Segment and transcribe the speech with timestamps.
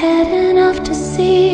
[0.00, 1.49] had enough to see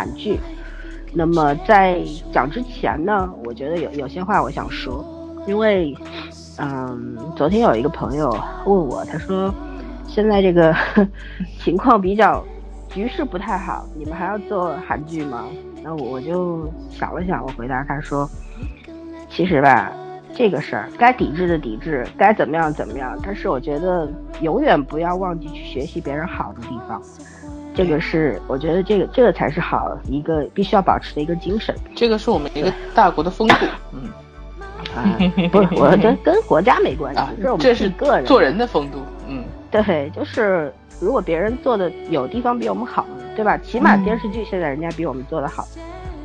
[0.00, 0.40] 韩剧。
[1.12, 2.00] 那么在
[2.32, 5.04] 讲之前呢，我觉得有有些话我想说，
[5.46, 5.94] 因为，
[6.56, 8.30] 嗯，昨天有一个朋友
[8.64, 9.52] 问我，他说
[10.08, 10.74] 现在这个
[11.62, 12.42] 情况比较
[12.88, 15.44] 局势不太好，你们还要做韩剧吗？
[15.82, 18.26] 那我我就想了想，我回答他说，
[19.28, 19.92] 其实吧，
[20.32, 23.18] 这个事儿该抵制的抵制，该怎么样怎么样。
[23.22, 24.08] 但是我觉得
[24.40, 27.02] 永远不要忘记去学习别人好的地方，
[27.74, 34.08] 这个是我觉得这个这个才是好一个必须要保持的一个精神这个是我们一个大国的风度，嗯
[34.94, 35.16] 啊。
[35.50, 38.98] 不是，我这跟国家没关系啊，，这是我们这是个人做人的风度，
[39.28, 43.56] 嗯，对，就是如果别人做的有地方比我们好，对吧？
[43.58, 45.66] 起码嗯电视剧现在人家比我们做的好，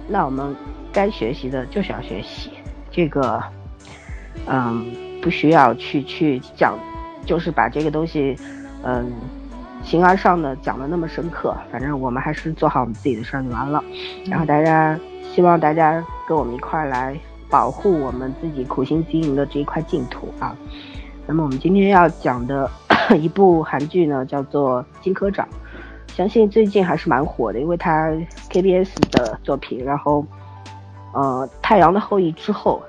[0.07, 0.55] 那我们
[0.91, 2.49] 该学习的就是要学习。
[2.91, 3.41] 这个，
[4.47, 4.85] 嗯，
[5.21, 6.77] 不需要去去讲，
[7.25, 8.35] 就是把这个东西，
[8.83, 9.11] 嗯，
[9.85, 11.55] 形而上的讲的那么深刻。
[11.71, 13.81] 反正我们还是做好我们自己的事儿就完了。
[14.25, 14.99] 然后大家
[15.33, 17.17] 希望大家跟我们一块儿来
[17.49, 20.53] 保护我们自己苦心经营的这一块净土啊。
[21.27, 22.69] 那么我们今天要讲的
[23.19, 25.47] 一部韩剧呢，叫做《金科长》，
[26.15, 28.11] 相信最近还是蛮火的，因为它
[28.49, 30.25] KBS 的作品，然后
[31.13, 32.81] 呃《太阳的后裔》之后，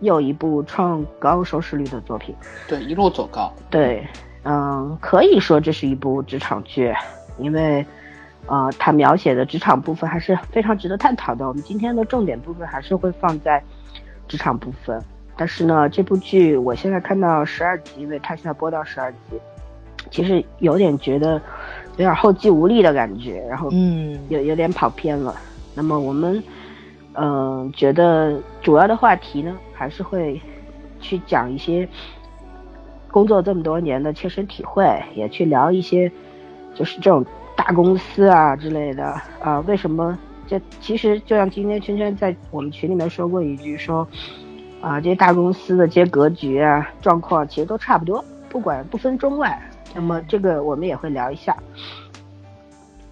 [0.00, 2.34] 又一部创高收视率的作品。
[2.66, 4.06] 对，一路走高，对，
[4.44, 6.94] 嗯，可以说这是一部职场剧，
[7.38, 7.84] 因为，
[8.46, 11.46] 呃，它描写的职场部分还是非常值得探讨的。
[11.46, 13.62] 我们今天的重点部分还是会放在
[14.26, 15.02] 职场部分。
[15.36, 19.18] 但是呢，这部剧我现在看到十二集，因为它现在播到十二集，
[20.10, 21.34] 其实有点觉得
[21.92, 25.34] 有点后继无力的感觉，然后嗯，有有点跑偏了。
[25.74, 26.42] 那么我们，
[27.14, 30.40] 嗯、觉得主要的话题呢，还是会
[31.00, 31.88] 去讲一些
[33.10, 36.10] 工作这么多年的切身体会，也去聊一些
[36.74, 37.24] 就是这种
[37.56, 40.18] 大公司啊之类的啊、为什么？
[40.46, 44.08] 这其实就像今天圈圈在我们群里面说过一句说，
[44.80, 49.60] 啊，这些大公司的这些格局啊状况其实都差不多，不管不分中外。
[49.94, 51.54] 那么这个我们也会聊一下。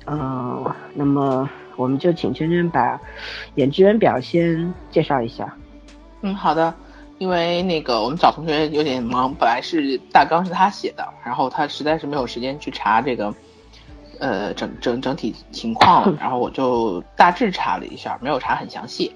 [0.07, 0.65] 嗯、
[0.95, 1.47] 那么
[1.77, 2.99] 我们就请圈圈把
[3.57, 5.55] 演职员表先介绍一下。
[6.23, 6.73] 嗯，好的。
[7.19, 13.34] 因为那个我们找同学有点忙，本来是大纲是他写的，然后他实在是没有时间去查这个，
[14.19, 19.10] 呃，整整整体情况了， 然后我就大致查了一下，没有查很详细。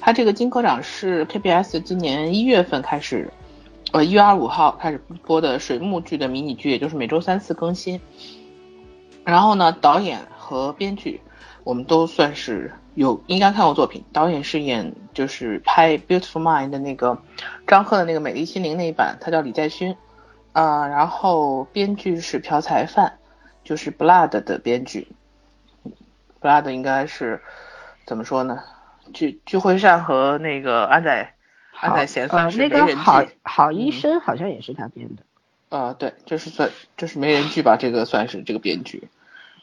[0.00, 3.32] 他这个金科长是 KBS 今年一月份开始，
[3.92, 8.00] 呃，一月二十五号开始播的水幕剧的迷你剧，也就是每周三次更新。
[9.24, 11.20] 然后呢，导演和编剧
[11.64, 14.04] 我们都算是有应该看过作品。
[14.12, 17.18] 导演是演就是拍《Beautiful Mind》的那个
[17.66, 19.96] 张赫的那个《美丽心灵》那一版，他叫李在勋。
[20.52, 23.14] 啊、然后编剧是朴才范，
[23.64, 25.08] 就是《Blood》的编剧。
[26.40, 27.42] Blood 应该是
[28.06, 28.62] 怎么说呢？
[29.12, 31.34] 具具惠善和那个安宰
[31.80, 33.24] 安宰贤呃算，是那没人个好。
[33.42, 35.22] 好医嗯生好像也是他编的。
[35.70, 39.08] 呃，对，就是算就是没人剧吧，这个算是这个编剧。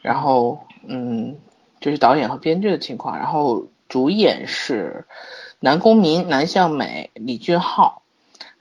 [0.02, 1.38] 然后，嗯，
[1.82, 3.18] 这是导演和编剧的情况。
[3.18, 5.06] 然后主演是
[5.60, 8.00] 南宫珉、南向美、李俊昊。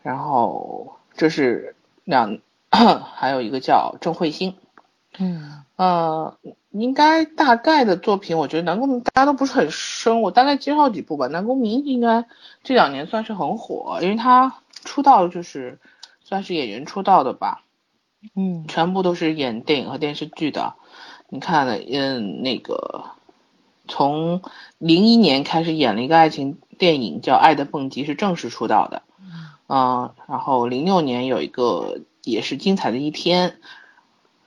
[0.01, 2.39] 然后这是两，
[2.69, 4.55] 还有一个叫郑慧星。
[5.19, 6.37] 嗯呃，
[6.69, 11.27] 应该大概的作品，我觉得南宫珉大家都不是很深，我大概介绍几部吧。
[11.27, 12.25] 南宫珉应该
[12.63, 15.79] 这两年算是很火，因为他出道就是
[16.23, 17.63] 算是演员出道的吧。
[18.35, 20.75] 嗯全部都是演电影和电视剧的。
[21.33, 23.05] 你看，嗯，那个
[23.87, 24.41] 从
[24.79, 29.01] 零一年开始演了一个爱情电影叫《爱的蹦极》，是正式出道的。
[29.69, 33.55] 嗯，然后零六年有一个也是精彩的一天，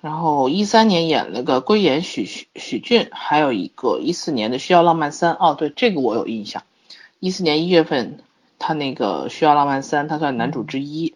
[0.02, 5.32] 然后一三年演了个归演许许许俊，还有一个一四年的《需要浪漫三》。
[5.40, 6.62] 哦，对，这个我有印象。
[7.19, 8.19] 一四年一月份，
[8.58, 11.14] 他那个《需要浪漫三》，他算男主之一。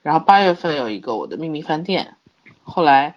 [0.00, 2.16] 然后八月份有一个《我的秘密饭店》，
[2.64, 3.16] 后来，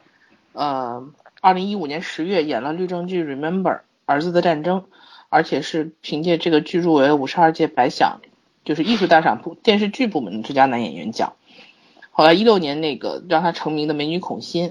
[0.52, 1.08] 呃，
[1.44, 3.64] 二零一五年十月演了律政剧《Remember》
[4.06, 4.86] 儿子的战争，
[5.28, 8.22] 而且是凭借这个剧入围了五十二届百想，
[8.64, 11.34] 就是艺术大赏部电视剧部门的最佳男演员奖。
[12.12, 14.70] 后来一六年那个让他成名的《美女孔欣》，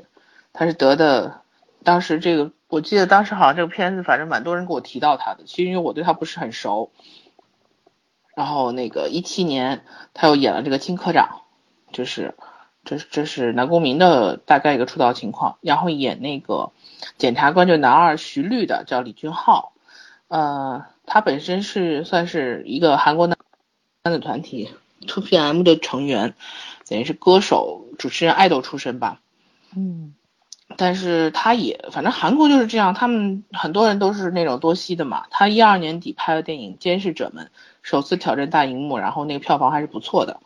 [0.54, 1.42] 他是得的，
[1.84, 6.90] 当时这个我记得当时好像这个片子，反正蛮多人给我提到他的，其实因为我对他不是很熟。
[8.34, 9.84] 然后那个一七年
[10.14, 11.42] 他又演了这个金科长，
[11.92, 12.34] 就是
[12.84, 16.72] 这是这是南宫珉的大概一个出道情况，然后演那个
[17.18, 19.72] 检察官就男二徐律的叫李俊浩，
[20.28, 23.36] 呃，他本身是算是一个韩国男
[24.04, 24.70] 男子团体
[25.06, 26.34] Two PM 的成员，
[26.88, 29.20] 等于是歌手、主持人、爱豆出身吧。
[29.76, 30.14] 嗯
[30.78, 35.26] 但是他也，反正韩国就是这样，他们很多人都是那种多栖的嘛。
[35.30, 37.44] 他一二年底拍的电影《监视者们》，
[37.82, 40.40] 首次挑战大荧幕，然后那个票房还是不错的。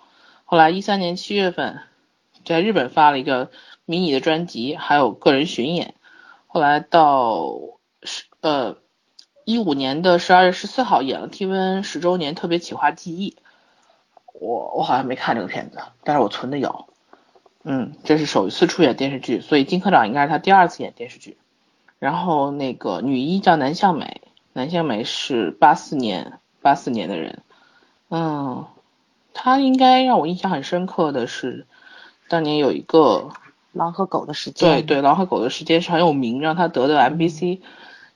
[0.45, 1.79] 后来一三年七月份，
[2.47, 3.51] 在日本发了一个
[3.85, 5.95] 迷你的专辑，还有个人巡演。
[6.47, 7.53] 后来到
[8.03, 8.77] 十呃
[9.45, 13.37] 一五年的十二月十四号演了 TVN 十周年特别企划记忆。
[14.33, 16.87] 我我好像没看这个片子，但是我存的有。
[17.65, 21.37] 嗯，这是首次出演电视剧，所以金科长应该是他第二次演电视剧。
[21.99, 24.21] 然后那个女一叫南向美，
[24.53, 27.43] 南向美是八四年八四年的人，
[28.11, 28.67] 嗯，
[29.33, 31.67] 她应该让我印象很深刻的是，
[32.29, 33.31] 当年有一个
[33.73, 37.61] 狼和狗的时间，对对，狼和狗的时间是很有名，让他得的 MBC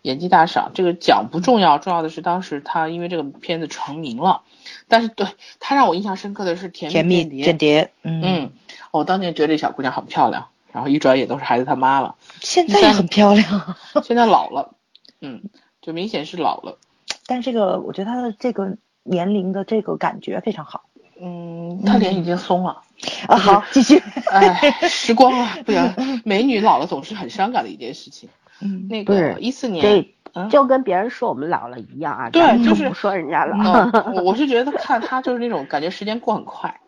[0.02, 0.72] 演技大赏。
[0.74, 4.42] 这个奖不重要，重要的是当时他因为这个片子成名了。
[4.88, 5.26] 但是对
[5.58, 8.50] 他让我印象深刻的是《甜甜蜜间间谍，嗯嗯，
[8.90, 14.74] 我当年觉得这小姑娘很漂亮，然后一转眼都是孩子他妈了，现在也很漂亮， 现在老了，
[15.20, 15.42] 嗯，
[15.80, 16.78] 就明显是老了。
[17.26, 20.82] 但这个我觉得她的这个年龄的这个感觉非常好
[21.20, 22.82] 嗯，她脸已经松了。
[23.26, 23.36] 啊。
[23.36, 24.02] 好，继续。
[24.30, 28.28] 哎，时光啊，不行，美女老了总是很伤感的一件事情。
[28.62, 30.04] 嗯那个一四年，
[30.50, 33.56] 就跟别人说我们老了一样啊，对就是不说人家老。
[33.56, 36.80] 嗯，我我是觉得看她就是那种感觉时间过很快。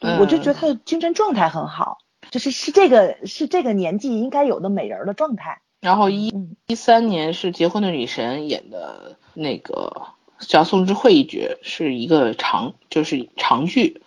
[0.00, 1.98] 嗯我就觉得她的精神状态很好，
[2.30, 5.60] 就是是这个是这个年纪应该有的美人的状态。
[5.80, 10.08] 然后一嗯一三年是结婚的女神演的那个
[10.40, 14.02] 叫宋智慧一角，是一个长就是长剧。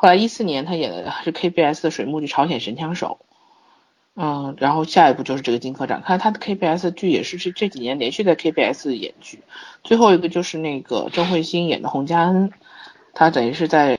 [0.00, 3.18] 后来一四年他演的是 KBS 的水木剧《朝鲜神枪手》，
[4.14, 6.02] 嗯，然后下一部就是这个金科长。
[6.02, 9.42] 看他的 KBS 剧也是这这几年连续在 KBS 演剧。
[9.82, 12.52] 最后一个就是那个郑慧星演的洪嘉恩，
[13.12, 13.98] 她等于是在，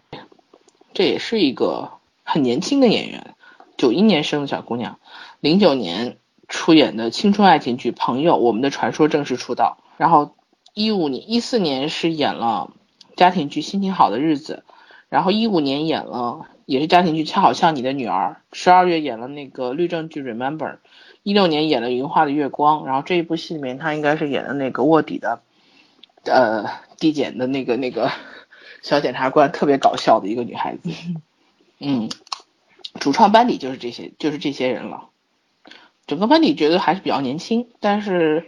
[0.94, 1.92] 这也是一个
[2.24, 3.36] 很年轻的演员，
[3.76, 5.00] 九一年生的小姑娘，
[5.42, 6.16] 零九年
[6.48, 9.78] 出演的青春爱情剧《朋友》，我们的传说正式出道。
[9.98, 10.34] 然后
[10.74, 12.72] 一五年、一四年是演了
[13.18, 14.64] 家庭剧《心情好的日子》，
[15.10, 20.74] 然后一五年演了也是家庭剧《恰好像你的女儿》，十二月演了那个律政剧《Remember》，
[21.24, 25.42] 一六年演了《云画的月光》，然后这一部戏里面她应该是演的那个卧底的，
[26.26, 26.66] 呃，
[26.98, 28.12] 地检的那个那个
[28.84, 30.92] 小检察官，特别搞笑的一个女孩子。
[31.80, 32.10] 嗯，
[33.00, 35.10] 主创班底就是这些，就是这些人了。
[36.06, 38.48] 整个班底觉得还是比较年轻，但是，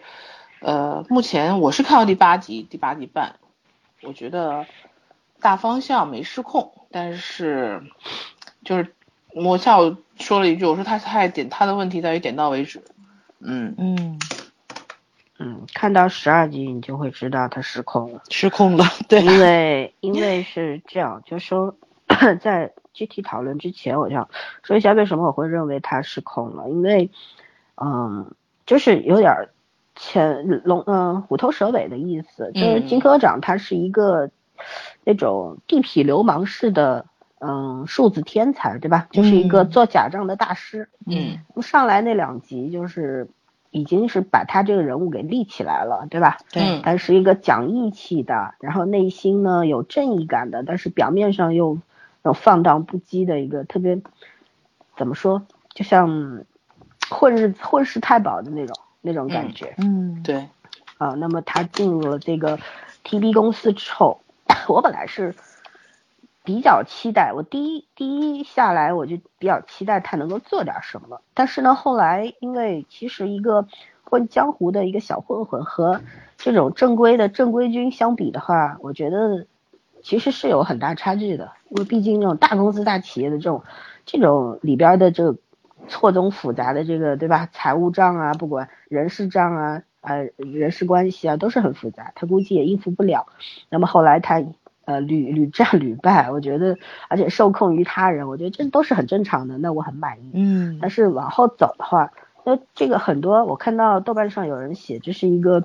[0.61, 3.35] 呃，目前我是看到第八集，第八集半，
[4.01, 4.65] 我觉得
[5.41, 7.81] 大方向没失控，但是
[8.63, 8.93] 就是
[9.33, 12.81] 我下午说了一句，我说他太点他的问题在于点到为止，
[13.39, 14.19] 嗯，嗯，
[15.39, 21.75] 嗯，看到十二集你就会知道他失控了，失控了，对，因为 因为是这样，就说
[22.39, 24.29] 在具体讨论之前，我想
[24.63, 27.09] 说一下为什么我会认为他失控了，因为
[27.83, 28.35] 嗯，
[28.67, 29.49] 就是有点儿
[29.95, 32.87] 潜龙嗯虎头蛇尾的意思，就是嗯。
[32.87, 34.29] 金科长他是一个
[35.03, 37.05] 那种地痞流氓式的
[37.39, 39.07] 嗯数字天才，对吧？
[39.11, 39.69] 就是一个嗯。
[39.69, 41.39] 做假账的大师，嗯。
[41.61, 43.27] 上来那两集就是
[43.71, 46.37] 已经是把他这个人物给立起来了，对吧？
[46.51, 46.81] 对嗯。
[46.83, 51.79] 他是一个讲义气的，然后内心呢有正义感的，但是表面上又
[52.23, 54.01] 有放荡不羁的一个特别
[54.97, 55.41] 怎么说，
[55.73, 56.43] 就像
[57.09, 60.47] 混日混世太保的那种那种感觉、嗯，对，
[60.99, 61.15] 啊。
[61.15, 62.59] 那么他进入了这个
[63.03, 64.21] TB 公司之后，
[64.67, 65.35] 我本来是
[66.43, 71.21] 比较期待，我第一第一下来我就比较期待他能够做点什么。
[71.33, 73.67] 但是呢，后来因为其实一个
[74.03, 76.01] 混江湖的一个小混混和
[76.37, 79.45] 这种正规的正规军相比的话，我觉得
[80.01, 81.51] 其实是有很大差距的。
[81.69, 83.63] 因为毕竟这种大公司大企业的这种
[84.05, 85.37] 这种里边的这个
[85.87, 93.27] 错综复杂的这个对吧，财务账啊，不管人事账啊，呃人事关系啊，都是很复杂，他估计也应付不了。
[93.69, 94.43] 那么后来他。
[94.83, 96.75] 呃，屡屡战屡败，我觉得，
[97.07, 99.59] 而且受控于他人，我觉得这都是很正常的。
[99.59, 100.31] 那我很满意。
[100.33, 102.11] 嗯，但是往后走的话，
[102.43, 105.63] 那这个很多，我看到豆瓣上有人写，这是一个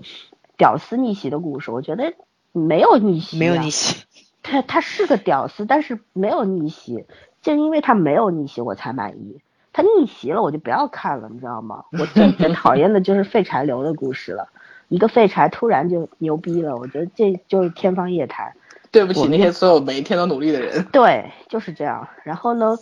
[0.58, 1.70] 屌丝逆袭的故事。
[1.70, 2.12] 我觉得
[2.52, 4.04] 没有逆袭，没有逆袭。
[4.42, 7.06] 他他是个屌丝，但是没有逆袭，
[7.40, 9.40] 正因为他没有逆袭，我才满意。
[9.76, 11.84] 他逆袭了，我就不要看了，你知道吗？
[12.00, 14.48] 我最 最讨厌的就是废柴流的故事了。
[14.88, 18.54] 一个废柴突然就牛逼了，我觉得这就是天方夜谭。
[18.90, 20.82] 对不起那些所有每一天都努力的人。
[20.92, 22.08] 对，就是这样。
[22.24, 22.78] 然后呢，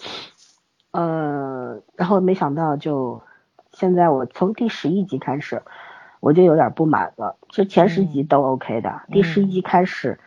[0.93, 3.21] 呃，然后没想到就
[3.73, 5.63] 现在我从第十一集开始，
[6.21, 7.35] 我就有点不满了。
[7.49, 10.21] 就前十集都 OK 的，第十一集开始，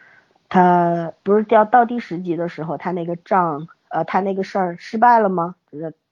[0.50, 5.55] 他不是掉到第十集的时候，他那个账，呃，他那个事儿失败了吗？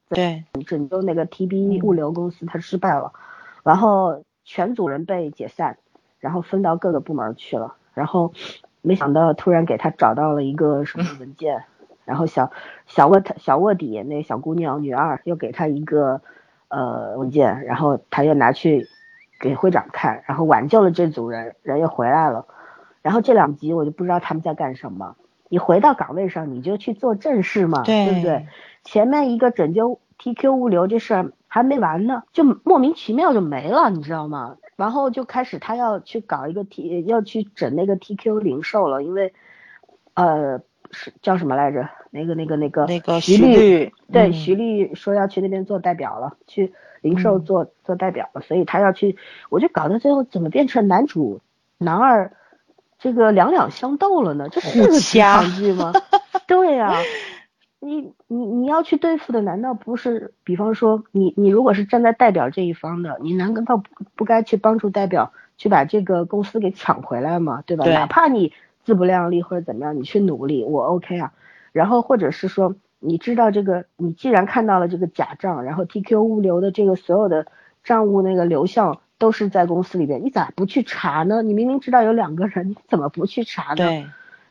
[0.09, 3.11] 对，拯救那个 TB 物流公司，他失败了，
[3.63, 5.77] 然后全组人被解散，
[6.19, 8.33] 然后分到各个部门去了，然后。
[8.87, 11.63] 没想到突然给他找到了一个什么文件，
[12.05, 12.51] 然后小
[12.85, 16.21] 小卧小卧底那小姑娘女二又给他一个
[16.67, 18.87] 呃文件，然后他又拿去
[19.39, 22.45] 给会长看，然后挽救了这组人，人又回来了。
[23.01, 25.15] 然后这两集我就不知道他们在干什么。
[25.55, 28.45] 你回到岗位上你就去做正事嘛，对不对？
[28.83, 34.57] 前面一个拯救 TQ 物流这事儿还没完呢，就莫名其妙就没了，你知道吗？
[34.75, 39.31] 然后就开始他要去搞一个 T，要去整那个 TQ 零售了，因为，
[40.13, 40.59] 呃，
[40.91, 41.87] 是叫什么来着？
[42.11, 49.15] 那个那个那个那个徐律，对，徐律说要去那边做代表了，去零售做做代表了，所以他要去，
[49.49, 51.39] 我就搞到最后怎么变成男主
[51.77, 52.33] 男二
[53.05, 54.49] 这个两两相斗了呢？
[54.51, 55.93] 这是个职场剧吗？
[56.47, 56.91] 对呀。
[57.79, 60.33] 你你你要去对付的难道不是？
[60.43, 63.83] 比方说你你如果是站在代表这一方的，你难道不
[64.15, 67.61] 不该去帮助代表去把这个公司给抢回来吗？
[67.67, 67.85] 对吧？
[67.85, 71.33] 哪怕你自不量力或者怎么样，你去努力，我 OK 啊。
[71.73, 77.45] 然后或者是说，你知道这个，你既然看到了这个假账，然后 TQ 物流的这个所有的
[77.83, 81.41] 账务那个流向都是在公司里边，你咋不去查呢？
[81.41, 83.75] 你明明知道有两个人，你怎么不去查呢？
[83.75, 84.07] 对。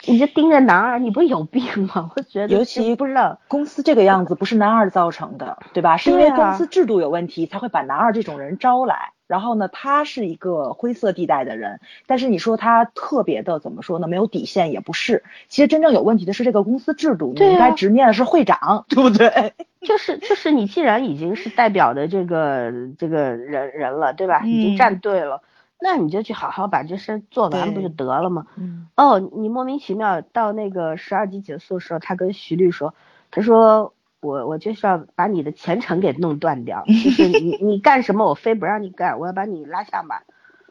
[0.06, 2.10] 你就盯着男二，你不有病吗？
[2.14, 5.96] 我觉得，尤其不知道公司这个样子不是男二造成的，对吧？
[5.96, 9.13] 是因为公司制度有问题，才会把男二这种人招来。
[9.26, 14.06] 然后呢，他是一个灰色地带的人，但是你说他特别的怎么说呢？
[14.06, 15.24] 没有底线也不是。
[15.48, 19.54] 其实真正有问题的是这个公司制度，你应该直面的是会长，对不对？
[19.82, 24.42] 就是就是你既然已经是代表的这个这个人人了，对吧？
[24.44, 25.42] 已经站队了。
[25.80, 28.46] 那你就去好好把这事做完不就得了吗？
[28.56, 28.88] 嗯。
[28.94, 32.94] 哦，你莫名其妙到那个十二集结束的时候，他跟徐律说，
[33.30, 33.93] 他说
[34.24, 40.16] 我我就是要把你的前程给弄断掉，就是你 你干什么我非不让你干，我要把你拉下马，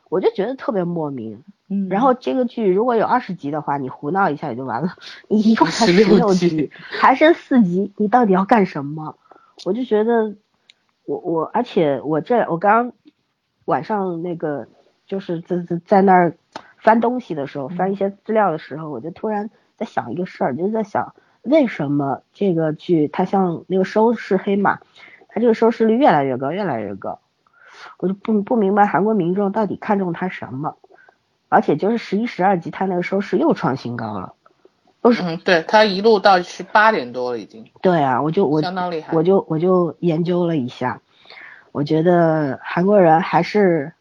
[0.10, 1.44] 我就觉得特别莫名。
[1.70, 1.88] 嗯。
[1.90, 4.96] 然后这个剧如果有二十集的话，你胡闹一下也就完了。
[5.28, 9.16] 你一共才十六集，还剩四集，你到底要干什么？
[9.66, 10.36] 我就觉得，
[11.06, 12.92] 我我而且我这我刚
[13.66, 14.68] 晚上那个。
[15.06, 16.38] 就是在在在那儿
[16.78, 24.80] 翻东西的时候，翻一些资料的时候，我就突然在想一个事儿，就是在想为什么这个剧它像那个收视黑马，
[25.28, 27.20] 它这个收视率越来越高，越来越高，
[27.98, 30.78] 我就不不明白韩国民众到底看中它什么，
[31.50, 34.34] 而且就是十一十二集它那个收视又创新高了，
[35.02, 37.66] 不是，嗯，对，它一路到十八点多了已经。
[37.82, 41.02] 对啊，我就我相当厉害，我就我就研究了一下，
[41.72, 43.94] 我觉得韩国人还是。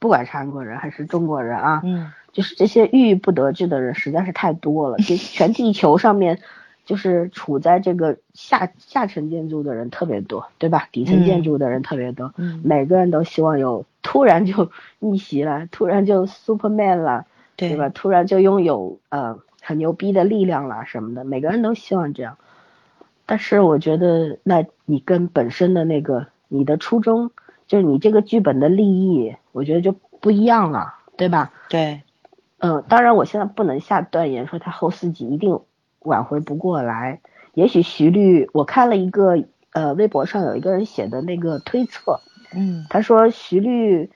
[0.00, 4.98] 不管是韩国人还是中国人啊，嗯，就是这些郁郁不得志的人实在是太多了。
[4.98, 6.40] 就全地球上面，
[6.84, 10.88] 就是处在这个下下层建筑的人特别多，对吧？
[10.92, 17.26] 底层建筑的人特别多，嗯，每个人都希望有突然就逆袭了，突然就 Superman 了，
[17.56, 17.88] 对吧？
[17.88, 22.36] 突然就拥有呃很牛逼的力量了什么的，每个人都希望这样。
[23.26, 27.30] 但是我觉得，那你跟本身的那个你的初衷。
[27.66, 31.50] 就是你这个剧本的立意，我觉得就不一样了，对吧？
[31.70, 32.02] 对，
[32.58, 35.58] 嗯，当然我现在不能下断言说他后四集一定
[36.04, 37.20] 挽回不过来。
[37.54, 42.20] 也许徐律，我看了一个呃微博上有一个人写的那个推测，
[42.54, 44.10] 嗯，他说徐律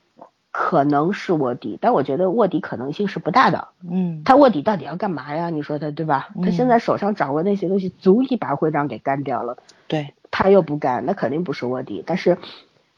[0.51, 3.69] 可能是卧底，但我觉得卧底可能性是不大的。
[3.89, 5.51] 嗯，他卧底到底要干嘛呀？
[5.51, 6.31] 你说他对吧？
[6.43, 9.57] 他现在手上掌握那些东西，足以把会长给干掉了。
[9.87, 12.03] 对，他又不干，那肯定不是卧底。
[12.05, 12.39] 但是，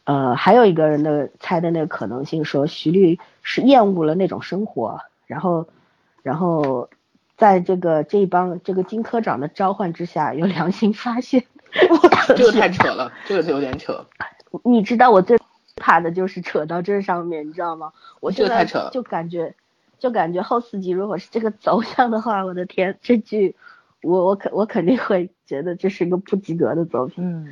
[0.04, 5.66] 呃，还有一个人的猜的那个可能性，说徐律是厌恶了那种生活，然后，
[6.22, 6.88] 然后，
[7.40, 11.42] 在这个这帮这个金科长的召唤之下，有良心发现。
[12.36, 14.04] 这个太扯了，这个有点扯。
[14.62, 15.38] 你知道我最
[15.76, 17.92] 怕的就是扯到这上面，你知道吗？
[18.20, 19.54] 我这个太扯了，就感觉，
[19.98, 23.56] 就感觉后四集如果是这个走向的话，我的天，这剧
[24.02, 27.24] 我我肯我肯定会觉得这是一个不及格的作品。
[27.24, 27.48] 嗯，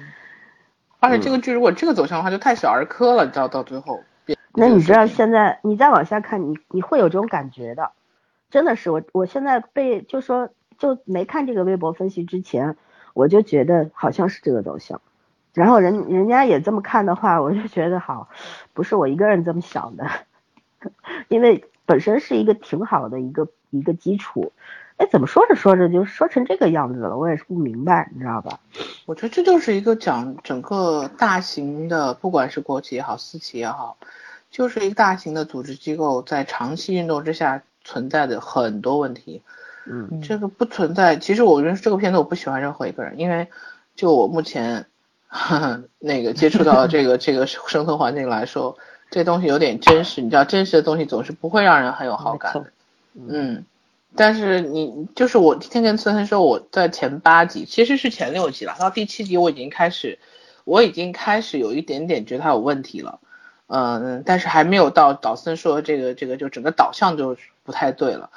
[1.00, 4.00] 而且这个剧如果这个走向的话，就太小儿科了，你知道到最后。
[4.52, 7.92] 那你知道现在你再往下看，你你会有这种感觉的，
[8.50, 12.76] 真的是我我现在被就说就没看这个微博分析之前。
[13.14, 15.00] 我就觉得好像是这个走向，
[15.52, 18.28] 然后人人家也这么看的话，我就觉得好，
[18.74, 20.06] 不是我一个人这么想的，
[21.26, 24.52] 因为本身是一个挺好的一个一个基础，
[24.98, 27.16] 哎，怎么说着说着就说成这个样子了？
[27.18, 28.60] 我也是不明白，你知道吧？
[29.06, 33.96] 我觉得这就是一个讲整个大型的，不管是国企也好，私企也好，
[34.48, 39.40] 就是一个大型的组织机构在长期运动之下存在的很多问题。
[39.86, 41.16] 嗯，这个不存在。
[41.16, 43.48] 其实我认识这个片子，我不喜欢任何一个人，因为
[43.96, 44.84] 就我目前
[45.98, 48.76] 那个接触到这个 这个生存环境来说，
[49.10, 50.20] 这东西有点真实。
[50.20, 52.70] 你知道，真实的东西总是不会让人很有好感的。
[53.14, 53.64] 嗯，
[54.14, 60.18] 但是你就是我今天跟孙森说，我在前八集，其实是前六集了，到第七集我已经开始，
[60.64, 63.20] 我已经开始有一点点觉得他有问题了。
[63.68, 68.30] 嗯，但是还没有到导森说这个这个就整个导向就不太对了。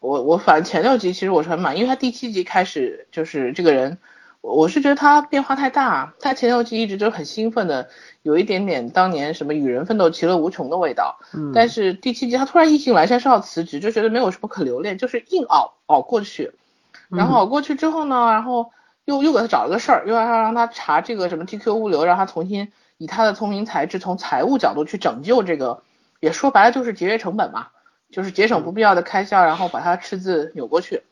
[0.00, 3.98] 我我反正前六集其实我是很满意，因为他第七集开始就是这个人，
[4.40, 7.88] 我我是觉得他变化太大，他前六集一直就很兴奋的，
[8.22, 16.52] 有一点点当年什么与人奋斗其乐无穷的味道，嗯，但是第七集他突然意兴阑珊，是要辞职，就觉得没有什么可留恋，就是硬熬熬过去，
[17.08, 18.70] 然后熬过去之后呢，然后
[19.04, 25.82] 又又给他找了个事儿，又要让他查这个什么 TQ 物流，让他重新以他的聪明才智从财务角度去拯救这个，
[26.20, 27.68] 也说白了就是节约成本嘛。
[28.10, 31.02] 就是节省不必要的开销，然后把它赤字扭过去，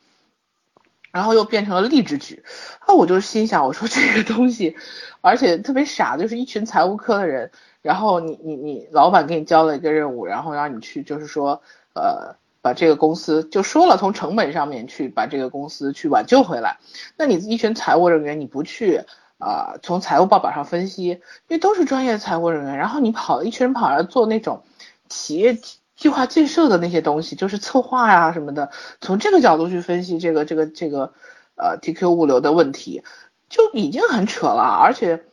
[1.12, 2.42] 然后又变成了励志剧，
[2.88, 4.78] 那，我就心想，我说这个东西，
[5.20, 7.50] 而且特别傻，就是一群财务科的人，
[7.82, 11.60] 然后你你你老板给你交了一个任务，然后让你去，就是说，
[11.94, 16.78] 呃，把这个公司就说了从成本上面去把这个公司去挽救回来，
[17.18, 19.02] 那你一群财务人员你不去
[19.38, 24.62] 啊，从财务报表上分析，因为都是专业财务人员，然后你跑一群人跑来做那种
[25.08, 25.58] 企业。
[25.96, 28.70] 计划建设的那些东西，就是策划呀什么的，
[29.00, 31.14] 从这个角度去分析这个这个这个
[31.54, 33.02] 呃 TQ 物流的问题，
[33.48, 34.62] 就已经很扯了。
[34.62, 35.24] 而且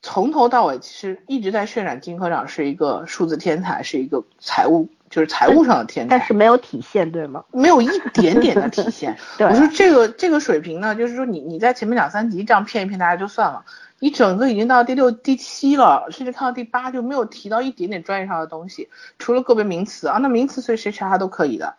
[0.00, 7.44] 从头到尾其实一直在渲染金科长是一个数字天才，是一个财务就是财务上的天才，但是没有体现对吗？
[7.52, 9.16] 没有一点点的体现。
[9.40, 13.64] 我说这个这个水平呢，就是说你你在前面两三集这样骗一骗大家就算了。
[13.98, 21.74] 你整个已经到第六、第七了，甚至看到第八就没有提到一点点专业上的东西，除了个别名词啊，那名词随谁查他都可以的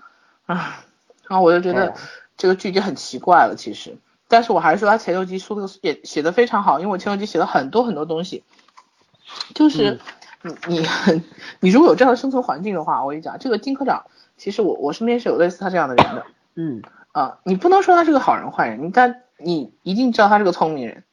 [0.47, 0.83] 啊。
[1.27, 1.93] 然后我就觉得
[2.35, 3.95] 这个剧就很奇怪了，其实，
[4.27, 8.43] 但是我还是说他前六集说的也写的非常好，因为我前六集写了很多很多东西，
[9.53, 9.99] 就是
[10.47, 10.87] 你你
[11.59, 14.05] 你如果有这样的生存环境的话，我跟你讲，这个金科长
[14.37, 16.81] 其实我我身边是有类似他这样的人的，嗯
[17.11, 21.03] 啊，你不能说他是个好人坏人，你但你一定知道他是个聪明人。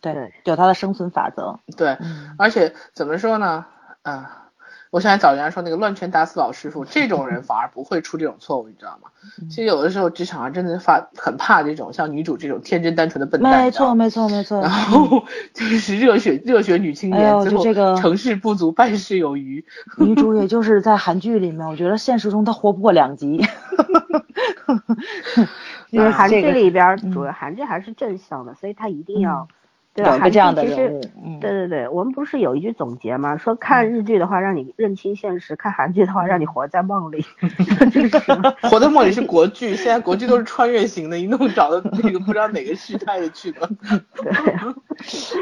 [0.00, 1.60] 对，有他的生存法则。
[1.76, 1.98] 对，
[2.38, 3.66] 而且怎么说呢？
[4.02, 4.24] 嗯，
[4.90, 9.08] 我现在找人家说那个乱拳打死老师傅，这种人反而不会出这种错误，你知道吗？
[9.48, 13.62] 其实有的时候职场上真的发很怕这种像女主这种天真单纯的笨蛋。
[13.62, 14.60] 没错，没错，没错。
[14.60, 15.22] 然后
[15.54, 19.64] 就是 热血热血女青年，最后这个成事不足败事有余。
[19.98, 23.40] 女主也就是在韩剧里面，我觉得现实中她活不过两集。
[25.90, 29.46] 因为韩剧里边主要韩剧还是正向的，所以她一定要。
[29.92, 30.28] 对吧？
[30.30, 31.00] 这样的人物，
[31.40, 33.36] 对对对，我们不是有一句总结吗？
[33.36, 37.24] 说看日剧的话让你认清现实，看韩剧的话让你活在梦里。
[38.70, 43.68] 活在梦里是国剧，现在国剧都是穿越型的，一弄找的那个不知道哪个续太的剧了。
[44.22, 44.32] 对，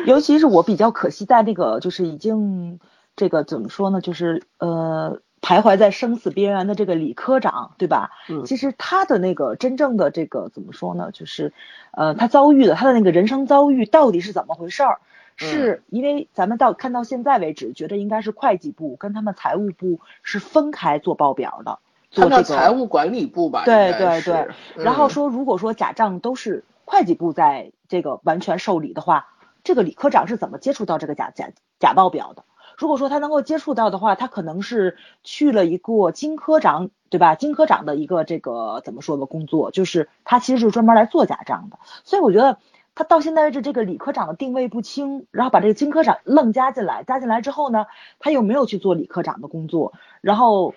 [0.06, 2.80] 尤其是我比较可惜在那个就是已经
[3.16, 4.00] 这个怎么说呢？
[4.00, 5.20] 就是呃。
[5.40, 8.10] 徘徊在生死边缘的这个李科长，对吧？
[8.28, 11.10] 嗯，其实他的那个真正的这个怎么说呢？
[11.12, 11.52] 就是，
[11.92, 14.98] 呃，他遭遇的他的那个人生遭遇到底是怎么回事儿？
[15.40, 21.78] 是因为咱们到看到现在为止，觉得应该是会计部跟他们财务部是分开做报表的，
[22.10, 23.62] 做这个财务管理部吧？
[23.64, 24.48] 对对对。
[24.74, 29.28] 然后说，如果说假账都是会计部在这个完全受理的话，
[29.62, 32.42] 这个李科长是怎么接触到这个假假假报表的？
[32.78, 37.34] 如果说他能够接触到的话，他可能是去了一个金科长，对吧？
[37.34, 41.78] 金科长的一个这个怎么说的工作，就是他其实是专门来做假账的。
[42.04, 42.58] 所以我觉得
[42.94, 47.86] 他到现在为止，这个李科长的定位不清，然后把这个金科长愣加进来，加进来之后呢，
[48.20, 50.74] 他又没有去做李科长的工作，然后。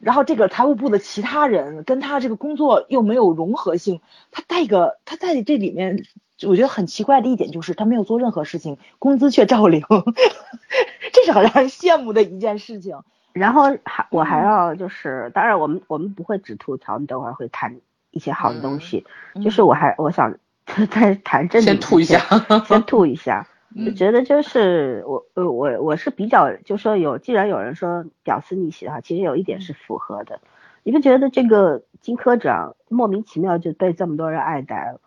[0.00, 4.02] 然后这个财务部的其他人跟他这个工作又没有融合性，
[4.32, 6.04] 他带个他在这里面，
[6.42, 9.82] 我觉得很奇怪的一点就是他没有做任何事情，工资却照领，
[11.12, 12.98] 这是很让人羡慕的一件事情。
[13.32, 19.04] 然后还我还要就是，当然我们我们不会只吐槽，你等会儿会谈一些好的东西，
[19.42, 20.36] 就是我还我想
[20.90, 22.18] 再谈正先吐一下，
[22.66, 23.46] 先吐一下。
[23.84, 30.38] 就觉得就是我呃我我是比较就说有既然有人说屌丝逆袭的话，其实有一点是符合的。
[30.84, 35.00] 你不觉得这个金科长莫名其妙就被这么多人爱戴了，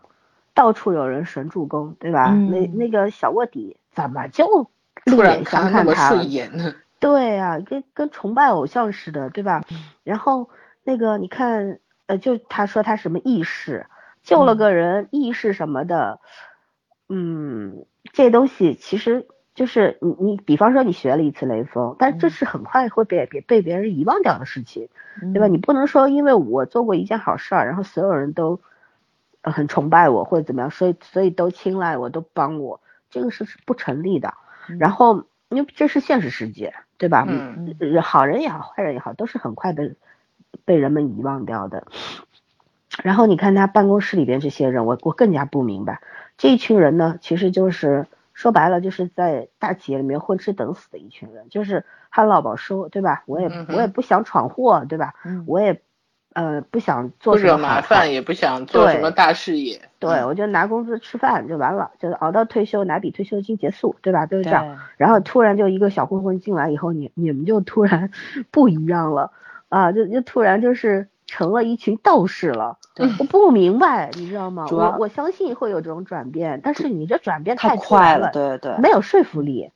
[0.57, 2.31] 到处有人神助攻，对吧？
[2.49, 4.69] 那那个小卧底怎么就
[5.05, 6.73] 突然看那么顺眼呢？
[6.99, 9.63] 对啊，跟跟崇拜偶像似的，对吧？
[10.03, 10.49] 然后
[10.83, 13.85] 那个你看呃，就他说他什么意识
[14.23, 16.19] 救了个人，意识什么的，
[17.07, 17.85] 嗯。
[18.13, 24.87] 这东西其实就是你你比方说你学了一次雷锋，但这是很快会被别被别人遗忘掉的事情，
[25.33, 25.47] 对吧？
[25.47, 28.61] 你不能说因为我做过一件好事儿，然后所有人都
[29.51, 34.33] 很崇拜我或者怎么样，所以所以都青睐我，都帮我，这个是不成立的。
[34.79, 37.25] 然后因为这是现实世界，对吧？
[37.27, 39.95] 嗯，好人也好，坏人也好，都是很快的
[40.65, 41.87] 被人们遗忘掉的。
[43.03, 46.01] 然后你看他办公室里边这些人，我我更加不明白。
[46.37, 53.23] 这一群人呢，其实就是说白了，就是在大企业里面混吃等死的一群人，就是旱涝保收，对吧？
[53.25, 55.13] 我也我也不想闯祸，对吧？
[55.45, 55.81] 我也
[56.37, 59.81] 呃不想做什么麻 烦，也不想做什么大事业。
[59.97, 64.27] 对，我就拿工资吃饭就完了，就熬到退休拿笔退休金结束，对吧？
[64.27, 64.77] 就是这样。
[64.97, 68.11] 然后突然就一个小混混进来以后，你你们就突然
[68.51, 69.31] 不一样了
[69.69, 69.91] 啊！
[69.91, 71.07] 就就突然就是。
[71.29, 72.77] 成了一群道士了，
[73.19, 74.65] 我不明白，你知道吗？
[74.71, 79.69] 我我相信会有这种转变，但是你这转变太快了，对对，没有说服力。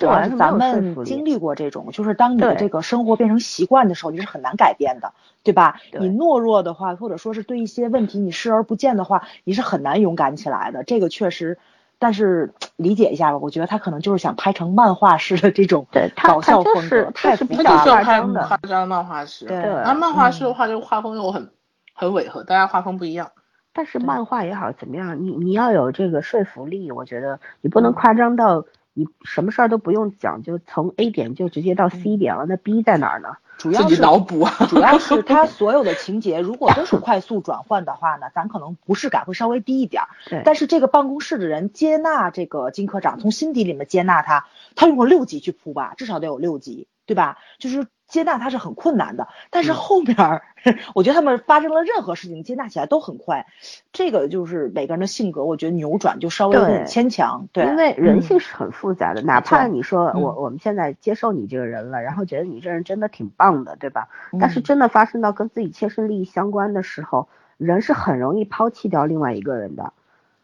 [0.00, 5.12] 主要是咱们经历过这种，就是当你的这个生活变成习惯的时候，你是很难改变的，
[5.44, 5.80] 对吧？
[5.92, 10.82] 你懦弱的话，或者说是对一些问题你视而不见的话，你是很难勇敢起来的。
[10.82, 11.58] 这个确实。
[12.02, 15.86] 但是理解一下吧，我觉得他可能就是想拍成漫画式的这种
[16.22, 19.44] 搞笑风格，太比较夸张的夸张漫画式。
[19.44, 21.50] 对，那漫画式的话，这个画风又很
[21.92, 23.30] 很违和，大家画风不一样。
[23.74, 33.28] 但是漫画也好怎么样，你你要有这个说服力，我觉得你不能夸张到你什么事儿都不用讲，就从 A 点就直接到 C 点了，那 B 在哪儿呢？
[33.56, 40.04] 主要是脑补， 主要是他 所有的情节，如果都是快速转换的话呢，咱可能不适感会稍微低一点。
[40.30, 47.38] 对，但是这个办公室的人接纳这个金科长，从心底里面接纳他，他用了六集去铺吧，至少得有六集，对吧？
[47.58, 47.88] 就是。
[48.10, 50.16] 接纳他是很困难的，但是后面
[50.96, 53.46] 我觉得他们发生了任何事情，接纳起来都很快。
[53.92, 57.46] 这个就是每个人的性格，我觉得扭转就稍微有点牵强。
[57.52, 64.08] 对，因为人性是很复杂的，哪怕你说我我们现在接受你这个人了，然后觉得你这人真的挺棒的，对吧？
[64.40, 69.92] 但是真的发生到跟自己切身利益相关的时候，人是很容易抛弃掉另外一个人的，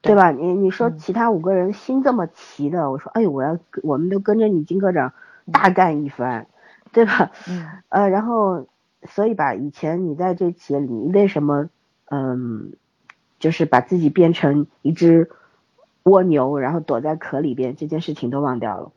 [0.02, 0.31] 对吧？
[0.31, 5.12] 你你说其他五个人心这么齐的，我说哎呦，我要我们都跟着你金科长
[5.50, 6.46] 大干一番。
[6.92, 7.31] 对吧？
[7.49, 8.66] 嗯，呃，然后，
[9.09, 11.68] 所以吧，以前你在这企业里，你为什么，
[12.11, 12.72] 嗯，
[13.38, 15.31] 就是把自己变成一只
[16.05, 18.92] 蜗牛，然后躲在壳里边，这件事情都忘掉了，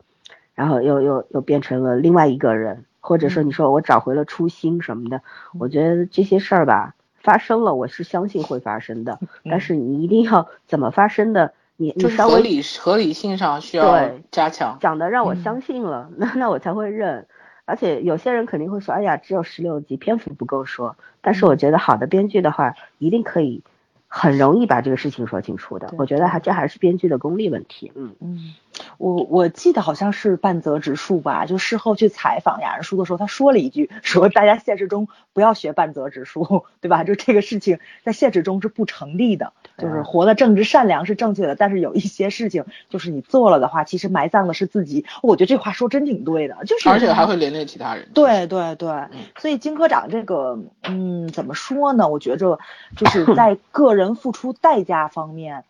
[0.54, 5.22] 然后又又又变成了另外一个人，或者说你说我找回了初心什么的，
[5.58, 17.26] 我觉得这些事儿吧，发生了，我是相信会发生的， 但是你一定要怎么发生的，你你稍微合理合理性上需要加强，讲的让我相信了，那那我才会认。
[17.70, 20.96] 而且有些人肯定会说，哎呀，只有十六集，篇幅不够说。
[21.20, 23.62] 但是我觉得好的编剧的话，一定可以
[24.08, 25.94] 很容易把这个事情说清楚的。
[25.96, 27.92] 我觉得还这还是编剧的功力问题。
[27.94, 28.54] 嗯嗯，
[28.98, 37.04] 我我记得好像是半泽直树吧，就事后去采访雅人书的时候，他说了一句，说大家现实中不要学半泽直树， 对吧？
[37.04, 39.52] 就这个事情在现实中是不成立的。
[39.78, 45.06] 就是活的正直善良是正确的，但是有一些事情，就是你做了的话，其实埋葬的是自己。
[45.22, 48.06] 我觉得这话说真挺对的，就是而且还会连累其他人。
[48.12, 49.06] 对对对，
[49.38, 52.08] 所以金科长这个，嗯，怎么说呢？
[52.08, 52.58] 我觉着
[52.94, 55.64] 就是 在个人付出代价方面，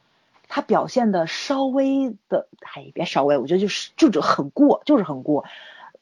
[0.52, 5.44] 他表现的稍微的，哎，别稍微，我觉得就是就是很过，就是很过。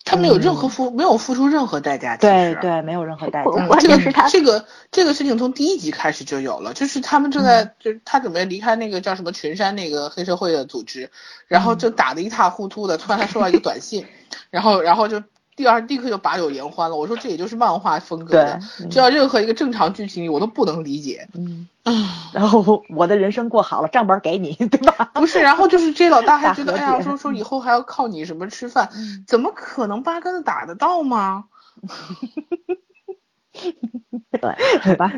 [0.04, 2.16] 他没有任何付，没有付出任何代价。
[2.16, 3.66] 对对，没有任何代价。
[3.66, 11.11] 关键是他这个这个事情从第一集开始就有了，就是他们正在，就是他准备离开那个叫什么群山那个黑社会的组织，
[11.46, 12.96] 然后就打得一塌糊涂的。
[12.96, 14.06] 突然他收到一个短信，
[14.48, 15.22] 然后然后就。
[15.59, 16.94] 第二立刻就把酒言欢了。
[16.94, 21.29] 我说这也就是漫画风格的，这要任何一个正常剧情里我都不能理解。
[21.35, 21.66] 嗯
[22.33, 25.11] 然后我的人生过好了，账本给你，对吧？
[25.18, 28.88] 不是，然后就是这老大还觉得，哎呀，说说以后还要靠你什么吃饭，
[29.27, 31.47] 怎么可能八竿子打得到吗？
[34.31, 35.12] 对，好吧，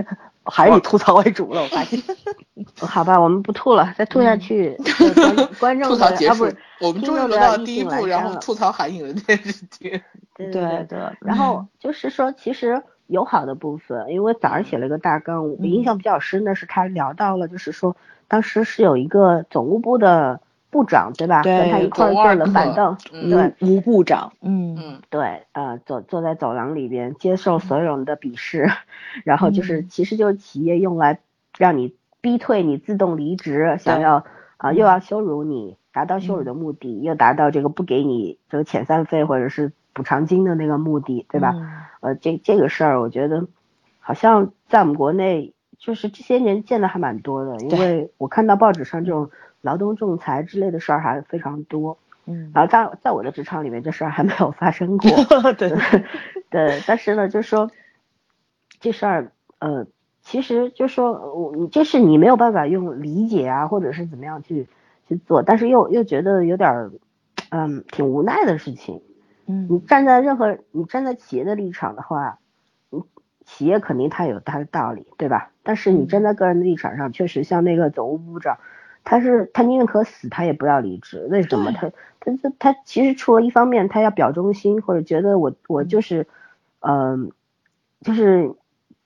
[0.51, 1.99] 还是以吐槽为主了，我发现。
[2.77, 4.77] 好吧，我们不吐了，再吐下去，
[5.59, 6.47] 观众吐槽结束。
[6.81, 10.03] 我们终于轮到第一部，然后吐槽韩影的电视剧。
[10.37, 10.99] 对对对。
[11.21, 17.97] 然后就是说，其实有好的部分，因为早上写了一个大纲，我印象比较深的是他聊到了，就是说
[18.29, 21.43] 当时是有一个总务部的部长，对吧？
[21.43, 28.71] 跟他一块坐了板凳，对，吴部长，嗯嗯，对，呃，坐坐在走廊里边接受所有人的鄙视，
[29.25, 31.21] 然后就是其实就是企业用来
[31.59, 31.95] 让你。
[32.23, 34.27] 逼退你自动离职，想要
[34.59, 41.55] 啊又要羞辱你，达到羞辱的目的，又达到这个不给你这个遣散费或者是补偿金的那个目的，对吧？
[42.01, 43.47] 呃，这这个事儿，我觉得
[44.01, 49.31] 好像在我们国内就是这些年见的还蛮多的，因为我看到报纸上这种
[49.61, 51.99] 劳动仲裁之类的事儿还非常多。
[52.27, 55.11] 嗯，然后在在我的职场里面，这事儿还没有发生过。
[55.55, 55.71] 对
[56.51, 57.71] 对，但是呢，就说
[58.81, 59.87] 这事儿，呃。
[60.23, 64.69] 其实就说，我就是你没有办法用理解啊，或者是怎么样去
[65.09, 66.93] 去做，但是又又觉得有点儿，
[67.49, 69.01] 嗯，挺无奈的事情。
[69.47, 72.39] 嗯，你站在任何你站在企业的立场的话，
[72.91, 73.03] 你
[73.47, 75.53] 企业肯定它有它的道理，对吧？
[75.63, 78.59] 但是你站在个人的立场上，确实像那个总务部长，
[79.05, 81.27] 他是他宁可死，他也不要离职。
[81.31, 81.73] 为什么？
[81.73, 86.27] 他他他他其实除了一方面他要表忠心，或者觉得我我就是，
[86.81, 87.33] 嗯，
[88.03, 88.55] 就是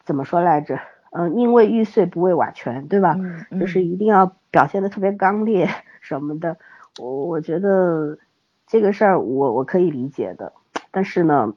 [0.04, 0.78] 怎么说来着？
[1.10, 3.16] 嗯，宁为玉碎不为瓦全，对吧？
[3.60, 5.68] 就是一定要表现的特别刚烈
[6.00, 6.56] 什么的。
[6.98, 8.18] 我我觉得
[8.66, 10.52] 这个事儿我我可以理解的，
[10.90, 11.54] 但是呢，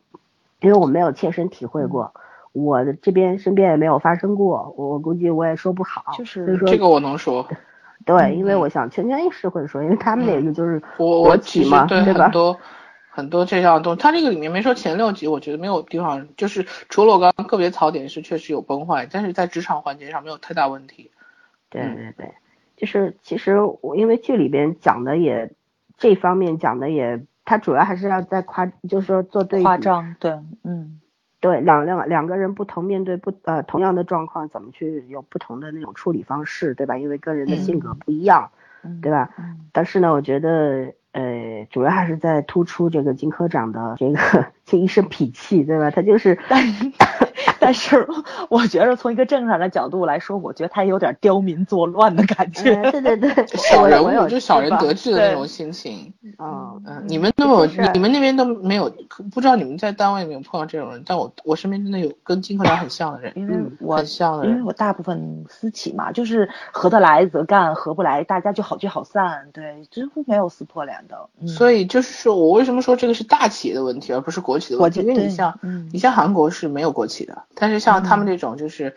[0.62, 2.14] 因为我没有切身体会过，
[2.54, 6.14] 我的这边身边也没有发生过，我估计我也说不好。
[6.16, 7.48] 就是这个我能说。
[8.06, 12.32] 对，因为我想全权是会说，因为他们那个就是国企嘛，对吧？
[13.10, 21.10] 很多这样东西，它这个里面没说前六集，我觉得没有地方，就是除了我刚刚个别槽点是确实有崩坏，但是在职场环节上没有太大问题。
[21.70, 22.32] 对对对，
[22.76, 25.52] 就是其实我因为剧里边讲的也
[25.98, 30.32] 这方面讲的也，它主要还是要在夸，就是说做对夸张，对，
[30.64, 31.00] 嗯，
[31.40, 36.98] 对，两两两个人不同面对不呃同样的状况，怎么去有不同的那种处理方式，对吧？
[36.98, 38.50] 因为个人的性格不一样，
[39.02, 39.30] 对吧？
[39.72, 40.94] 但是呢，我觉得。
[41.14, 44.20] 呃，主要还是在突出这个金科长的这个
[44.66, 45.90] 这一身痞气，对吧？
[45.90, 46.38] 他就是，
[47.60, 48.08] 但但是
[48.48, 52.74] 我觉得从一个正常的角度来说，我觉得他有点刁民作乱的感觉。
[52.92, 56.14] 对对对，小人物就小人得志的那种心情。
[56.40, 58.90] 嗯嗯，你们都有，你们那边都没有，
[59.34, 61.04] 不知道你们在单位有没有碰到这种人？
[61.06, 71.48] 但我我身边真的有跟金科长很像的人，因为我很像的人，因为我大部分私企嘛，就是合得来则干，合不来大家就好聚好散，对，几乎没有撕破脸的。
[71.50, 75.02] 所以就是说我为什么说这个是大企业的问题，而不是国企的问题？
[75.02, 75.60] 因为你像，
[75.92, 78.96] 你像韩国是没有国企的，但是像他们这种就是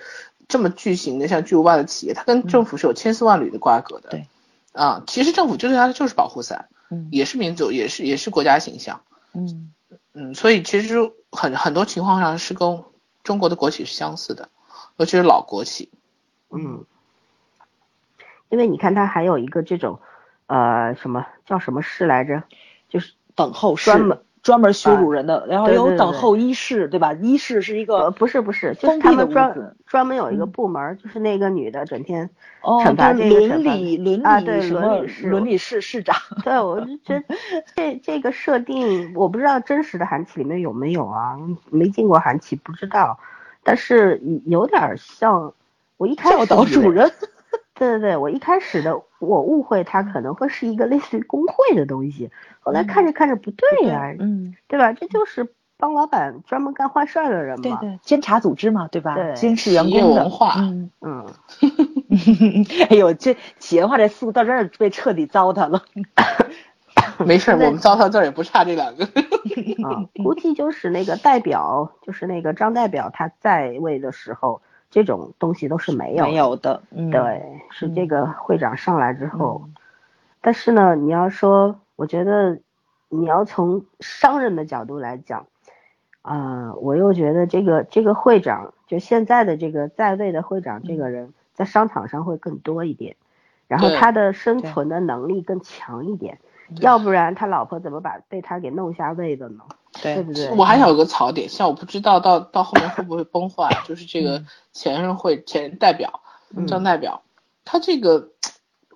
[0.48, 4.10] 这么巨型的，像巨无霸的企业，它跟政府是有千丝万缕的瓜葛的。
[4.10, 4.26] 对，
[4.72, 9.00] 啊，其实政府就是它就是保护伞，嗯，也是民族，也是也是国家形象，
[9.32, 9.72] 嗯
[10.12, 10.98] 嗯，所以其实
[11.32, 12.84] 很很多情况上是跟
[13.24, 14.48] 中国的国企是相似的，
[14.96, 15.88] 尤其是老国企，
[16.50, 16.84] 嗯，
[18.48, 20.00] 因为你看它还有一个这种。
[20.52, 22.42] 呃，什么叫什么市来着？
[22.88, 27.12] 就是等候室，专门专门羞辱人的，然后有等候医室，对吧？
[27.12, 32.30] 医室是一个不是不是，就是他们专专门有一个部门，就是那个女的整天
[32.62, 36.16] 惩罚这个伦理伦理什么伦理室室长。
[36.42, 37.24] 对，我就觉得
[37.76, 41.36] 这这个设定，我不知道真实的韩企里面有没有啊？
[41.70, 43.18] 没进过韩企不知道，
[43.62, 45.52] 但是有点像
[45.98, 47.12] 我一开始教导主任。
[47.80, 54.92] 对对对，我一开始的我误会它可能会是一个类似于工会的东西，后来看着看着不对呀，嗯，对吧？
[54.92, 59.14] 这就是帮老板专门干坏事的人嘛，对对，监察组织嘛，对吧？
[59.14, 61.26] 对，监视员工的，嗯嗯，
[62.90, 65.82] 哎呦，这企业化这四个到这儿被彻底糟蹋了。
[67.24, 69.04] 没事，我们糟蹋字儿也不差这两个。
[69.88, 74.60] 啊，估计就是那个代表，就是那个张代表他在位的时候。
[74.90, 79.62] 这种东西都是没有没有的，对，是这个会长上来之后，
[80.40, 82.58] 但是呢，你要说，我觉得
[83.08, 85.46] 你要从商人的角度来讲，
[86.22, 93.14] 啊，我又觉得这个这个会长，就现在的这个在位的会长这个人，在商场上会更多一点，
[93.68, 96.38] 然后他的生存的能力更强一点，
[96.80, 99.60] 要不然他老婆怎么把被他给弄下位的呢？
[100.02, 100.50] 对不对？
[100.50, 106.20] 我还想有个槽点，像我不知道到到后面会不会崩坏，就是这个前任会前代表
[106.56, 107.22] 嗯张代表，
[107.64, 108.28] 他这个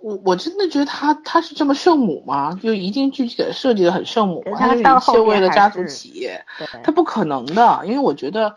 [0.01, 2.59] 我我真的觉得他他是这么圣母吗？
[2.63, 4.59] 就一定具体的设计的很圣母吗？
[4.59, 6.45] 他是为了家族企业，
[6.83, 8.57] 他不可能的，因为我觉得，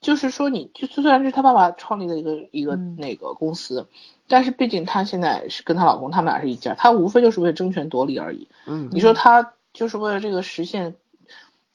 [0.00, 3.88] 就是说你就虽然是他爸爸创立的一个一个嗯那个公司，
[4.28, 8.46] 但是毕竟他现在是跟她老公他们俩是一家，他无非就是为了争权夺利而已。
[8.66, 10.94] 嗯，你说他就是为了这个实现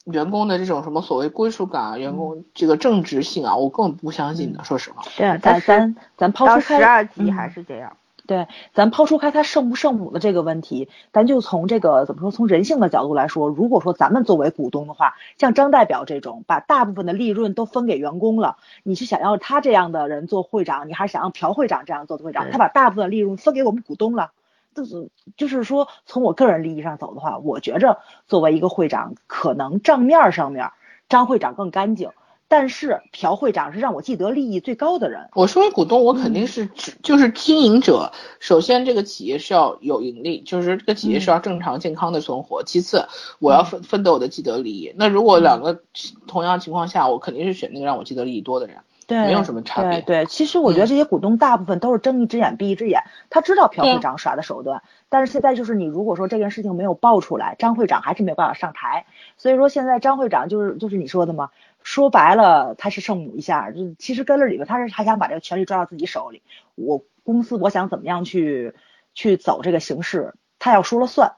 [0.06, 5.02] 员工的这种什么所谓归属感啊，员嗯工这个正直性啊，我根本不相信的，说实话。
[5.16, 7.96] 对啊，咱咱咱抛出开十二集嗯还是这样。
[8.26, 22.50] 对，咱抛出开他圣不圣母的这个问题，咱就从这个怎么说，从人性的角度来说，如果说咱们作为股东的话，像张代表这种把大部分的利润都分给员工了，你是想要他这样的人做会长，你还是想要朴会长这样做的会长？
[22.50, 24.32] 他把大部分利润分给我们股东了，
[24.76, 25.08] 就是
[25.38, 30.70] 就是说，从我个人利益上走的话，我觉着作为一个会长，可能账面上面
[31.08, 32.10] 张会长更干净，
[32.46, 35.30] 但是朴会长是让我既得利益最高的人。
[35.34, 38.12] 我身为股东，我肯嗯定是只就是经营者。
[38.38, 42.62] 首先，这个企业是要有盈利，就是这个企业嗯是要正常健康的存活。
[42.62, 43.06] 其次，
[43.38, 44.92] 我要奋奋斗我的既得利益。
[44.96, 45.80] 那如果两个
[46.26, 48.76] 同样情况下，我肯定是选那个让我既得利益多的人。
[49.06, 50.88] 对，没有什么差别对对，其实我觉得嗯。
[50.88, 61.50] 这些股东大部分都是睁一只眼闭一只眼，他知道朴会长耍的手段，但是现在就是你如果说这件事情没有爆出来，张会长还是没有办法上台，所以说现在张会长就是就是你说的嘛，
[61.82, 66.42] 说白了他是圣母一下，就其实根儿里边他是还想把这个权力抓到自己手里，
[66.74, 68.74] 我公司我想怎么样去
[69.14, 71.34] 去走这个形式，他要说了算，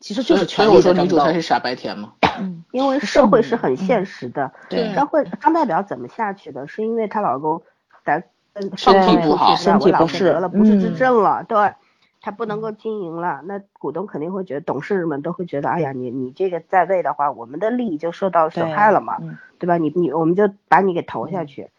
[0.00, 2.12] 其实就，是权力所以我说女主才是傻白甜嘛。
[2.38, 4.52] 嗯因为社会是很现实的。
[4.68, 6.66] 对张慧张代表怎么下去的？
[6.66, 7.62] 是因为她老公
[8.04, 11.72] 在跟身体不好身体不适得了不治之嗯症了，对，
[12.20, 13.40] 她不能够经营了。
[13.44, 19.78] 那股东肯定会觉得，董事们都会觉得，哎呀，你你这个在位的话，我们的利益就受到损害了嘛，嗯对吧？
[19.78, 21.70] 你你我们就把你给投下去，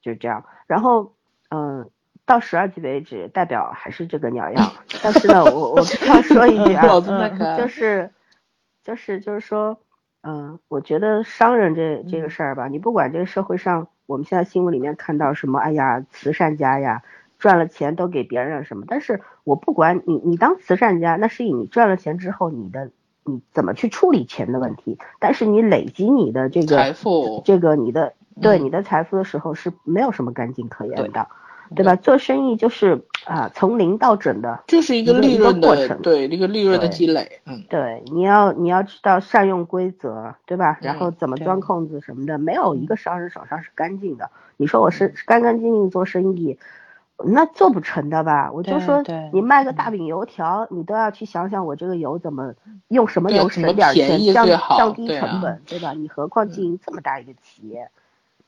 [0.00, 0.44] 就是这样。
[0.68, 1.10] 然后，
[1.50, 1.90] 嗯、
[2.26, 4.72] 到十二级为止，代表还是这个鸟样。
[5.02, 6.82] 但是呢，我我必须要说一句啊，
[7.58, 8.10] 就是
[8.82, 9.78] 就是就是说，
[10.22, 17.02] 嗯，我觉得商人这这个事儿吧，你不管这个社会上我们现在新闻里面看到什么，哎呀，慈善家呀，
[17.38, 22.90] 赚了钱都给别人什么，但是我不管你，你当慈善家，那是以你赚了钱之后你的
[23.24, 31.28] 你怎么去处理钱的问题，但是你累积你的这个财富这个你的对嗯你的财富的时候是没有什么干净可言的，
[31.74, 31.96] 对吧？
[31.96, 37.40] 做生意就是啊，从零到整的，就是一个利润的，过程对一个利润的积累。
[37.46, 40.78] 嗯，对，你要你要知道善用规则，对吧？
[40.80, 44.30] 然后怎么钻空子什么的，没有一个商人手上是干净的。
[44.56, 46.58] 你说我是干干净净做生意，
[47.24, 48.50] 那做不成的吧？
[48.52, 52.54] 我就说你卖个大饼油条，你都要去想想我这个油怎么
[52.88, 55.92] 用什么油省点便钱，降降低成本，对吧？
[55.92, 57.88] 你何况经营这么大一个企业，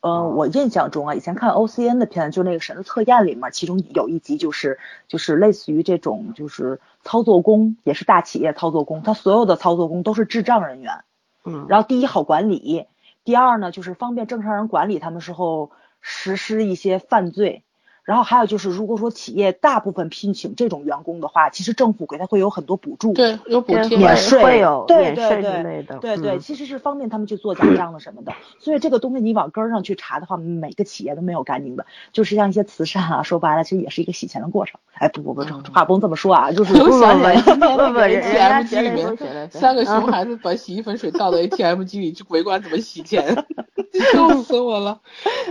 [0.00, 4.78] 呃，我印象中啊，以前看 OCN 的片，就那个神的测验里面，其中有一集就是
[5.08, 11.04] 就是类似于这种就是操作工，也是大企业操作工，他所有的操作工都是智障人员。
[11.44, 12.86] 嗯，然后第一好管理，
[13.24, 17.64] 第二呢就是方便正常人管理他们时候实施一些犯罪。
[18.06, 23.12] 然后还有就是，如果说企业大部分聘请这种员工的话，其实政府给他会有很多补助。
[23.12, 28.32] 对，有补贴，免税会有对对免税之对类的，对对，嗯其实是方便他们去做假账的什么的。
[28.60, 31.84] 所以这个东西你往根儿上去查的话，每个企业都没有干净的。
[32.12, 34.78] 就是像一些慈善啊，说白了，其实也是一个洗钱的过程。
[34.94, 43.44] 哎，不不不，嗯话不能这么说啊，就是 我又想起来 ATM 机里面不觉得三个熊嗯孩子把洗衣粉水倒到 ATM 机里去围观怎么洗钱，
[44.12, 45.00] 笑死我了，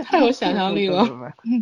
[0.04, 1.06] 太有想象力了。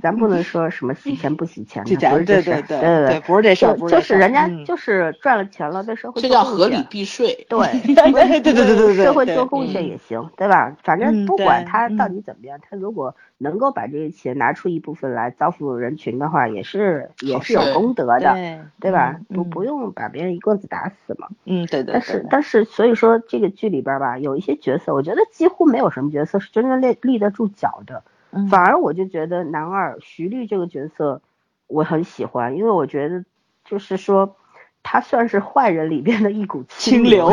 [0.02, 7.32] 咱不能说什么洗钱不洗钱的，不是这对对对对，不是这事儿，就是是人家嗯就是赚了钱了，对社会这叫合理避税。
[7.48, 7.58] 对
[7.94, 10.76] 对对对对对对社会对做贡献嗯也行，对吧？
[10.82, 19.16] 反正嗯不管他到嗯底怎么样，他如果能够把这些钱拿出一部分来造福人群的话，也是也是有功德的，对对吧？
[19.28, 21.28] 嗯不不用把别人一棍子打死嘛。
[21.44, 28.02] 嗯，对对，但是但是，所以说这个剧里边吧，有一些角色，我觉得几乎没有什么角色是真正立立得住脚的。
[28.34, 28.48] 嗯。
[28.48, 31.22] 反而我就觉得男二徐律这个角色
[31.66, 33.24] 我很喜欢，因为我觉得
[33.64, 34.36] 就是说
[34.82, 37.30] 他算是坏人里边的一股清流，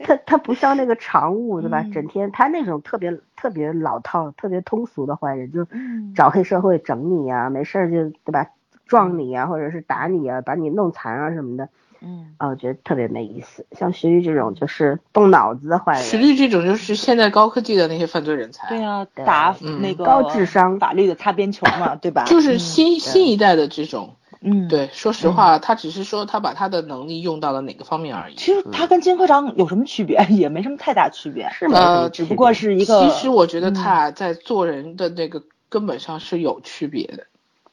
[0.00, 1.82] 他他不像那个常务对吧？
[1.82, 1.90] 嗯。
[1.92, 6.12] 整天他那种特别特别老套、特别通俗的坏人，就嗯。
[6.14, 8.46] 找黑社会整你啊，没事儿就对吧？
[8.86, 11.68] 撞你啊，或者是打你啊，把你弄残啊什么的。
[12.04, 13.64] 嗯，啊，我觉得特别没意思。
[13.72, 22.24] 像徐律这种就是动脑子的坏人，徐律这种就是现在高科技的那些犯罪人才，对啊，对打嗯那个高智商法律的擦边球嘛，对吧？
[22.26, 24.16] 就是新新一代的这种。
[24.46, 24.68] 嗯，。
[24.68, 28.34] 对，说实话，他只是说他把他的能力用到了哪个方面而已。
[28.34, 30.22] 其实他跟金科长有什么区别？
[30.28, 33.08] 也没什么太大区别，是吗呃只不过是一个。
[33.08, 37.26] 其实我觉得他俩在做人的那个根本上是有区别的，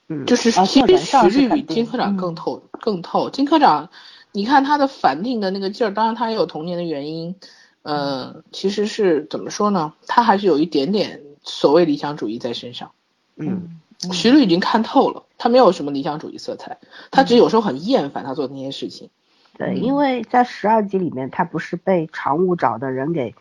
[0.08, 3.30] 嗯，就是啊其实徐律比金科长嗯更透更透。
[3.30, 3.90] 金科长，
[4.32, 7.36] 你看他的反定的那个劲儿，当然他也有童年的原因，
[7.84, 9.94] 呃，其实是怎么说呢？
[10.08, 12.92] 他还是有一点点所谓理想主义在身上。
[13.38, 13.78] 嗯
[14.12, 16.80] 徐律已经看透了，他没有什么理想主义色彩，
[17.12, 19.12] 他只有时候很厌烦他做的那些事情。
[19.60, 23.36] 对，因为在十二集里面，他不是被常务找的人给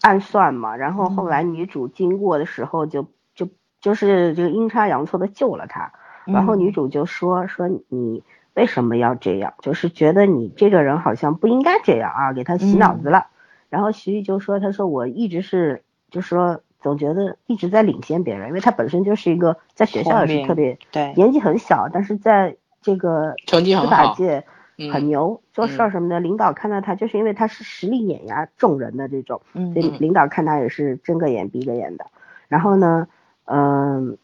[0.00, 3.06] 暗算嘛，然后后来女主经过的时候就
[3.36, 3.48] 就
[3.80, 5.92] 就是这个阴差阳错的救了他，
[6.24, 8.24] 然后女主就说说你
[8.56, 13.26] 为什么要这样，就是觉得你这个人好像不应该这样啊，给他洗脑子了。
[13.68, 21.12] 然后徐玉就说，他说我一直是就说总觉得一直在领先别人，因为他本身就是一个在学校也是特别对。
[21.14, 24.44] 年纪很小，但是在这个司成绩很好法界
[24.78, 24.90] 嗯。
[24.90, 32.06] 很牛，做事儿什么的，领导看到他就是因为他是实力碾压众人的这种，嗯所以领导看他也是睁个眼闭个眼的。
[32.48, 33.08] 然后呢，
[33.46, 34.16] 嗯、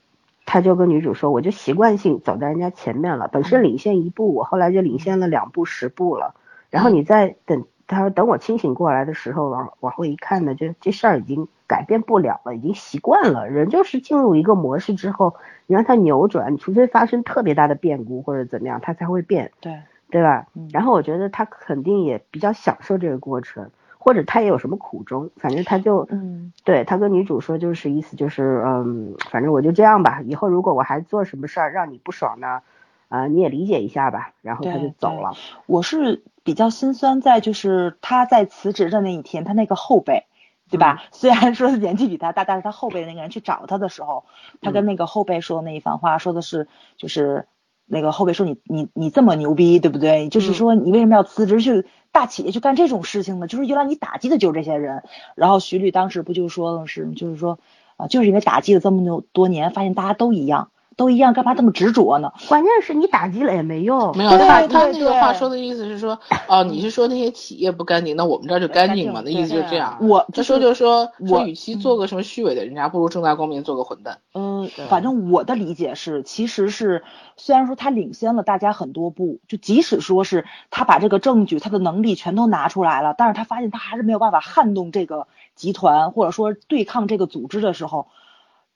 [0.52, 6.34] 他就跟女主说，我就习惯性走在人家前面了，本身领先一步，我后来就领先了两步、十步了。
[6.68, 13.48] 然后你再等，他说等我清醒过来的时候，往往后一看呢，就这事儿已经改变不了了，已经习惯了。
[13.48, 15.36] 人就是进入一个模式之后，
[15.66, 19.52] 你让他扭转，除非发生特别大的变故或者怎么样，他才会变。
[19.58, 19.80] 对，
[20.10, 20.68] 对吧嗯？
[20.70, 23.70] 然后我觉得他肯定也比较享受这个过程，
[24.02, 32.62] 或者他也有什么苦衷，反正他就，嗯，对他跟女主说，就是意思就是，嗯，反正我就这样吧，以后如果我还做什么事儿让你不爽呢，
[33.08, 35.34] 啊、你也理解一下吧，然后他就走了。
[35.66, 40.24] 我是比较心酸在就是他在辞职的那一天，他那个后辈。
[40.70, 41.02] 对吧？
[41.10, 44.24] 虽然说年纪比他大，但是他后辈的那个人去找他的时候，
[44.62, 47.46] 他跟那个后辈说的那一番话，说的是就是
[47.86, 50.28] 那个后辈说你你你这么牛逼，对不对？
[50.28, 53.46] 就是说你为什么要辞职去大企业去干这种事情呢？
[53.46, 55.02] 就是原来你打击的就是这些人。
[55.34, 57.58] 然后徐律当时不就说了是，就是说
[57.96, 62.32] 啊，就是因为打击了这么多多年，发现大家都一样，都一样，干嘛这么执着呢？
[62.48, 66.18] 关键是你打击了也没用，没有，对他他那个话说的意思是说，
[66.48, 69.22] 哦， 你是说那些企业不干净，那我们这儿就干净嘛？
[69.24, 69.98] 那意思就是这样。
[70.00, 74.18] 我就说就是说，说我与其做个什么虚伪的人家，不如正大光明做个混蛋。
[74.34, 77.02] 嗯对，反正我的理解是，其实是
[77.36, 88.08] 虽然说他领先了大家很多步，就即使说是他把这个证据、他的能力全都拿出来了，但是他发现他还是没有办法撼动这个集团，或者说对抗这个组织的时候，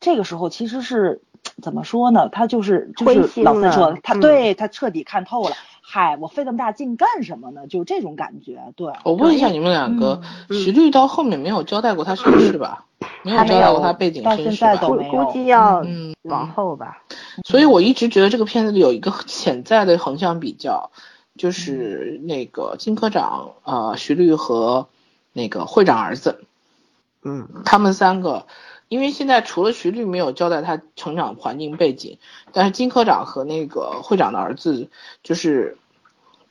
[0.01, 1.23] 这个时候其实是
[1.63, 2.29] 怎么说呢？
[2.29, 5.57] 他就是就是老三说的，他嗯对他彻底看透了。
[5.89, 7.67] 嗨，我费那么大劲干什么呢？
[7.69, 8.61] 就这种感觉。
[8.75, 12.85] 对，我问一下你们两个，嗯徐律到后面没有交代过他身世吧？
[13.23, 14.89] 没有交代过他背景到身世吧现在都？
[14.89, 17.03] 估没有估计要嗯往后吧。
[17.45, 20.91] 所以我一直觉得这个片子里有一个潜在的横向比较，
[21.39, 24.89] 就是那个金科长呃徐律和
[25.33, 26.41] 那个会长儿子，
[27.23, 28.47] 嗯他们三个，
[28.89, 32.19] 因为现在除了徐律没有交代他成长环境背景，
[32.53, 34.89] 但是金科长和那个会长的儿子
[35.23, 35.77] 就是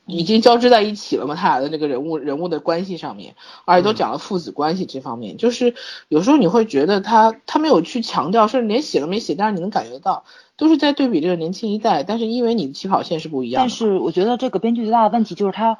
[0.06, 5.74] 已经交织在一起了嘛，他俩的那个人物人物的关系上面，而且都讲了父子关系这方面，就是
[6.10, 10.24] 有时候你会觉得他他没有去强调，甚至连写都没写，但是你能感觉到
[10.58, 15.80] 都是在对比这个年轻一代，但是因为你的起跑线是不一样的，但是我觉得这个编剧最大的问题就是他，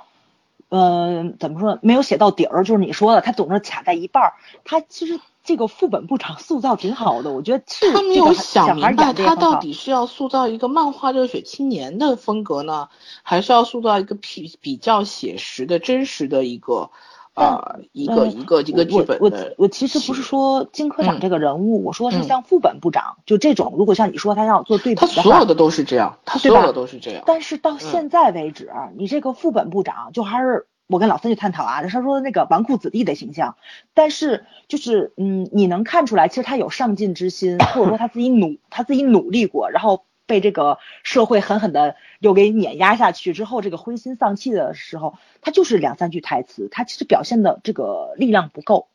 [0.70, 1.78] 嗯、怎么说？
[1.82, 4.34] 没有写到底儿，就是你说的，他总是卡在一半儿。
[4.64, 12.90] 他其实这个副本部长塑造挺好的，我觉得是他没有想明白他到底是要塑造一个漫画热血青年的风格呢，
[13.22, 16.90] 还是要塑造一个比比较写实的真实的一个
[17.36, 22.24] 呃一个嗯一个一个剧本我的我我其实不是说金科长嗯这个人物，我说是嗯。
[22.24, 23.76] 像副本部长，就这种。
[23.78, 27.22] 如果像你说他要做对比他所有的都是这样，他所有的都是这样。
[27.26, 33.58] 但是到现在为止，你这个副本部长就还是我跟老三去探讨啊，他说那个纨绔子弟的形象，
[33.94, 48.88] 但是就是嗯，你能看出来，其实他有上进之心，或者说他自己努他自己努力过，然后被这个社会狠狠的又给碾压下去之后，这个灰心丧气的时候，他就是两三句台词，他其实表现的这个力量不够，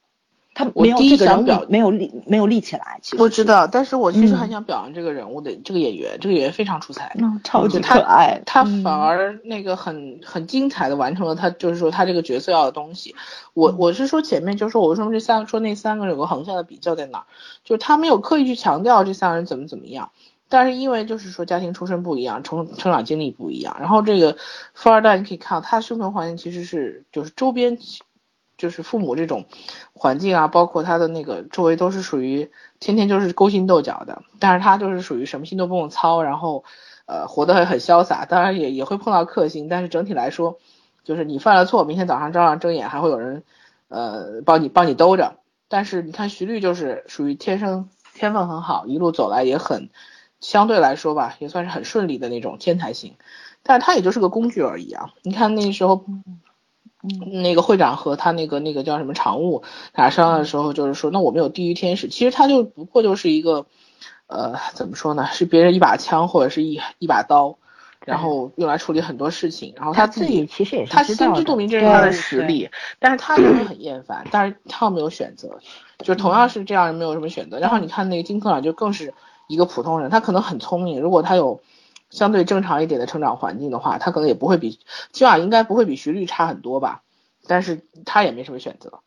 [0.53, 3.22] 他我第一没有这个想表人物没有立没有立起来，其实。
[3.22, 4.38] 我知道，但是我其实嗯。
[4.38, 7.14] 很想表扬这个人物的、这个演员，这个演员非常出彩。
[7.18, 8.82] 嗯超级可爱，他嗯。
[8.82, 13.14] 反而那个很很精彩的完成了他就是说他这个角色要的东西。
[13.55, 17.24] 我我是说前面就是说我为什么这三个说那三个人有个横向的比较在哪儿，
[17.64, 20.11] 就是他没有刻意去强调这三个人怎么怎么样，
[20.48, 24.36] 但是因为就是说家庭出身不一样，成成长经历不一样，然后这个
[24.74, 27.78] 富二代你可以看到他的生存环境其实是就是周边，
[28.61, 29.46] 就是父母这种
[29.94, 36.62] 环境啊，包括他的那个周围都是属于天天就是勾心斗角的，但是他就是属于什么心都不用操，然后
[37.06, 40.58] 呃活得很潇洒，当然也也会碰到克星，但是整体来说，
[41.02, 43.42] 就是你犯了错，明天早上照样睁眼还会有人
[43.88, 45.38] 呃帮你帮你兜着，
[45.68, 49.88] 但是你看徐律就是属于天生天分很好，一路走来也很。
[50.40, 53.16] 相对来说吧，也算是很顺利的那种天才型，
[53.62, 55.11] 但是他也就是个工具而已啊。
[55.20, 56.02] 你看那时候，
[57.03, 63.66] 那个会长和他那个那个叫什么常务打商量的时候，就是说，那我们有地狱天使，其实他就不过就是一个，
[64.26, 67.59] 呃，怎么说呢，是别人一把枪或者是一一把刀，
[68.05, 75.59] 然后用来处理很多事情，然后他自己其实也是他心知肚明这是他的实力，但是他也很厌烦，但是他没有选择，
[76.05, 77.59] 就同样是这样，没有什么选择。
[77.59, 79.14] 然后你看那个金科长就更是。
[79.51, 81.01] 一个普通人，他可能很聪明。
[81.01, 81.61] 如果他有
[82.11, 84.78] 相对正常一点的成长环境的话，他可能也不会比，
[85.12, 87.02] 起码应该不会比徐律差很多吧。
[87.46, 89.00] 但是他也没什么选择。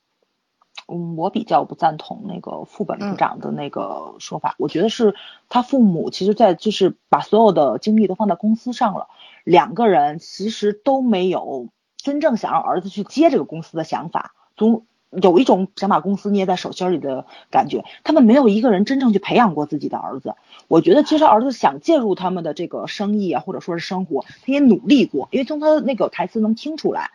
[0.87, 4.55] 嗯，我比较不赞同那个副本部长的那个说法。
[4.57, 5.15] 我觉得是
[5.47, 9.07] 他父母其实，在就是把所有的精力都放在公司上了，
[9.45, 14.33] 两个人其实都没有真正想让儿子去接这个公司的想法。
[14.57, 14.85] 从
[15.21, 20.35] 有一种想把公司捏在手心里的感觉，他们没有一个人真正去培养过自己的儿子。
[20.67, 27.11] 我觉得其实儿子想介入他们的这个生意啊，或者说是生活，他也努力过，因为从他那个台词能听出来。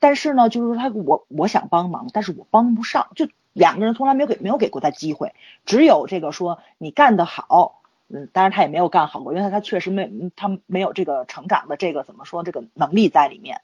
[0.00, 5.34] 但是呢，就是说他我我想帮忙，但是我帮不上，就两个人从来没有给没有给过他机会，
[5.64, 13.60] 只有这个说你干得好，嗯，当然他也没有干好过，因为他他确实没他没有这个成长的这个怎么说这个能力在里面。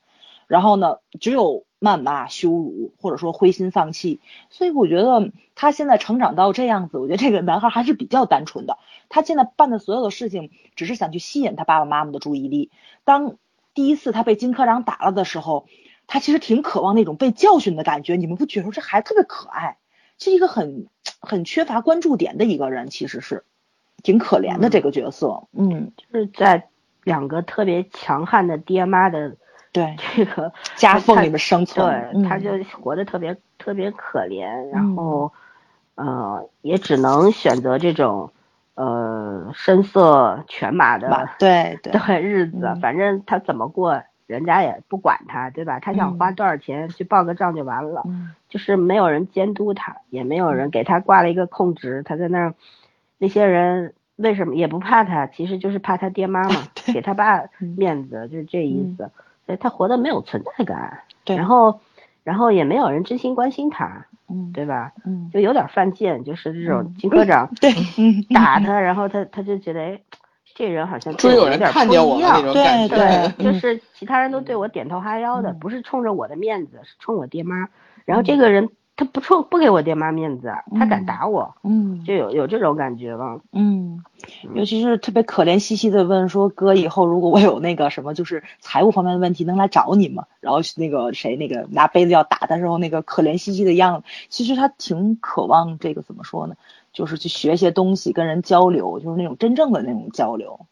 [0.47, 4.21] 然后呢，只有谩骂、羞辱，或者说灰心丧气。
[4.51, 8.79] 所以我觉得他现在成长到这样子，我觉得这个男孩还是比较单纯的。
[9.09, 12.71] 他现在办的所有的事情，只是想去吸引他爸爸妈妈的注意力。
[13.05, 13.37] 当
[13.75, 15.67] 第一次他被金科长打了的时候，
[16.07, 18.17] 他其实挺渴望那种被教训的感觉。
[18.17, 19.77] 你们不觉得这孩子特别可爱，
[20.19, 20.87] 是一个很
[21.21, 23.45] 很缺乏关注点的一个人，其实是
[24.03, 25.49] 挺可怜的这个角色。
[25.53, 26.69] 嗯，就是在
[27.03, 29.37] 两个特别强悍的爹妈的。
[29.75, 29.95] 对。
[30.15, 32.51] 这个 夹缝里面生存，对，他就
[32.81, 35.33] 活得特别特别可怜，然后，
[35.97, 38.31] 呃，也只能选择这种，
[38.77, 41.09] 呃，声色犬马的
[41.39, 45.81] 对 对日子，反正他怎么过，人家也不管他，对吧？
[45.81, 48.03] 他想花多少钱去报个账就完了，
[48.49, 52.55] 就是没有人监督他，也没有人给他挂了一个控职，他在那儿，
[53.19, 55.27] 那些人为什么也不怕他？
[55.27, 56.63] 其实就是怕他爹妈嘛，
[56.95, 57.43] 给他爸
[57.77, 59.11] 面子，就是这意思。
[59.47, 61.81] 所以他活得没有存在感，对，然后，
[62.23, 64.93] 然后也没有人真心关心他，嗯，对吧？
[65.05, 67.73] 嗯，就有点犯贱，就是这种金科长对
[68.33, 70.01] 打他，然后他他就觉得，哎，
[70.55, 77.69] 这人好像终于有人看见我了那种感觉，对对，就是其他人都对我点头哈腰的，不是冲着我的面子，是冲我爹妈，
[78.05, 78.71] 然后这个人。
[78.97, 84.05] 他不冲不给我爹妈面子，他敢打我，嗯，就有有这种感觉了，嗯，
[84.55, 90.27] 尤其是特别可怜兮兮的问说哥，以后如果我有那个什么就是财务方面的问题，能来找你吗？
[90.41, 96.55] 然后那个谁那个拿杯子要打的时候，那个可怜兮兮的样子，其实他挺渴望这个怎么说呢？
[96.93, 100.67] 就是去学些东西，跟人交流，就是那种真正的那种交流。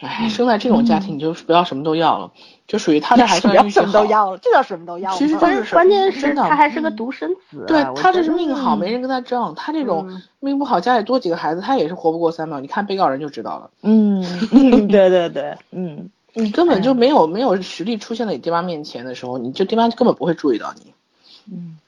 [0.00, 2.30] 哎，生在这种家庭，你就是不要什么都要了，
[2.66, 3.86] 就属于他这还算运气好。
[3.86, 5.16] 什么都要了，这叫什么都要了。
[5.16, 7.64] 其实就是关键是他还是个独生子。
[7.66, 9.54] 对他这是命好，没人跟他争。
[9.56, 12.60] 他这种命不好，家里多几个孩子，他也是活不过三秒。
[12.60, 13.70] 你看被告人就知道了。
[13.82, 14.22] 嗯，
[14.88, 20.92] 对对对，嗯，你根本就没有没有实力出现在你爹妈面前的时候，你就爹妈根本不会注意到你。
[21.50, 21.78] 嗯，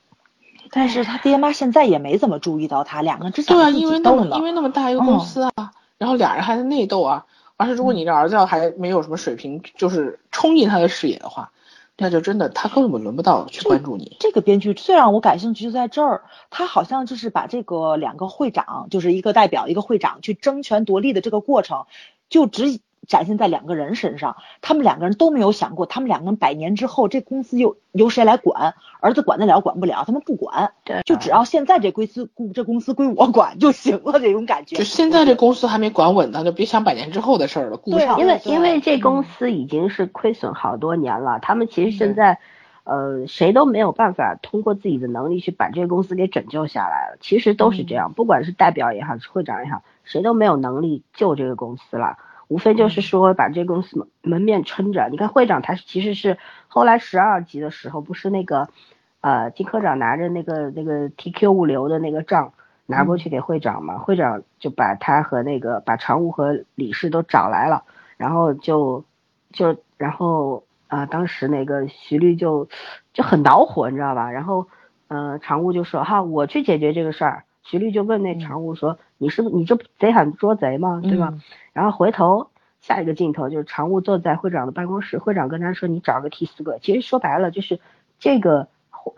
[0.71, 7.27] 但是他爹妈现在也没怎么注意到他，两个之前对啊，因为那么因为那么大一个公司啊，然后俩人还在内斗啊。
[7.59, 11.53] 而是如果你的儿子要还没有什么水平，就是冲进他的视野的话，
[11.99, 14.17] 那就真的他根本轮不到去关注你。
[14.21, 21.85] 这个编剧最让我感兴趣就在这儿，他好像就是把这个两个会长，就是一个代表一个会长去争权夺利的这个过程，
[22.31, 22.81] 就只。
[23.09, 28.75] 展现在两个人身上，他们两个人都没有想过，他们两个人百年之后，这公司又由谁来管？
[29.01, 34.77] 儿子管得了，管不了，他们不管，对，就只要现在这公司这公司归我管就行了，这种感觉。
[34.77, 38.19] 就现在这公司还没管稳呢，就别想百年之后的事儿了，顾不上。
[38.21, 42.39] 因为因为这公司已经是亏损好多年了，他们其实现在，
[42.85, 47.19] 呃，谁都没有办法通过自己的能力去把这个公司给拯救下来了。
[47.21, 52.19] 其实都是这样，不管是代表也好，是会长也好，谁都没有能力救这个公司了。
[52.49, 55.09] 无非就是说把这公司门门面撑着。
[55.11, 58.69] 你看会长他其实是后来十二级的时候，不是那个，
[59.21, 62.53] 呃，金科长拿着那个那个 TQ 物流的那个账，
[62.87, 67.85] 拿过去给会长嘛，会长就把他和那个把常务和理事都找来了，
[68.17, 69.05] 然后就
[69.53, 72.67] 就然后啊、当时那个徐律就
[73.13, 74.31] 就很恼火，你知道吧？
[74.31, 74.67] 然后
[75.09, 77.45] 呃，常务就说哈，我去解决这个事儿。
[77.71, 81.01] 徐律就问那常务说，你是不你这不贼喊捉贼吗？
[81.03, 81.29] 对吧？
[81.33, 81.41] 嗯
[81.73, 82.49] 然后回头
[82.81, 87.79] 下一个镜头就是常务坐在会长的办公室，会长跟他说：“你找个替死鬼。”其实说白了就是
[88.19, 88.67] 这个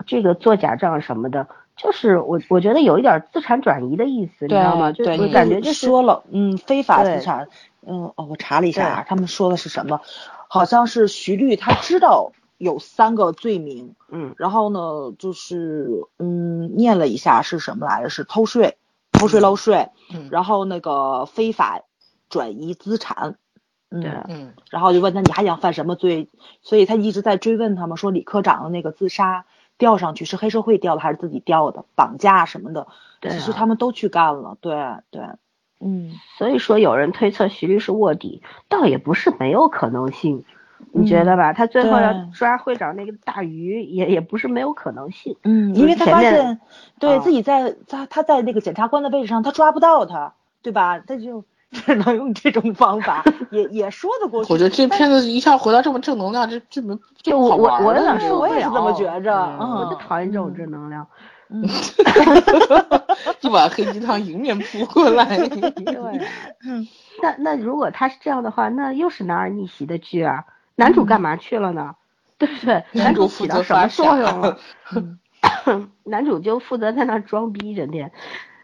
[0.05, 4.91] 这个做假账什么的，就是我我觉得有一点资产转移的意思，你知道吗？
[4.91, 7.47] 就对，我你感觉就是说了，嗯，非法资产，
[7.87, 10.01] 嗯，哦，我查了一下他们说的是什么？
[10.47, 12.31] 好像是徐律他知道
[12.61, 18.09] 有三个罪名，嗯然后呢，就是嗯，念了一下是什么来着？
[18.09, 18.77] 是偷税、
[19.11, 21.81] 偷税漏税，嗯然后那个非法
[22.29, 23.35] 转移资产，
[23.89, 26.29] 嗯，对嗯然后就问他你还想犯什么罪？
[26.61, 29.45] 所以他一直在追问他们说李科长的那个自杀
[29.79, 31.85] 吊上去是黑社会吊的还是自己吊的？
[31.95, 32.85] 绑架什么的，
[33.21, 34.75] 对啊其实他们都去干了，对
[35.09, 35.23] 对，
[35.79, 36.11] 嗯。
[36.37, 40.45] 所以说有人推测徐律是卧底，倒也不是没有可能性，
[40.93, 41.53] 你觉得吧？
[41.53, 45.35] 他最后要抓会长那个大鱼，也也不是没有可能性。
[45.43, 46.59] 嗯，因为他发现，
[46.99, 50.99] 对、啊自己在他他在那个检察官的位置上，他抓不到他，对吧？
[50.99, 54.51] 他就只能用这种方法，也也说得过去。
[54.51, 61.07] 我觉得这片子一下回到这么正能量，这这能就不我我我也是这么觉着，嗯嗯，我就讨厌这种嗯正能量。
[61.53, 61.65] 嗯
[63.41, 65.25] 就把黑鸡汤迎面扑过来。
[65.47, 66.25] 对啊，
[66.65, 66.87] 嗯
[67.21, 70.45] 那那如果他是这样的话，那又是男儿逆袭的剧啊，
[70.81, 71.95] 男主干嘛去了呢？
[72.37, 72.83] 对不对？
[72.93, 74.57] 男主负起到什么作用了？
[74.95, 75.17] 嗯
[76.03, 78.11] 男主就负责在那装逼，整天。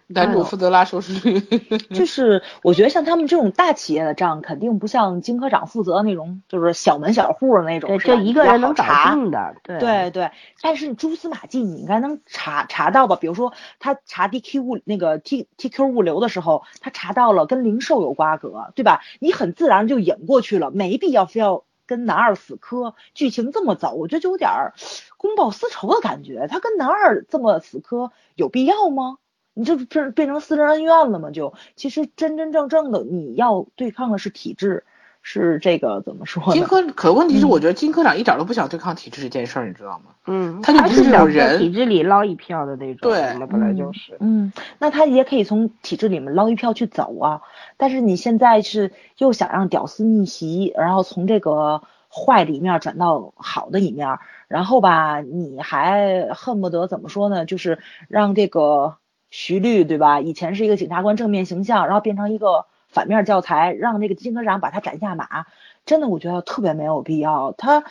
[0.10, 1.40] 男主负责拉收视率。
[1.94, 9.56] 就是我觉得像他们这种大企业的账，肯定不像金科长负责那种，就是小门小户的那种，对，就一个人能查定的。
[9.64, 13.18] 对对对，但是蛛丝马迹你应该能查查到吧？
[13.20, 19.02] 比如说他查 DQ 物那个 T TQ 物流的时候，他查到了跟零售有瓜葛，对吧？
[19.20, 24.74] 你很自然就引过去了，没必要非要跟男二死磕，剧情这么走，我觉得就有点儿
[25.18, 26.48] 公报私仇的感觉。
[26.48, 29.18] 他跟男二这么死磕有必要吗？
[29.54, 31.32] 你这这变变成私人恩怨了吗？
[31.32, 34.86] 就其实真真正正的你要对抗的是体制，
[35.30, 36.54] 是这个怎么说呢？
[36.54, 40.12] 金科，可问题是，嗯我觉得金科长一点都不想对抗体制这件事儿，你知道吗？
[40.26, 43.12] 嗯，他就不是想人体制里捞一票的那种。
[43.12, 44.16] 对本来就是。
[44.22, 47.42] 嗯，那他也可以从体制里面捞一票去走啊。
[47.76, 57.44] 但是你现在是又想让屌丝逆袭，然后从这个坏的一面转到好的一面，然后吧，你还恨不得怎么说呢？
[57.46, 58.96] 就是让这个
[59.30, 60.22] 徐律对吧？
[60.22, 65.46] 以前是一个检察官正面形象，然后变成一个反面教材，让那个金科长把他斩下马。
[65.86, 67.54] 真的，我觉得特别没有必要。
[67.58, 67.84] 他，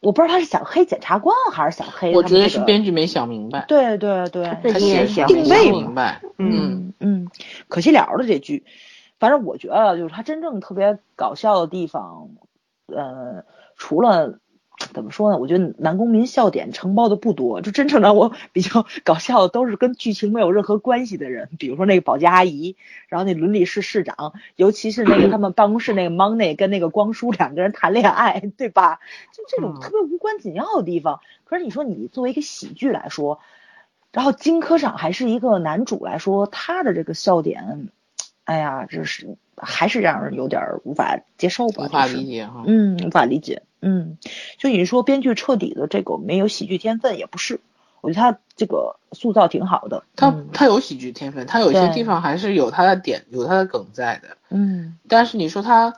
[0.00, 6.20] 我不知道他是想黑检察官还是想黑他我觉得是编剧没想明白，对对对，他己也想写的时候没想定位明白。
[6.38, 7.28] 嗯嗯嗯，
[7.68, 8.64] 可惜了了这剧，
[9.18, 12.28] 反正我觉得就是他真正特别搞笑的地方，
[12.86, 13.44] 呃，
[13.76, 14.38] 除了
[14.92, 15.38] 怎么说呢？
[15.38, 22.76] 我觉得男公民笑点承包的不多，就真正让我 比较搞笑的都是跟剧情没有任何关系的人，比如说那个保洁阿姨，
[23.08, 29.00] 然后那伦理室室长，尤其是那个他们办公室那个 Money 跟那个光叔两个人谈恋爱，对吧？
[29.32, 31.20] 就这种嗯特别无关紧要的地方。
[31.44, 33.40] 可是你说你作为一个喜剧来说，
[34.12, 37.88] 然后金科长还是一个男主来说，他的这个笑点，
[38.44, 41.84] 哎呀，这是还是让人有点儿无法接受吧？
[41.84, 42.64] 无法理解哈。
[42.66, 43.62] 嗯，无法理解。
[43.80, 44.18] 嗯，
[44.58, 47.60] 就你说编剧彻底的这个没有喜剧天分也不是，
[48.00, 50.04] 我觉得他这个塑造挺好的。
[50.16, 54.36] 他嗯他有喜剧天分，他有些地方还是有他的点，有他的梗在的。
[54.50, 55.94] 嗯但是你说他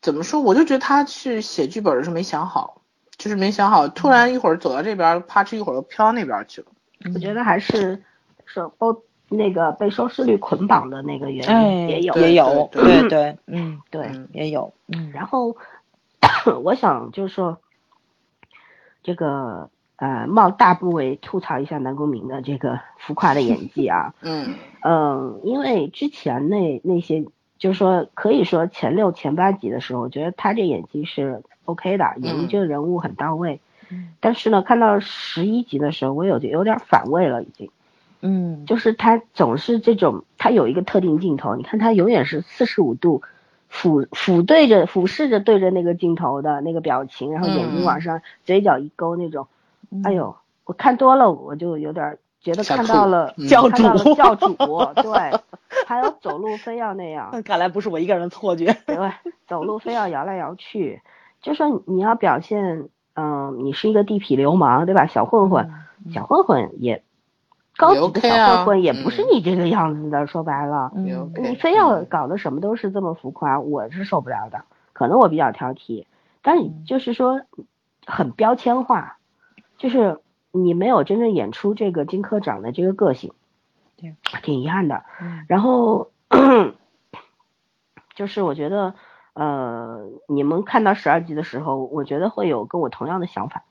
[0.00, 2.82] 怎么说，我就觉得他是写剧本的时候没想好，
[3.16, 6.66] 就是没想好，突然一会儿走到这边，啪哧一会儿又飘到那边去了。
[7.14, 8.02] 我觉得还是
[8.44, 8.96] 是包
[9.28, 12.14] 那个被收视率捆绑的那个原因、哎也有。
[12.14, 15.56] 对也有，对对对，嗯，对，嗯也有，嗯，然后
[16.62, 17.58] 我想就是说，
[19.02, 27.24] 这个呃冒大不为吐槽一下南宫明的这个 浮夸的演技啊， 嗯嗯，因为之前那那些
[27.58, 33.60] 就是说可以说前六前八集的时候，我觉得他这演技是 OK 的，演绎这个人物很到位。
[33.90, 37.70] 嗯但是呢，看到十一集的时候，我有有点反胃了，已经。
[38.22, 43.20] 嗯，就是他总是这种，他有一个特定镜头，你看他永远是四十五度
[43.72, 49.48] 俯俯对着俯视着对着那个镜头的那个表情，然后眼睛往上，嘴角一勾那种。
[49.90, 50.02] 嗯。
[50.04, 53.48] 哎，呦，我看多了，我就有点觉得看到了嗯。
[53.48, 54.14] 教看到了主。
[54.14, 54.54] 教主，
[55.02, 55.40] 对，
[55.86, 58.76] 还有走路非要那样， 看来不是我一个人的错觉。
[58.86, 58.96] 对，
[59.48, 61.00] 走路非要摇来摇去，
[61.40, 65.06] 就说你你要表现，嗯、你是一个地痞流氓，对吧？
[65.06, 65.70] 小混混，
[66.04, 66.12] 嗯。
[66.12, 67.02] 小混混也
[67.76, 74.64] 高级的小啊混混也不是嗯你这个样子的，说白了，你非要搞得什么都是这么浮夸，我是受不了的。
[74.92, 76.04] 可能我比较挑剔，
[76.42, 77.40] 但你嗯就是说
[78.06, 79.16] 很标签化，
[79.78, 80.20] 就是
[80.52, 83.32] 你没有真正演出这个金科长的这个个性，
[83.96, 85.02] 对，挺遗憾的。
[85.20, 86.10] 嗯然后
[88.14, 88.94] 就是我觉得，
[89.32, 93.64] 呃，你们看到十二集的时候，我觉得会有跟我同样的想法，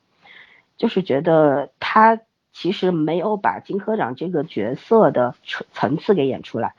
[0.77, 2.19] 就是觉得他
[2.53, 6.75] 其实没有把金科长这个角色的层层次给演出来，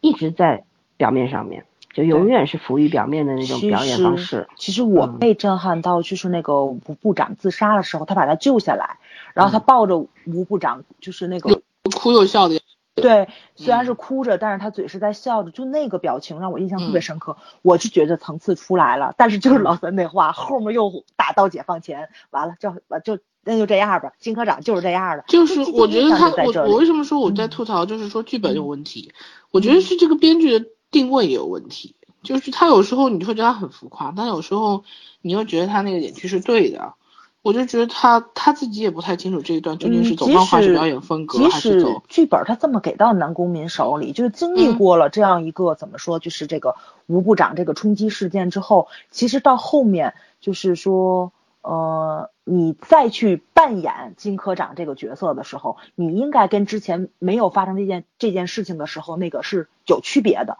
[0.00, 0.64] 一直在
[0.96, 4.48] 表面上面，就永远是浮于表面的那种表演方式。
[4.56, 8.98] 其实我嗯被震撼到，就是那个吴部长自杀的时候，他把他救下来，
[9.34, 11.62] 然后嗯他抱着吴部长，就是那个又
[11.96, 12.60] 哭又笑的，
[12.94, 17.36] 对，虽然是嗯哭着，但是他嘴是在笑着，就那个表情让我印象特嗯别深刻。
[17.62, 24.12] 我就觉得层次出来了，但是就是老三那话，后面又打到解放前，完了就就那就这样吧。
[24.18, 29.12] 金科长就是这样的，就是我觉得他，我我为什么说我在嗯吐槽，就是说剧本有问题，
[29.50, 34.84] 我觉得是这个编剧的定位也有问题，就是他有时候你会觉得他很浮夸，但有时候
[35.22, 36.94] 你又觉得他那个演技是对的。
[37.42, 46.74] 我就觉得他他自己也不太清楚这一段究竟是走漫画式使表演风格，还是走剧本他这么给到南宫民手里，就是经历嗯过了这样一个、怎么说，就是这个
[47.06, 51.33] 吴部长这个冲击事件之后，其实到后面就是说，
[51.64, 60.58] 呃，你再去扮演金科长这个角色的时候，你应该跟之前没有发生这件这件事情的时候那个是有区别的。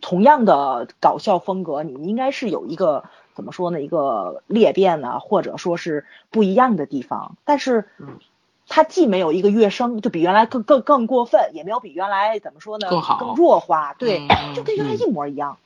[0.00, 3.80] 同样的搞笑风格，你应该是有一个怎么说呢？
[3.80, 7.36] 一个裂变呢，或者说是不一样的地方。
[7.44, 8.18] 但是，嗯，
[8.66, 15.58] 它既没有一个跃升，就比原来更更更过分，也没有比原来怎么说呢更好弱化，对，嗯就跟原来一模一样，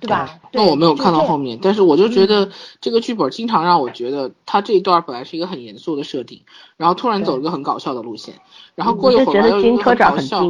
[0.00, 0.40] 对吧？
[0.52, 1.58] 那我没有看到后面。
[1.60, 6.42] 但是我就觉嗯得这个剧本经常让我觉得他这一段本来是一个很严肃的设定，
[6.76, 8.34] 然后突然走一个很搞笑的路线，
[8.74, 10.42] 然后过一会儿又一个搞笑。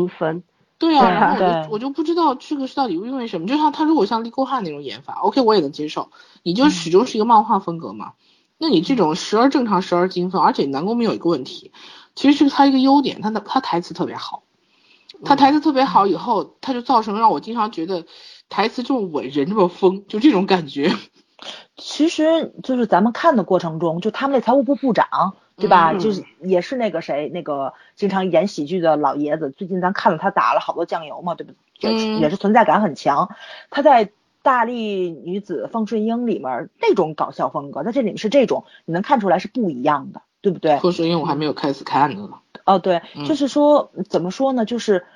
[0.78, 3.48] 对啊，然后我就我就不知道这个是到底因为什么。
[3.48, 6.10] 就像他如果像立沟汉那种演法，OK 我也能接受，
[6.44, 8.12] 你嗯就始终是一个漫画风格嘛。
[8.58, 11.72] 那你这种时而正常时而精分，而且南宫珉有一个问题，
[12.14, 14.44] 其实是他一个优点，他的他台词特别好，
[15.24, 18.04] 他台词特别好以后，他就造成让我经常觉得
[18.48, 20.90] 台词这么稳，人这么疯，就这种感觉。
[21.76, 25.92] 其实就是咱们看的过程中，就他们那财务部部长，对吧？
[25.92, 29.50] 嗯就是也是那个谁，那个经常演喜剧的老爷子。
[29.50, 33.30] 最近咱看了他打了好多酱油嘛，对不嗯也是存在感很强。
[33.70, 34.06] 他在
[34.42, 40.78] 《大力女子方顺英》里面那种搞笑风格，在这里面是这种，你能看出来是不一样的，对不对？
[40.78, 42.28] 方顺英我还没有开始看呢。
[42.64, 44.64] 哦，对，嗯就是说怎么说呢？
[44.64, 45.06] 就是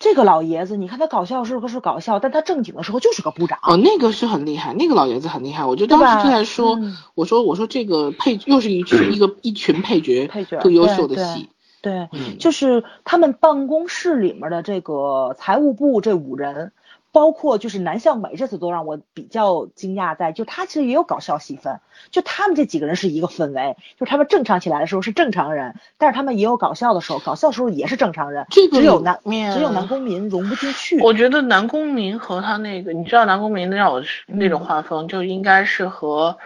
[0.00, 3.58] 这个老爷子，你看他搞笑是个是搞笑，但他正经的时候就是个部长。
[3.62, 5.66] 哦，那个是很厉害，那个老爷子很厉害。
[5.66, 11.50] 我就当时就在说，嗯我说我说这个配又是一群一个一群配角配角更优秀的戏。
[11.82, 16.72] 对，嗯就是他们办公室里面的这个财务部这五人，
[17.12, 21.80] 包括就是南向美这次都让我比较惊讶在，就他其实也有搞笑戏份，
[22.10, 31.00] 就他们这几个人是一个氛围，就是他们正常起来的时候是正常人，但是他们也有搞笑的时候，搞笑的时候也是正常人，这个只有南面只有南宫民融不进去。
[31.00, 36.38] 我觉得南宫民和他那个，你知道南宫珉让我是那种画风，就应该是和，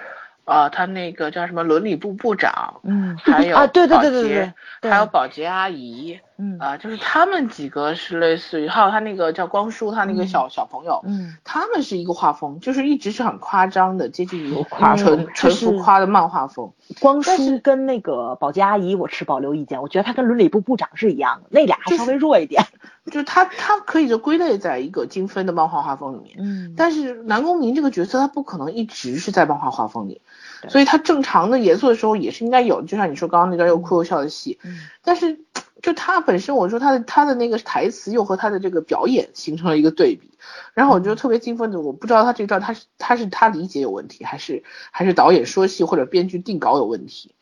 [0.45, 6.59] 呃，他那个叫什么伦理部部长，嗯还有啊，对对对对对，还有保洁阿姨，嗯。
[6.59, 11.37] 啊、就是他们几个是类似于，还有他那个叫光叔，他那个小、小朋友，嗯。
[11.45, 16.73] 他们是一个画风，就是一直是很夸张的，接近于夸纯嗯纯浮夸的漫画风。
[17.01, 22.63] 光叔跟那个保洁阿姨，我持保留意见，我觉得他跟伦理部部长是一样的，那俩还稍微弱一点。
[23.07, 26.75] 就是他他可以就归类在一个精分的漫画画风里面，嗯。
[26.75, 30.21] 但是南宫珉这个角色他不可能一直是在漫画画风里，对
[30.69, 34.79] 所以他正常的严肃的时候也是应该有，就像你说刚刚那段又哭又笑的戏，嗯。
[35.03, 35.39] 但是
[35.83, 40.31] 就他本身我说他的他的那个台词又和他的这个表演形成了一个对比，
[40.73, 47.35] 然后我就特别兴奋的，我不知道他这段他是他是他理解有问题，还是还是导演说戏或者编剧定稿有问题，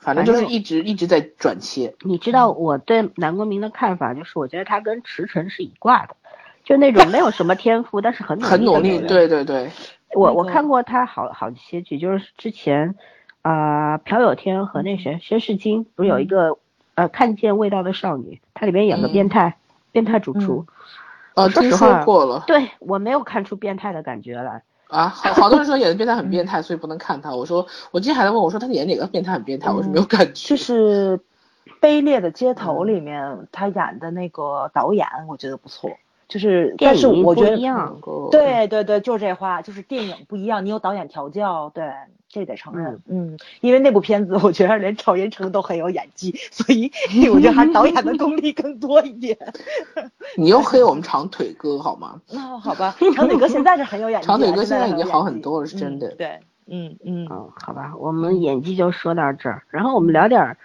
[0.00, 6.16] 反正就是一直一直在转切，你知道我对南宫珉的看法，就是我觉得他跟池晨是一挂的，
[6.64, 9.70] 就那种没有什么天赋，但是很很努力，努力对对对，
[10.16, 12.94] 我我看过他好好些剧，就是之前，
[13.42, 16.58] 啊、朴有天和那谁薛世金不是有一个、
[16.94, 19.56] 呃看见味道的少女，她里面演个嗯变态、
[19.92, 20.66] 变态主厨，
[21.34, 22.44] 呃，听说过了。
[22.46, 24.62] 对我没有看出变态的感觉来。
[24.88, 27.34] 啊，好好多人说演的变态很变态，所以不能看他。
[27.34, 30.32] 我说，我今天还在问我说他演哪个变态很变态，我是没有感觉。
[30.32, 31.18] 就是
[31.80, 35.90] 《卑劣的街头》里面他演的那个导演，我觉得不错。
[36.28, 37.56] 就是，但是我觉得
[38.30, 41.92] 对对对，就是这话，就是电影不一样，你有导演调教，对，
[42.28, 46.90] 这得承认，嗯，因为那部片子我觉得连赵寅成都很有演技，所以
[47.32, 49.38] 我觉得还是导演的功力更多一点。
[50.36, 52.20] 你又黑我们长腿哥好吗？
[52.32, 56.08] 那好吧，长腿哥现在是很有演技，长腿哥现在已经好很很多了，是真的。
[56.16, 60.56] 对，嗯嗯嗯，好吧，我们演技就说到这儿，然后我们聊点儿，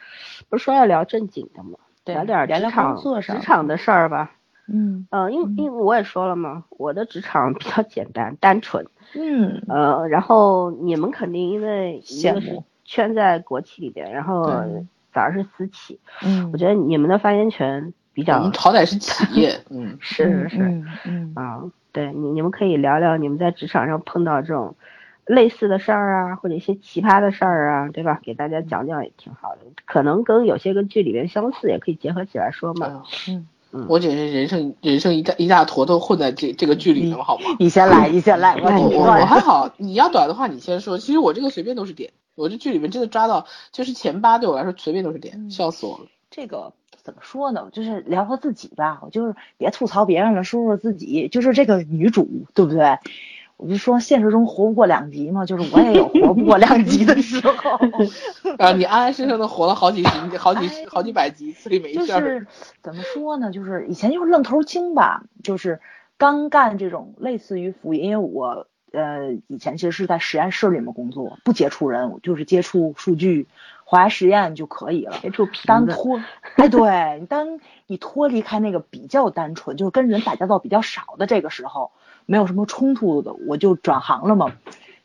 [0.50, 1.78] 不是说要聊正经的吗？
[2.04, 4.32] 对聊点职场职场的事儿吧。
[4.72, 5.08] 嗯。
[5.12, 9.62] 呃，因为因为我也说了嘛，我的职场比较简单单纯，嗯。
[9.68, 14.46] 呃，然后你们肯定因为一个是圈在国企里边，然后
[15.12, 21.34] 反而是私企，嗯，我觉得你们的发言权比我较们好歹是企业，嗯， 是是是嗯嗯。
[21.36, 24.76] 啊，对你你们可以聊聊你们在职场上碰到这种
[25.26, 28.20] 类似的事儿啊，或者一些奇葩的事儿啊，对吧？
[28.24, 33.04] 给大家讲讲也挺好的，可能跟有些跟剧里面相似，也可以结合起来说嘛。
[33.30, 37.56] 嗯嗯，我简直人生人生一大一大坨都混在这这个剧里头，好吗？
[37.60, 40.98] 你先来，你先来， 我我我还好，你要短的话你先说。
[40.98, 46.06] 其实我这个随便都是点，我这剧里面真的抓到，就是前八对我来说随便都是点，嗯笑死我了。
[46.30, 47.70] 这个怎么说呢？
[47.72, 51.28] 就是聊聊自己吧，我就是别吐槽别人了，说说自己。
[51.30, 52.98] 就是这个女主，对不对？
[53.62, 57.78] 我就说现实中活不过两集嘛，就是我也有活不过两集的时候。
[58.58, 62.22] 啊，你安安生生的活了好几集，好几十好几百集，自己没就事儿。
[62.22, 62.48] 是
[62.82, 63.52] 怎么说呢？
[63.52, 65.80] 就是以前就是愣头青吧，就是
[66.18, 73.48] 刚干这种类似于服务业，因为我呃以前其实是在实验室里面工作，不接触人，我就是接触数据、
[73.84, 75.20] 化学实验就可以了。
[75.22, 76.20] 接触瓶子，当脱，
[76.56, 81.92] 哎，对，当你脱离开那个比较单纯，就是跟人打交道比较少的这个时候，
[82.32, 84.54] 没有什么冲突的，我就转行了嘛，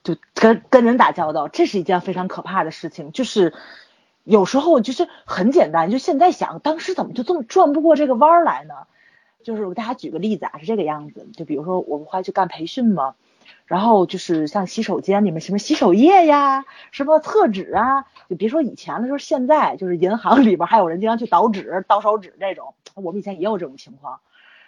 [0.04, 3.10] 就跟跟人打交道，这是一件非常可怕的事情。
[3.10, 3.52] 就是
[4.22, 8.74] 有时候就是很简单，就现在想，当时怎么就这么转不过这个弯儿来呢？
[9.42, 13.16] 就是我给大家举个例子啊，是这个样子，就比如说我们会去干培训嘛，
[13.64, 24.20] 然后就是像洗手间里面什么洗手液呀，什么厕纸啊，就别说以前了，就是现在，就是银行里边还有人经常去倒纸、倒手纸这种，我们以前也有这种情况。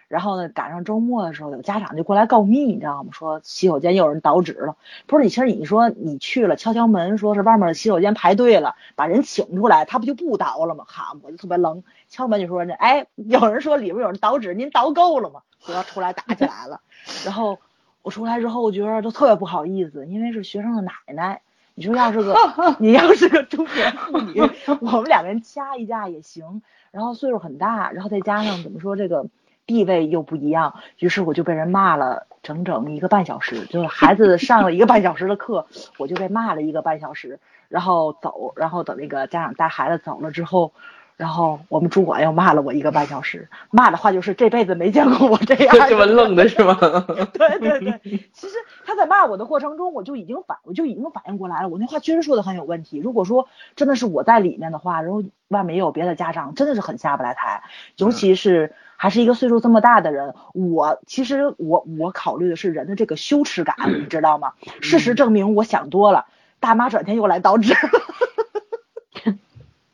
[0.08, 3.10] 然后呢，赶上周末的时候，有家长就过来告密，你知道吗？
[3.12, 4.76] 说洗手间又有人倒纸了。
[5.06, 10.84] 不是你，其实你说你去了敲敲门，说是外面的洗手间排队了，把人请出来，他不就不倒了吗？
[10.88, 15.42] 哈，我就特别愣，敲门就说呢，哎，有人说里边有人倒纸，您倒够了吗？
[15.60, 16.80] 就要出来打起来了。
[17.24, 17.58] 然后
[18.02, 21.42] 我出来之后，我觉得就特别不好意思，因为是学生的奶奶。
[21.74, 22.34] 你说要是个
[22.80, 24.40] 你要是个中年妇女，
[24.80, 26.62] 我们两个人掐一架也行。
[26.90, 29.26] 然后岁数很大，然后再加上怎么说这个
[29.68, 33.66] 地位又不一样，于是我就被人骂了整整一个半小时。
[33.66, 35.66] 就是孩子上了一个半小时的课，
[35.98, 37.38] 我就被骂了一个半小时，
[37.68, 40.72] 然后走，然后等那个家长带孩子走了之后。
[41.18, 46.78] 然后我们主管又骂了我一个半小时，骂的话就是这辈子没见过我这样的这么愣的是吗？
[47.34, 48.00] 对对对，
[48.32, 48.54] 其实
[48.86, 52.98] 他在骂我的过程中，我就已经反，我就已经反应过来了，我那话确实说的很有问题。
[52.98, 57.64] 如果说真的是我在里面的话，然后外面也有别的家长，真的是很下不来台，
[57.96, 64.54] 尤其是还是一个岁数这么大的人，我其实我我考虑的是人的这个羞耻感，你知道吗？
[64.80, 66.26] 事实证明我想多了，
[66.58, 67.72] 大妈转天又来倒纸。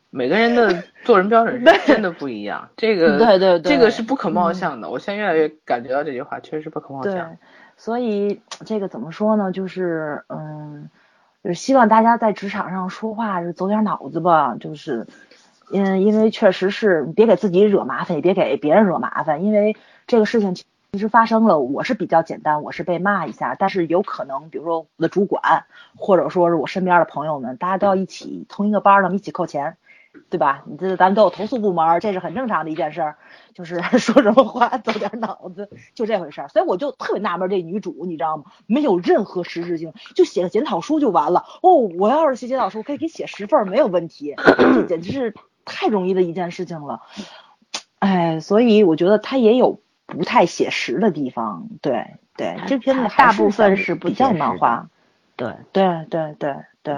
[0.09, 4.89] 每个人的做人标准 真的不一样，这个对对对这个是不可貌相的。
[4.89, 7.37] 我现在越来越感觉到这句话确实是不可貌对相。，
[7.77, 9.53] 所以这个怎么说呢？
[9.53, 10.89] 就是嗯，
[11.43, 14.57] 就是希望大家在职场上说话是走点脑子吧。
[14.61, 15.09] 就是，
[15.73, 19.45] 嗯，因为确实是别给自己惹麻烦，也别给别人惹麻烦。
[19.45, 20.65] 因为这个事情其
[20.99, 25.65] 实发生了，我是比较简单，我是被骂一下，但是有可能，比如说我的主管，
[25.97, 29.77] 或者说是我身边的朋友们，大家都要一起同一个班儿，咱们一起扣钱。
[30.31, 30.63] 对吧？
[30.67, 33.17] 你这咱们都有投诉部门，这是很正常的一件事儿，
[33.53, 36.49] 就是 说什么话走点脑子，就这回事儿。
[36.49, 38.45] 所以我就特别纳闷这女主，你知道吗？
[38.67, 41.45] 没有任何实质性，就写个检讨书就完了。
[41.63, 45.35] 哦，我要是写检讨书，可以给写十份没有问题，这 简直是
[45.65, 47.03] 太容易的一件事情了。
[47.99, 51.69] 哎，所以我觉得它也有不太写实的地方。
[51.81, 54.89] 对对，这片子大部分是不比较漫画。
[55.37, 56.95] 对，对对对对，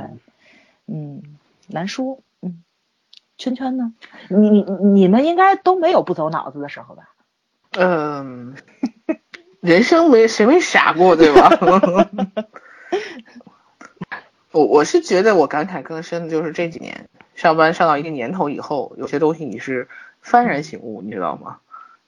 [0.86, 1.22] 嗯，
[1.68, 2.20] 难说。
[2.42, 2.62] 嗯，
[3.38, 3.92] 圈圈呢？
[4.28, 7.10] 你你你们应该都没有不走脑子的时候吧？
[7.78, 8.54] 嗯，
[9.60, 11.50] 人生没谁没傻过，对吧？
[14.52, 19.88] 我我是觉得我感慨更深的就是这几年上班上到一定年头以后，有些东西你是
[20.24, 21.58] 幡然醒悟，你知道吗？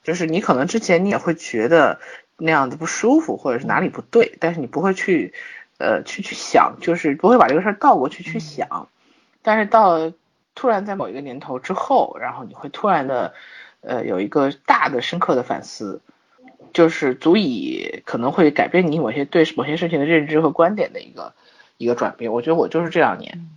[0.03, 2.01] 就是你可能之前你也会觉得
[2.37, 5.35] 那样子不舒服，或者是哪里不对，但是你不会去
[5.79, 8.89] 呃去去想，就是不会把这个事儿倒过去去想。
[9.43, 10.12] 但是到
[10.55, 13.35] 突然在某一个年头之后，然后你会突然的
[13.83, 16.01] 呃有一个大的深刻的反思，
[16.72, 21.35] 就是足以可能会改变你某些对某些事情的认知和观点的一个
[21.76, 22.33] 一个转变。
[22.33, 23.49] 我觉得我就是这两年，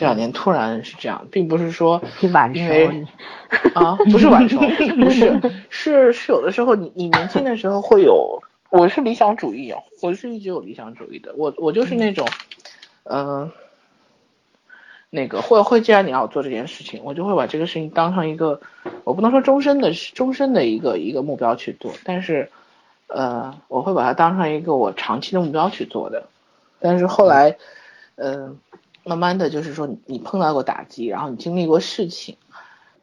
[0.00, 3.06] 这两年突然是这样，并不是说因为
[3.74, 4.58] 啊，不是晚熟，
[4.98, 5.38] 不是，
[5.68, 12.26] 是是有的时候你你年轻的时候会有，我是理想主义哦，我是一直有理想主义的，我我就是那种，
[13.02, 13.52] 嗯、
[15.10, 18.58] 那个会会，既然你要做这件事情，我就会把这个事情当成一个，
[19.04, 22.48] 我不能说终身的终身的一个一个目标去做，但是，
[23.08, 26.24] 呃，我会把它当成一个我长期的目标去做的。
[26.80, 27.54] 但是后来，
[28.16, 28.58] 嗯、
[29.04, 32.36] 慢慢的就是说你你碰到过打击，然后你经历过事情，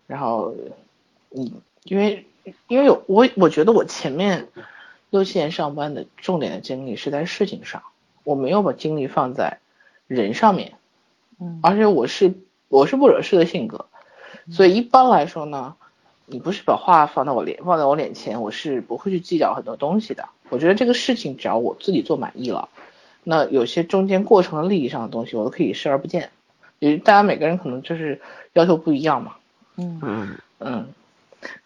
[0.05, 0.53] 然后
[1.29, 2.25] 你因为
[2.67, 4.47] 因为有我我觉得我前面
[5.09, 7.83] 六七年上班的重点的精力是在事情上，
[8.23, 9.59] 我没有把精力放在
[10.07, 10.73] 人上面。
[11.39, 12.33] 嗯而且我是
[12.67, 13.85] 我是不惹事的性格，
[14.51, 15.75] 所以一般来说呢，
[16.25, 20.29] 你不是把话放到我脸放在我脸前，我是不会去计较很多东西的。
[20.49, 22.69] 我觉得这个事情只要我自己做满意了，
[23.29, 26.29] 那有些中间过程的利益上的东西，我都可以视而不见。
[26.79, 28.21] 因为大家每个人可能就是
[28.53, 29.35] 要求不一样嘛，
[29.75, 30.87] 嗯嗯嗯，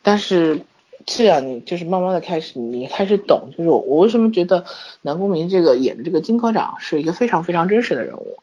[0.02, 0.62] 但是
[1.06, 4.66] 这样你就是慢慢的开始，你开始懂，就是我我为什么觉得
[5.04, 8.40] 南宫珉这个演的这个金科长是一个非常非常真实的人物，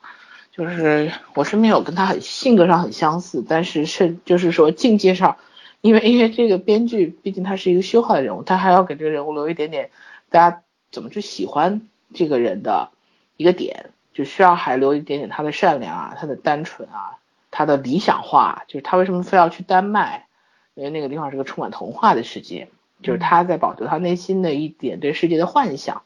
[0.52, 5.38] 就是我身边有跟他很性格上很相似，但是是就是说境界上，
[5.80, 9.90] 因为因为这个编剧毕竟他是一个修好的人物，他还要给这个人物留一点点
[10.28, 10.62] 大家
[10.92, 11.80] 怎么去喜欢
[12.12, 12.90] 这个人的
[13.38, 17.16] 一个点，就需要还留一点点他的善良啊，他的单纯啊，
[17.50, 20.26] 他的理想化，就是他为什么非要去丹麦。
[20.74, 22.68] 因为那个地方是个充满童话的世界，
[23.02, 26.02] 就是他在保留他内心的一点对世界的幻想。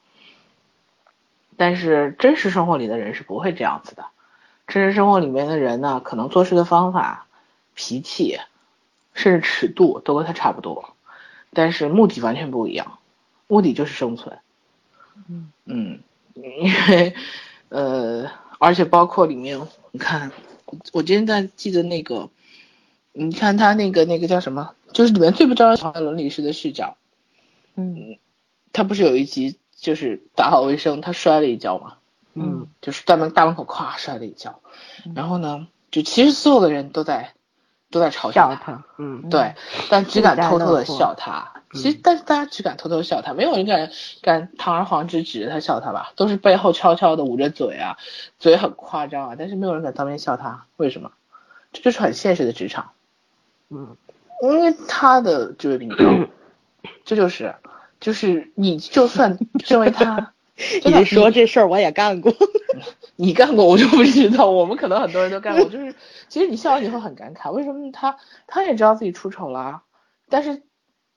[1.58, 4.06] 但是真实生活里的人是不会这样子的，
[4.66, 7.26] 真实生活里面的人呢，可能做事的方法、
[7.74, 8.38] 脾气，
[9.12, 10.94] 甚至尺度都跟他差不多，
[11.52, 12.98] 但是目的完全不一样，
[13.48, 14.38] 目的就是生存。
[15.28, 16.00] 嗯嗯，
[16.34, 17.14] 因为
[17.68, 19.60] 呃，而且包括里面，
[19.90, 20.30] 你看，
[20.92, 22.30] 我今天在记得那个。
[23.14, 24.74] 你看他那个那个叫什么？
[24.94, 26.96] 就是里面最不招人喜欢的伦理师的视角。
[27.74, 28.16] 嗯
[28.72, 31.96] 他不是有一集就是打扫卫生，他摔了一跤嘛，
[32.32, 34.60] 嗯就是在门大门口咵摔了一跤，
[35.14, 37.34] 然后呢，就其实所有的人都在
[37.90, 39.56] 都在嘲笑笑他，嗯对，
[39.90, 41.51] 但只敢偷偷的笑他。
[41.72, 46.12] 其实，但是大家只敢偷偷笑他，没有人敢敢堂而皇之指着他笑他吧？
[46.16, 47.96] 都是背后悄悄的捂着嘴啊，
[48.38, 50.66] 嘴很夸张啊，但是没有人敢当面笑他。
[50.76, 51.12] 为什么？
[51.72, 52.90] 这就是很现实的职场。
[53.70, 53.96] 嗯
[54.42, 56.04] 因为他的职位比你高，
[57.04, 57.54] 这就是，
[58.00, 60.32] 就是你就算认为他，
[60.84, 62.34] 你说这事儿我也干过。
[63.14, 65.94] 你干过我就不知道，我们可能很多人都干过，就是
[66.28, 68.16] 其实你笑完你会很感慨，为什么他
[68.48, 69.82] 他也知道自己出丑了，
[70.28, 70.62] 但是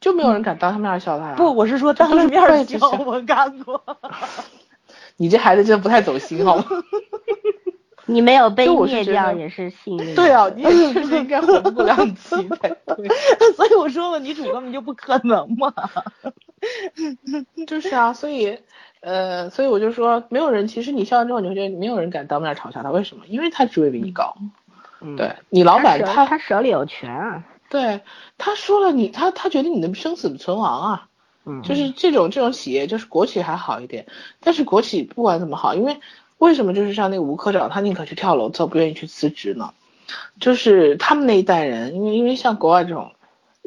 [0.06, 1.34] 就没有人敢当他面笑他呀？
[1.36, 3.82] 不，我是说当着面儿 笑，我干过。
[5.18, 6.66] 你这孩子真的不太走心好吗？
[8.06, 10.14] 你没有被灭掉也是幸运的。
[10.16, 13.08] 对啊，你也确实应该活不过两期才对。
[13.56, 15.74] 所以我说了，女主根本就不可能嘛。
[17.66, 18.60] 就是啊，所以，
[19.00, 23.24] 呃，所以我就说，没有人，其实你笑完之后，你会觉得没有人敢当面嘲笑他，为什么？
[23.28, 24.36] 因为他职位比你高。
[25.02, 28.02] 嗯，对你老板手他他手里有权啊，对
[28.38, 31.08] 他说了你，他他决定你的生死存亡啊。
[31.46, 34.08] 嗯，就是这种这种企业，就是国企还好一点，
[34.40, 36.00] 但是国企不管怎么好，因为
[36.38, 39.74] 为什么就是像那个吴科长，他宁可去跳楼，他不愿意去辞职呢？
[40.40, 43.12] 就是他们那一代人，因为因为像国外这种。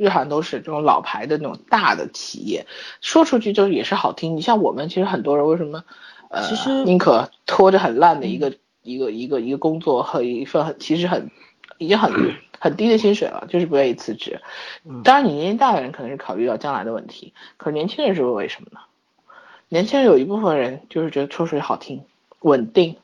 [0.00, 2.68] 日韩都是这种老牌的那种大的企业，
[3.00, 4.36] 说出去就也是好听。
[4.36, 5.82] 你像我们，其实很多人为什么，
[6.30, 11.32] 呃，其实宁可拖着很烂的一个、一个一个一个工作和一份很其实很
[11.78, 12.12] 已经很
[12.58, 14.40] 很低的薪水了，就是不愿意辞职。
[15.04, 18.80] 当然，你年纪大的人可能是考虑到将来的问题，可是年轻人是为什么呢？
[19.68, 22.02] 年轻人有一部分人就是觉得抽水好听、
[22.40, 22.96] 稳定，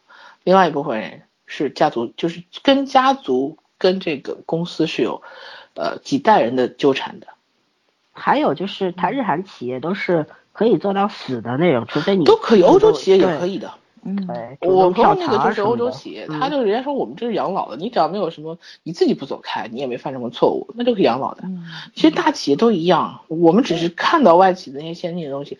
[0.43, 5.23] 另外一部分人是家族，就是跟家族跟这个公司是有
[5.75, 7.27] 呃几代人的纠缠的，
[8.13, 13.75] 还有就是，他日韩企业都是可以做到死的那种，除非你都可以，欧洲企业也可以的。
[14.05, 21.43] 嗯，对，我朋友那个就是欧洲企业，嗯他就人家说我们这是养老的，你只要没有什么你自己不走开，你也没犯什么错误，那就可以养老的。
[21.45, 25.59] 嗯其实大企业都一样，我们只是看到外企的那些先进的东西。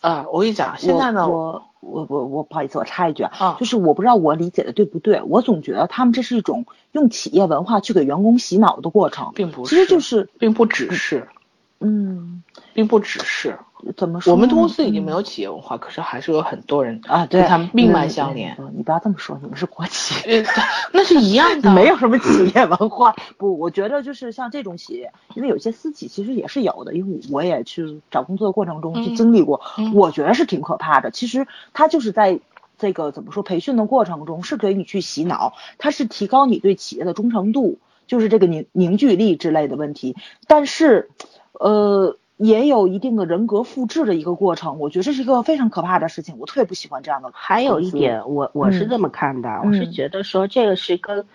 [0.00, 11.26] 啊、我跟你讲，现在呢，我我我我不好意思，我插一句啊就是我不知道我理解的对不对，我总觉得他们这是一种用企业文化去给员工洗脑的过程，并不是，其实就是并不只是，
[11.80, 13.58] 嗯并不只是，
[13.96, 14.32] 怎么说？
[14.32, 18.56] 我们公司已经没有企业文化，可是还是有很多人啊，对他们命脉相连。
[18.76, 20.14] 你不要这么说，你们是国企，
[20.92, 23.14] 那是一样的， 没有什么企业文化。
[23.36, 29.60] 不，我觉得就是像这种企业，因为有些私企其实也是有的，因为我也去找工作的过程中去经历过，
[29.94, 31.10] 我觉得是挺可怕的。
[31.10, 32.40] 其实他就是在
[32.78, 40.16] 这个怎么说培训的过程中，是给你去洗脑，它是提高你对企业的忠诚度，就是这个凝凝聚力之类的问题。
[40.46, 41.10] 但是，
[41.52, 42.16] 呃。
[42.38, 47.30] 也有一定的人格复制的一个过程，我觉得这是一个非常可怕的事情，我特别不喜欢这样的。
[47.34, 51.26] 还有一点，我我是这么看的，我是觉得说这个是跟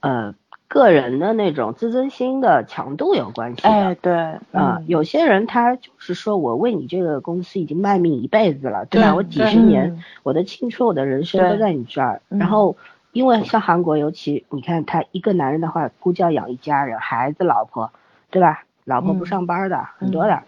[0.00, 0.34] 呃
[0.68, 3.68] 个人的那种自尊心的强度有关系的。
[3.68, 4.12] 哎，对，
[4.52, 9.14] 啊，有些人他就是说我为你这个公司已经卖命一辈子了，对吧？
[9.14, 12.20] 我几十年，我的青春，我的人生都在你这儿。
[12.28, 12.76] 然后，
[13.12, 17.90] 因为像韩国，尤其你看他一个男人的话，估计要养一家人，孩子、老婆，
[18.30, 18.64] 对吧？
[18.84, 20.42] 老婆不上班的很多的，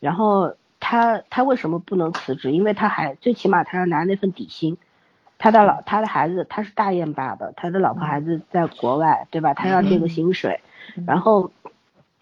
[0.00, 2.52] 然后他他为什么不能辞职？
[2.52, 4.76] 因为他还最起码他要拿那份底薪，
[5.38, 9.54] 他的老他的孩子他是大雁爸爸，他的老婆孩子在国外，对吧？
[9.54, 10.60] 他要这个薪水，
[11.06, 11.50] 然后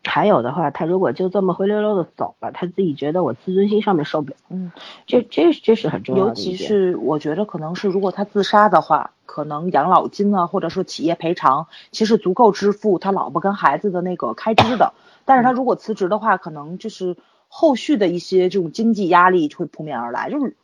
[0.05, 4.37] 还有的话，他如果就这么灰溜溜的走了，他自己觉得我自尊心上面受不了。
[4.51, 4.71] 嗯，
[5.07, 6.29] 这这这是很重要的。
[6.31, 14.95] 尤其是我觉得可能是如果他自杀的话，可能养老金啊，或者说企业赔偿，其实足够支付他老婆跟孩子的那个开支的。
[15.27, 17.17] 但是他如果辞职的话，可能就是
[17.49, 20.57] 后续的一些这种经济压力就会扑面而来，就是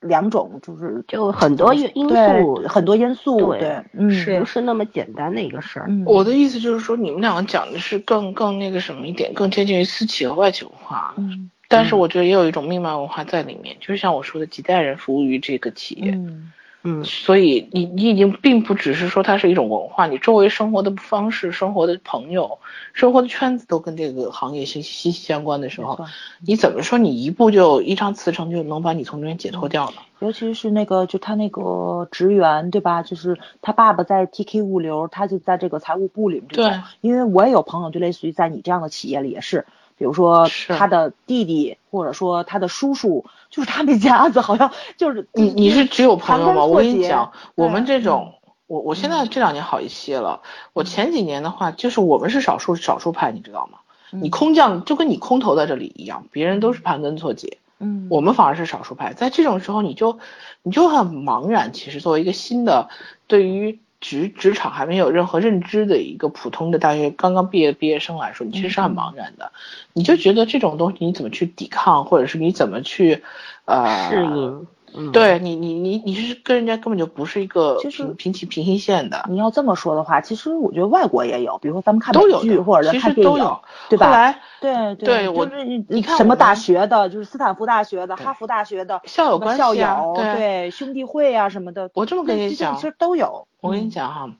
[0.00, 5.88] 两种，就是就很多因因素，很多因素，对，嗯，是不是那么简单的一个事儿。
[6.04, 11.14] 我的意思就是说，你们两个讲的是更更那个什么一点，更接近于私企和外企文化。
[11.16, 16.10] 嗯，但是我觉得也有一种命脉文化在里面，就是像我说的，几代人服务于这个企业。
[16.12, 16.52] 嗯。
[16.84, 22.58] 嗯，所以你你已经并不只是说它是一种文化，你周围生活的方式、生活的朋友、
[22.92, 26.06] 生活的圈子都跟这个行业息息息相关的时候，
[26.40, 29.96] 你怎么说你一步就一张辞呈就能把你从中间解脱掉呢？
[30.20, 33.02] 尤其是那个就他那个职员对吧？
[33.02, 36.48] 就是他爸爸在 TK 物流，他就在这个财务部里面。
[36.48, 39.66] 对，因为我也有朋友，就类似于在你这样的企业里也是。
[39.98, 46.64] 比如说他的弟弟，或者说他的叔叔，就是他们家子，好像就是你你是只有朋友吗？
[46.64, 48.34] 我跟你讲，我们这种，
[48.68, 50.40] 我我现在这两年好一些了。
[50.72, 53.78] 我前几年的话，就是我们是少数少数派，你知道吗？
[54.10, 59.12] 你空降就跟你空投在这里一样，别人都是盘根错节，嗯，我们反而是少数派。
[59.12, 60.18] 在这种时候，你就
[60.62, 61.72] 你就很茫然。
[61.72, 62.88] 其实作为一个新的，
[63.26, 63.80] 对于。
[64.00, 69.52] 职职场还没有任何认知的一个普通的大学刚刚毕业毕业生来说，你其实是很茫然的。
[69.92, 73.22] 你就觉得这种东西你怎么去抵抗，或者是你怎么去，
[73.64, 74.66] 呃，适应。
[75.12, 79.24] 对你，你你你是跟人家根本就不是一个平平起平行线的。
[79.28, 83.56] 你要这么说的话，其实我觉得外国也有，比如说咱们看美剧或者看电影，
[83.88, 84.06] 对吧？
[84.06, 85.46] 后来，对对，我
[85.88, 91.90] 你看什么大学的，就是斯坦福大学的、哈佛大学的校友关系，校友对兄弟会啊什么的。
[91.94, 93.46] 我这么跟你讲，其实都有。
[93.60, 94.30] 我跟你讲哈。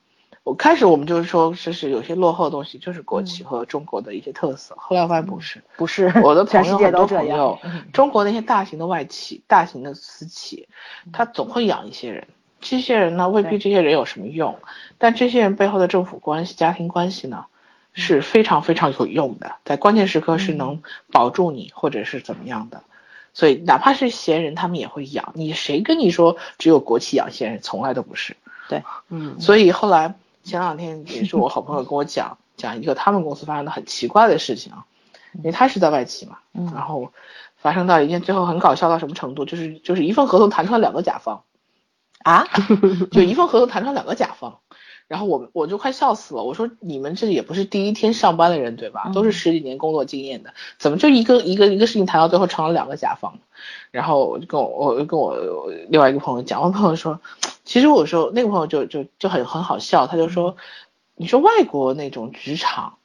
[0.49, 4.73] 我开始我们就是说，就是有些落后的东西就是国企和中国的一些特色。
[4.79, 6.11] 后来发现不是，不是。
[6.23, 7.59] 我的朋友很多朋友，
[7.93, 10.67] 中国那些大型的外企、大型的私企，
[11.13, 12.27] 他总会养一些人。
[12.59, 14.57] 这些人呢，未必这些人有什么用，
[14.97, 17.45] 但这些人背后的政府关系、家庭关系呢，
[17.93, 20.81] 是非常非常有用的，在关键时刻是能
[21.11, 22.81] 保住你，或者是怎么样的。
[23.35, 25.53] 所以哪怕是闲人，他们也会养你。
[25.53, 27.61] 谁跟你说只有国企养闲人？
[27.61, 28.35] 从来都不是。
[28.67, 29.39] 对，嗯。
[29.39, 30.15] 所以后来。
[30.49, 34.85] 前两天也是我好朋友跟我讲讲一个他们公司发生的很奇怪的事情啊，
[35.35, 36.39] 因为他是在外企嘛，
[36.73, 37.13] 然后
[37.55, 41.43] 发生到一件最后很搞笑到什么程度，就是就是一份合同谈成了两个甲方，
[42.23, 42.47] 啊，
[43.11, 44.59] 就一份合同谈成两个甲方，
[45.09, 53.37] 然后我我就快笑死了，我说你们这也不是第一天上班的人对吧，都是十几年工作经验的，怎么就一个一个一个事情谈到最后成了两个甲方？
[53.91, 55.35] 然后我就跟我我跟我
[55.89, 57.19] 另外一个朋友讲，我朋友说。
[57.65, 60.57] 其实我说那个朋友就就就很很好笑，他就说，
[61.15, 62.95] 你说外国那种职场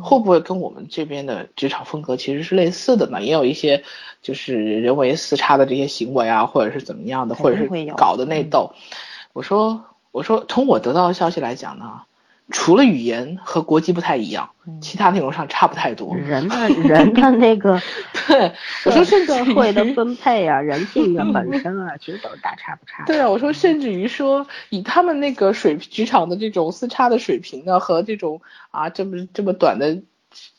[0.00, 3.20] 会不会跟我们这边的职场风格其实是类似的呢？
[3.20, 3.82] 也有一些
[4.22, 8.72] 就是人为私差的这些行为啊，或者是怎么样的，或者是搞的内斗。
[9.32, 9.82] 我说
[10.12, 12.02] 我说从我得到的消息来讲呢。
[12.50, 14.50] 除了语言和国籍不太一样，
[14.82, 16.14] 其他内容上差不太多。
[16.16, 17.80] 人的人的那个，
[18.28, 18.52] 对，
[18.84, 23.04] 我说甚至社会的分配啊，人性的 本身啊，其实都是大差不差。
[23.06, 30.02] 对啊，我说甚至于说，以他们那个水职场的这种四差的水平呢，和这种啊这么这么短的。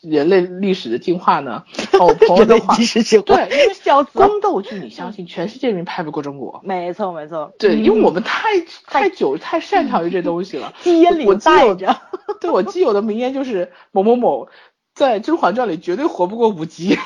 [0.00, 1.64] 人类历史的进化呢？
[1.98, 6.60] 哦朋友的话，对，因为 宫斗剧，你相信全世界人拍不过中国。
[6.64, 7.52] 没错，没错。
[7.58, 8.48] 对，因为我们太
[8.86, 12.00] 太久太擅长于这东西了， 基因里带着。
[12.40, 14.48] 对我基友的名言就是某某某
[14.94, 16.98] 在《甄嬛传》里绝对活不过五集。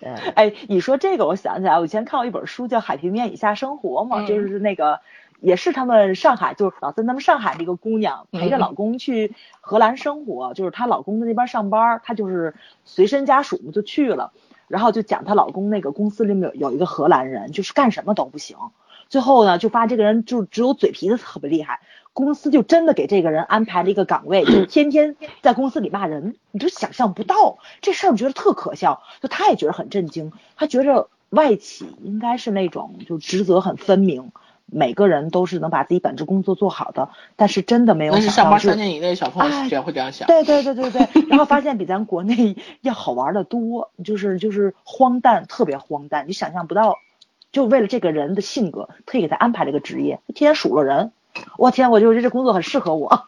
[0.00, 5.00] 对，哎，你说这个，我想起来，我以前看过一本书叫《海平面以下生活》嘛，嗯就是那个
[5.44, 12.54] 也是他们上海，就是老三他们上海的一个姑娘陪着嗯老公去荷兰生活，就是她老公在那边上班，她就是
[12.84, 14.32] 随身家属就去了，
[14.68, 18.56] 然后就讲她老公那个公司里面有有一个荷兰人，就是干什么都不行，
[19.08, 21.80] 最后呢就发现这个人就只有嘴皮子特别厉害。
[22.14, 29.02] 公司就真的给这个人安排了一个岗位，就 天天在公司里骂人，你就想象不到这事儿，我觉得特可笑。
[29.20, 34.30] 就他也觉得很震惊，他觉着外企应该是那种就职责很分明，
[34.66, 40.26] 每个人都是能把自己本职工作做好的，但是真的没有那是上班三年以内小朋友哎这样会这样想。
[40.26, 46.98] 对对对对对，然后发现比咱国内要好玩的多，就是就是荒诞，特别荒诞，你想象不到，
[47.52, 51.12] 就为了这个人的性格，特意给他安排了一个职业，天天数落人。
[51.58, 53.26] 我天，我就觉得这工作很适合我。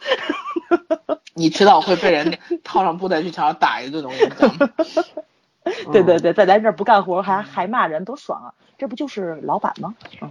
[1.34, 4.70] 你迟早会被人套上布袋去墙上打一顿的，我跟你讲。
[5.92, 8.54] 对对对，在咱这儿不干活还还骂人，多爽啊！
[8.78, 9.96] 这不就是老板吗？
[10.22, 10.30] 嗯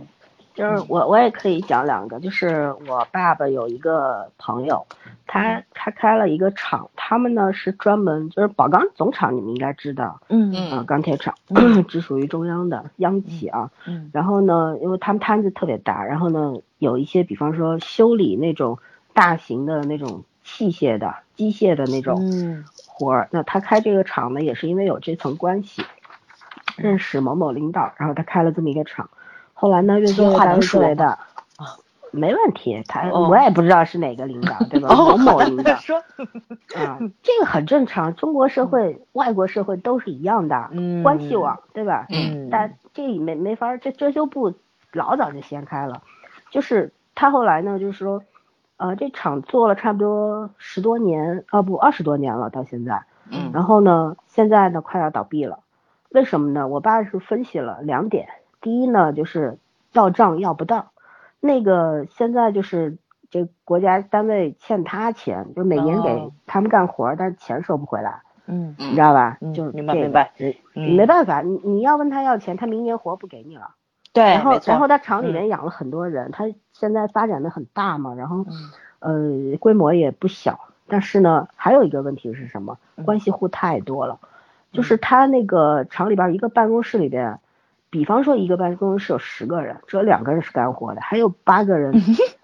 [0.56, 4.86] 就是我我也可以讲两个，就是我爸爸有一个朋友，
[5.28, 10.72] 他他开了一个厂，他们呢是专门就是宝钢总厂，你们应该知道，嗯。
[10.72, 11.36] 啊，钢铁厂
[11.90, 13.70] 只属于中央的央企啊。
[13.86, 14.10] 嗯。
[14.14, 18.80] 然后呢，因为他们摊子特别大，然后呢有一些比方说修理那种
[19.14, 22.66] 大型的那种器械的机械的那种嗯。
[22.86, 25.84] 活儿，那他开这个厂呢，也是因为有这层关系，
[26.78, 29.10] 认识某某领导，然后他开了这么一个厂。
[29.58, 31.06] 后来呢，越做越大，越话能说做越大
[31.58, 31.66] 啊，
[32.12, 32.84] 没问题。
[32.88, 34.90] 他哦我也不知道是哪个领导，对吧？
[34.94, 35.98] 哦，某某 领导说，
[36.76, 42.06] 啊，这个很正常，中国社会、外国社会都是一样的，嗯关系网，对吧？
[42.10, 44.54] 嗯但这没没法儿，这遮羞布
[44.92, 46.04] 老早就掀开了。
[46.52, 48.22] 就是他后来呢，就是说，
[48.78, 53.04] 呃，这厂做了差不多十多年，啊不，二十多年了，到现在。
[53.32, 55.60] 嗯然后呢，现在呢快要倒闭了，
[56.10, 56.68] 为什么呢？
[56.68, 58.28] 我爸是分析了两点，
[58.66, 59.60] 第一呢就是
[59.94, 60.88] 要账要不到，
[61.40, 62.98] 那个现在就是
[63.30, 69.38] 这国家单位欠他钱，就每年给哦他们干活儿，但是钱收不回来，嗯你知道吧？
[69.42, 73.76] 嗯就是这个明白明白呃嗯没办法，你你要问他要钱，他明年活儿不给你了。
[74.14, 78.46] 对，然后然后他厂里面养了很多人，他现在发展的很大嘛，然后
[79.00, 82.80] 嗯呃规模也不小，但是呢还有一个问题是什么？
[82.96, 84.18] 嗯关系户太多了，
[84.72, 87.40] 就是他那个厂里边一个办公室里边，
[87.90, 91.94] 比方说一个办公室有十个人，只有两个人是干活的，还有八个人，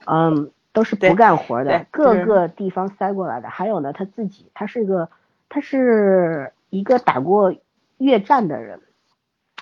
[0.06, 3.50] 嗯，都是不干活的，各个地方塞过来的。
[3.50, 5.10] 还有呢，他自己，他是一个，
[5.50, 7.54] 他是一个打过
[7.98, 8.80] 越战的人，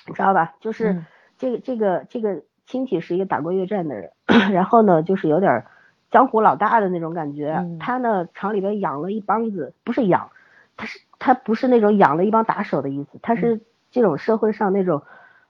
[0.07, 0.53] 你知道吧？
[0.59, 1.05] 就是嗯
[1.37, 4.11] 这个这个这个亲戚是一个打过越战的人，
[4.53, 5.65] 然后呢，就是有点儿
[6.11, 7.53] 江湖老大的那种感觉。
[7.57, 10.29] 嗯他呢，厂里边养了一帮子，不是养，
[10.77, 15.01] 他是他不是那种养了一帮打手的意思，他嗯是这种社会上那种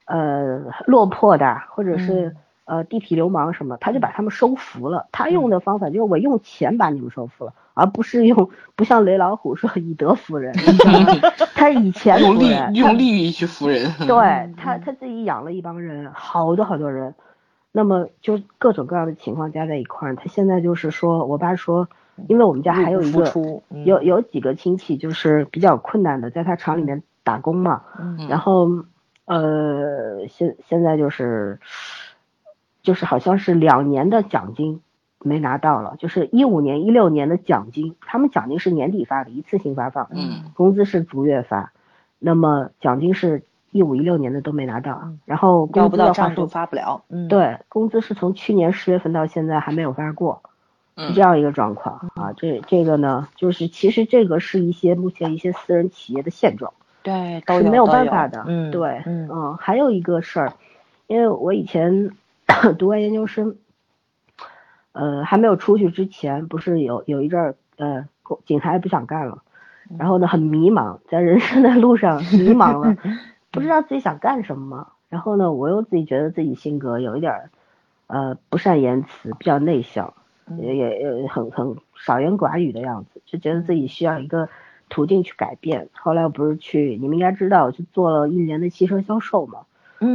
[0.09, 2.35] 呃落魄的，或者是、嗯
[2.69, 5.07] 呃地痞流氓什么，他就把他们收服了。
[5.11, 10.53] 他用的方法就是我用钱把你们收服了，而不是用不像雷老虎说以德服人，
[11.55, 13.91] 他以钱用利用利益去服人。
[14.05, 17.15] 对 他他自己养了一帮人，好多好多人，
[17.71, 21.87] 那么就各种各样的情况加在一块儿，他现在就是说，我爸说，
[22.27, 23.25] 因为我们家还有一个
[23.83, 28.69] 有有几个亲戚就是比较困难的，在他厂里面打工嘛，嗯然后
[29.29, 31.59] 呃现现在就是
[32.81, 34.81] 就是好像是两年的奖金
[35.19, 41.71] 没拿到了，就是一五年一六年的奖金，他们奖金是年底发的，一次性发放，嗯工资是逐月发，
[42.17, 47.03] 那么奖金是一五一六年的都没拿到，然后要工资的话不到账就是发不了。
[47.09, 50.41] 嗯，对，工资是从去年十月份到现在还没有发过，
[50.97, 52.33] 是嗯这样一个状况啊。
[52.33, 56.73] 这这个呢，就是其实这个是一些目前一些私人企业的现状，
[57.03, 58.43] 对，都是没有办法的。
[58.47, 60.53] 嗯，对，嗯还有一个事儿，
[61.07, 62.11] 因为我以前
[62.77, 63.55] 读完研究生，
[64.91, 69.43] 呃，还没有出去之前，不是有有一阵儿，呃，公警察也不想干了，
[69.97, 72.95] 然后呢，很迷茫，在人生的路上迷茫了，
[73.51, 74.87] 不知道自己想干什么。
[75.09, 77.49] 然后呢，我又自己觉得自己性格有一点儿，
[78.07, 80.13] 呃，不善言辞，比较内向，
[80.59, 84.49] 也也也很很少言寡语的样子，就觉得自己需要一个
[84.89, 85.89] 途径去改变。
[85.93, 89.59] 后来我不是去，你们应该知道，我去做了一年的汽车销售嘛。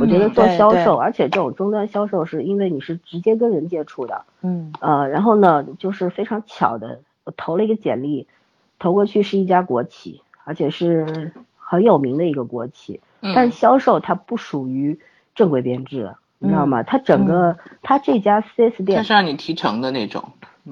[0.01, 8.27] 我觉得做销售，而且这种终端销售是因为你是直接跟人接触的，嗯呃，然后呢，就是非常巧的，我投了一个简历，
[8.79, 14.99] 投过去是一家国企，而且是很有名的一个国企，嗯但是销售它不属于
[15.35, 16.83] 正规编制，你知道吗？
[16.83, 20.25] 它整个它这家 4S 店它店是让你提成的那种。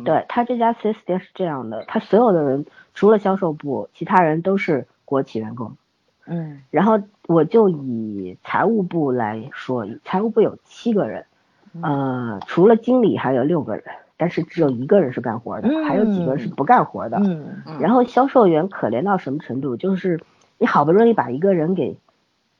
[0.06, 5.76] 对它这家 4S 店是这样的，它所有的人除了销售部，其他人都是国企员工。
[6.24, 11.26] 嗯然后我就以财务部来说，财务部有七个人，
[11.80, 13.84] 呃，除了经理还有六个人，
[14.16, 17.18] 但是只有一个人是干活的，还有几个是不干活的。
[17.18, 19.76] 嗯然后销售员可怜到什么程度？
[19.76, 20.20] 就是
[20.58, 21.98] 你好不容易把一个人给，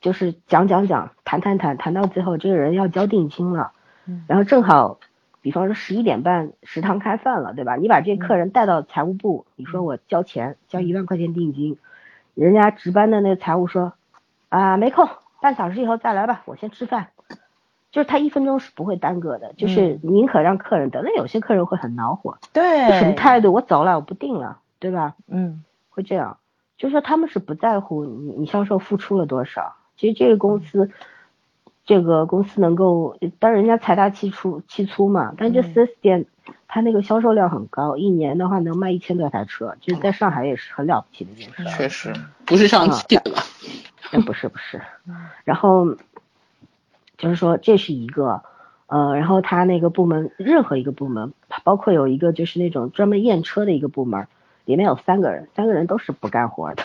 [0.00, 3.70] 就是讲讲讲，谈谈谈，谈到最后这个人要交定金了，
[4.06, 4.98] 嗯然后正好，
[5.42, 7.76] 比方说十一点半食堂开饭了，对吧？
[7.76, 11.76] 你把这客人带到财务部，你说我交钱，交一万块钱定金，
[12.34, 13.92] 人家值班的那个财务说，
[14.48, 15.08] 啊没空，
[15.40, 17.08] 半小时以后再来吧，我先吃饭。
[17.90, 21.02] 就是他一分钟是不会耽搁的，就是宁可让客人等。
[21.04, 23.52] 那有些客人会很恼火，对，什么态度？
[23.52, 25.14] 我走了，我不订了，对吧？
[25.28, 26.38] 嗯会这样，
[26.78, 29.74] 就是说他们是不在乎你你销售付出了多少。
[29.98, 30.90] 其实这个公司，
[31.84, 36.26] 这个公司能够，当然人家财大气粗气粗嘛，但这嗯 4S 店
[36.68, 41.64] 它那个销售量很高，一年的话能卖一千多台车，就是在上海也是很了不起的一件事。
[41.76, 42.14] 确实
[42.46, 43.42] 不是上汽的吧？
[44.12, 44.80] 哎，不是不 是，
[45.44, 45.96] 然后
[47.18, 48.42] 就是说这是一个，
[48.86, 51.32] 呃，然后他那个部门任何一个部门，
[51.64, 54.28] 包括有一个就是那种专门验车的一个部门，
[54.64, 56.82] 里面有三个人，三个人都是不干活的，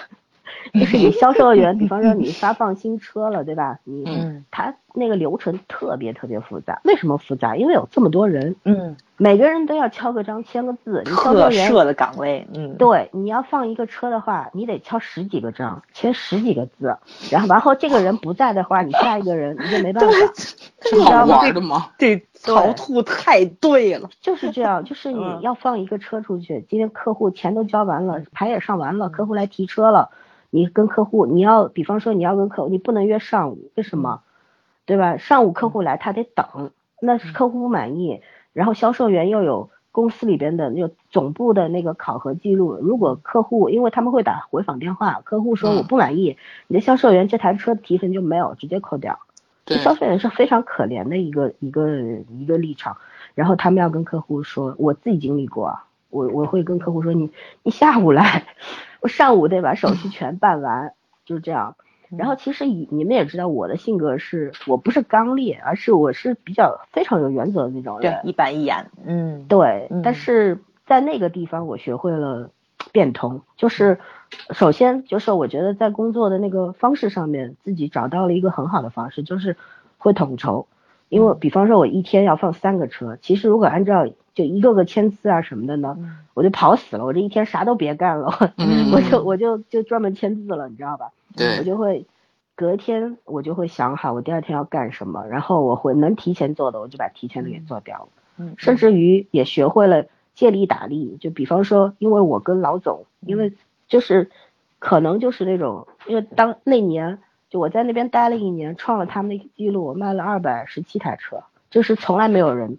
[0.73, 3.79] 就是你销售员，比方说你发放新车了，对吧？
[3.83, 4.43] 你嗯。
[4.51, 7.55] 他那个流程特别特别复杂，为什么复杂？
[7.55, 16.97] 因为有这么多人，嗯，每个人都要敲个章签个字，你销售员特设的岗位，嗯，对，你要放一个车的话，你得敲十几个章，签十几个字，
[17.29, 20.15] 然后完后这个人不在的话，你下一个人你就没办法，
[20.81, 21.91] 是好玩的吗？
[21.99, 25.41] 这逃吐太对了，就是这样，就是你嗯。
[25.43, 30.09] 要放一个车出去，今天客户钱都交完了，牌也上完了，客户来提车了，
[30.49, 34.21] 你跟客户你要，比方说你要跟客户，你不能约上午，为什么？
[34.85, 35.17] 对吧？
[35.17, 36.71] 上午客户来他得等，
[37.01, 38.21] 那是客户不满意，
[38.53, 45.75] 然后销售员又有公司里边的那个总部的那个考核记录，如果客户因为他们会打回访电话，客户说嗯。
[45.77, 46.37] 我不满意，
[46.67, 49.19] 你的销售员这台车提成就没有，直接扣掉。
[49.65, 51.89] 对，销售员是非常可怜的一个一个
[52.29, 52.95] 一个立场，
[53.35, 57.31] 然后他们要跟客户说，我自己经历过啊，我我会跟客户说，你
[57.63, 58.45] 你下午来，
[59.01, 60.93] 我上午得把手续全办完，
[61.25, 61.75] 就是这样。
[62.09, 68.19] 然后其实你你们也知道我的性格是，我不是刚烈，而是我是比较非常有原则的那种人。
[68.23, 72.49] 对，一板一眼，嗯，对，嗯但是在那个地方我学会了
[72.93, 73.99] 变通，就是
[74.51, 79.57] 首先就是我觉得在工作的那个方式上面，自己找到了一个很好的方式，就是
[79.97, 80.65] 会统筹。
[81.09, 91.11] 因为比方说我一天要放三个车，其实如果按照就一个个签字啊什么的呢，嗯我就跑死了，我这一天啥都别干了，嗯 我就我就就专门签字了，你知道吧？
[91.35, 92.05] 对我，就会
[92.55, 98.07] 隔天我就会想好我第二天要干什么，然后我会能提前做的我就把提前的给做掉了。
[98.37, 100.05] 嗯，甚至于也学会了
[100.35, 101.17] 借力打力。
[101.19, 103.53] 就比方说，因为我跟老总，因为
[103.87, 104.29] 就是
[104.77, 107.17] 可能就是那种，因为当那年
[107.49, 112.77] 就我在那边待了一年，创了他们的一个记录，我卖了二百十七台车，这是从来没有人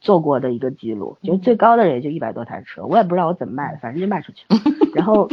[0.00, 4.60] 做过的一个记录，就最高的人也就一百多台车，我也不知道我怎么卖的，反正就卖出去了。
[4.94, 5.28] 然后，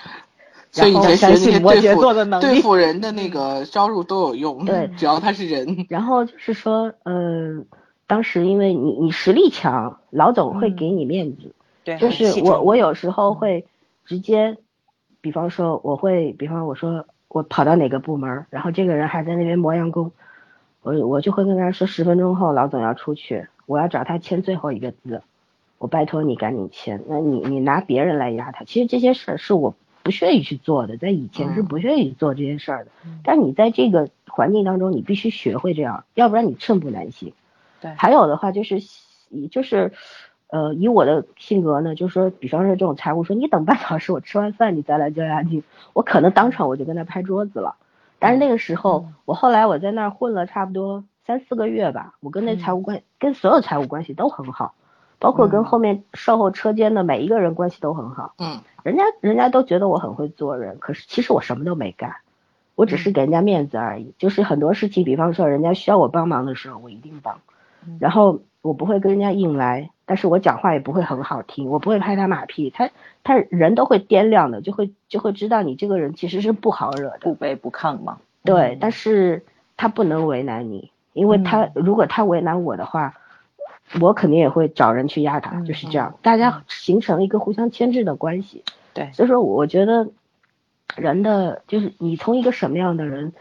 [0.72, 7.66] 所以以前学那些相信摩羯座的能力对付 人的那个招数都有用，对只要他是人，然后就是说，嗯、
[8.06, 11.54] 当时因为你你实力强，老总会给你面子。
[11.84, 13.66] 对，就是我我有时候会
[14.06, 14.56] 直接，
[15.20, 20.12] 比方说我会，比方我说我跑到哪个部门儿，然后这个人还在那边磨洋工，
[20.82, 25.20] 我我就会跟他说十分钟后老总要出去，我要找他签最后一个字，
[25.78, 29.74] 我拜托你赶紧签，那你你拿别人来压他，其实这些事儿是我
[30.04, 31.66] 不屑于去做的，在以前是嗯。
[31.66, 32.92] 不屑于做这些事儿的，
[33.24, 37.32] 但你在这个环境当中，你必须学会这样，要不然你寸步难行。
[37.80, 37.90] 对。
[37.96, 38.78] 还有的话就是，
[39.28, 39.90] 以就是，
[40.54, 45.64] 呃，以我的性格呢，就是说，比方说这种财务说，你等半小时，我吃完饭你再来交押金，
[45.94, 47.74] 我可能当场我就跟他拍桌子了。
[48.20, 54.74] 但是那个时候，我后来我在那儿混了差不多三四个月吧，我跟那财务关、跟所有财务关系都很好，
[55.18, 58.34] 包括跟后面售后车间的每一个人关系都很好。
[58.38, 62.14] 嗯人家人家都觉得我很会做人，可是其实我什么都没干，
[62.76, 64.14] 我只是给人家面子而已。
[64.18, 67.40] 就是很多事情，比方说人家需要我帮忙的时候，我一定帮。
[68.00, 72.90] 然后我不会跟人家硬来，但是我讲话也不会很好听，我不会拍他马屁，他
[73.22, 77.18] 他人都会掂量的，就会就会知道你这个人其实是不好惹的。
[77.20, 79.44] 不卑不亢嘛，对，但是
[79.76, 83.14] 他不能为难你，因为他、如果他为难我的话，
[84.00, 88.64] 我肯定也会找人去压他，嗯就是这样，大家形成一个互相牵制的关系。
[88.92, 89.10] 对。
[89.12, 90.08] 所以说我觉得
[90.96, 93.32] 人的就是你从一个什么样的人，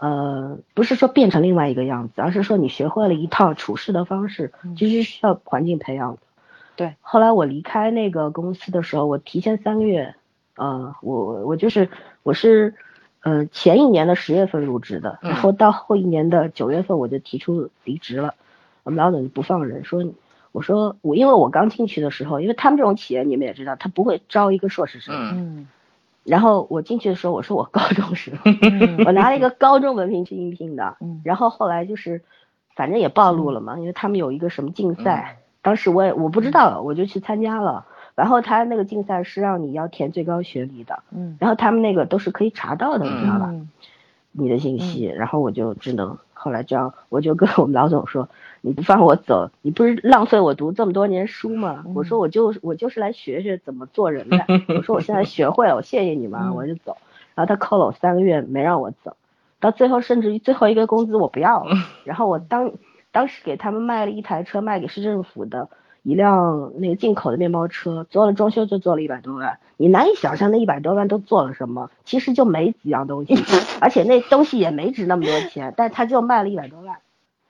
[0.00, 6.18] 呃，不是说变成另外一个样子，而是说你学会了一套处事的方式，其实需要环境培养的。
[6.74, 10.14] 对，后来我离开那个公司的时候，我提前三个月，
[10.56, 11.90] 呃，我我就是
[12.22, 12.74] 我是
[13.20, 18.34] 呃，前一年的十月份入职的，嗯然后到后一年的九月份我就提出离职了。
[18.84, 20.02] 我们老总就不放人，说
[20.52, 25.14] 我说我因为我刚进去的时候，因为他们这种企业你们也知道，他不会招一个硕士生。
[25.14, 25.68] 嗯嗯
[26.24, 28.50] 然后我进去的时候，我说我高中时候
[29.04, 30.96] 我拿了一个高中文凭去应聘的。
[31.00, 32.22] 嗯然后后来就是，
[32.76, 37.86] 反正也暴露了嘛，因为他们有一个什么竞赛，当时我也我不知道，我就去参加了。
[38.14, 43.48] 然后他那个竞赛是让你要填最高学历的，嗯然后他们那个都是可以查到的，你知道吧？
[43.50, 43.68] 嗯
[44.32, 48.26] 你的信息，然后我就只能后来这样，我就跟我们老总说，
[48.62, 51.84] 你不放我走，你不是浪费我读这么多年书吗？
[51.94, 54.38] 我说我就我就是来学学怎么做人的，
[54.74, 56.54] 我说我现在学会了，我谢谢你们，嗯。
[56.56, 56.96] 我就走。
[57.34, 59.16] 然后他扣了我三个月，没让我走，
[59.60, 62.72] 到最后甚至于最后一个工资我不要了， 然后我当
[63.12, 65.68] 当时给他们卖了一台车，卖给市政府的
[66.02, 73.34] 一辆那个进口的面包车，做了装修就做了一百多万，你难以想象那一百多万都做了什么，其实就没几样东西，
[73.80, 76.98] 而且那东西也没值那么多钱，但他就卖了一百多万，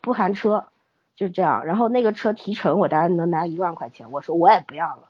[0.00, 0.64] 不含车，
[1.16, 1.64] 就这样。
[1.64, 5.02] 然后那个车提成我大概能拿一万块钱，我说我也不要了，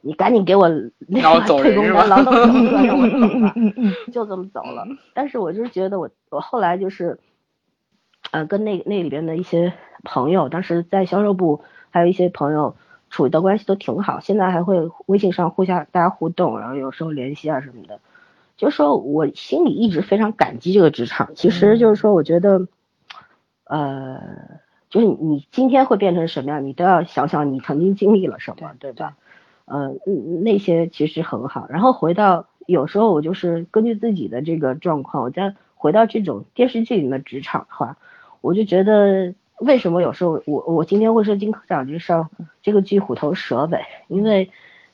[0.00, 0.68] 你赶紧给我
[0.98, 3.52] 那个 退工走人是吧单、劳动手册让我走吧。
[3.54, 4.86] 嗯嗯就这么走了。
[5.14, 7.20] 但是我就是觉得我我后来就是，
[8.32, 9.72] 呃，跟那那里边的一些
[10.02, 12.74] 朋友，当时在销售部还有一些朋友
[13.10, 18.00] 处的关系都挺好，现在还会微信上互相大家互动，然后有时候联系啊什么的。
[18.56, 22.68] 就是说我心里一直非常感激这个职场，其实就是说我觉得，
[23.64, 24.20] 呃，
[24.88, 29.16] 就是你今天会变成什么样，你都要想想你曾经经历了什么，对吧？
[29.64, 31.66] 呃，嗯那些其实很好。
[31.70, 37.96] 然后回到有时候我就是根据自己的这个状况，我再回到这种电视剧里面职场的话，
[38.42, 42.28] 我就觉得为什么有时候我我今天会说金科长这事儿，
[42.62, 44.50] 这个剧虎头蛇尾，因为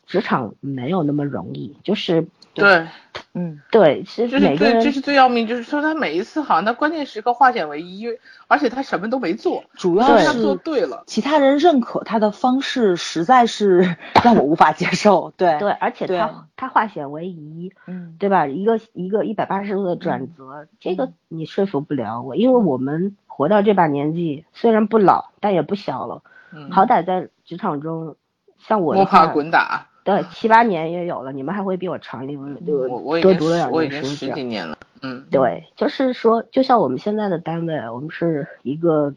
[0.06, 2.26] 职场没有那么容易，就是
[2.58, 2.86] 对，
[3.34, 8.06] 嗯对，其就是实每个人对，这是最要命，就是说他每一次好像他关键时刻化险为夷，
[8.46, 11.02] 而且他什么都没做，主要但是他做对了。
[11.06, 15.32] 其他人认可他的方式实在是 让我无法接受。
[15.36, 18.46] 对对，而且他他化险为夷，嗯对吧？
[18.46, 26.22] 一个一个一百八十度的转折，这个你说服不了我，因为我们活到这把年纪，虽然不老，但也不小了，
[26.52, 28.16] 嗯，好歹在职场中，
[28.58, 39.12] 像我的摸爬，滚打，对七八年也有了，你们还会比我长一点，我我我多读了两年书这样几年了，嗯，对，就是说，就像我们现在的单位，我们是一个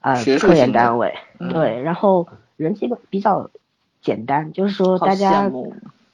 [0.00, 1.52] 呃科研单位，嗯。
[1.52, 2.26] 对，然后
[2.56, 3.50] 人基本比较
[4.00, 5.50] 简单，就是说大家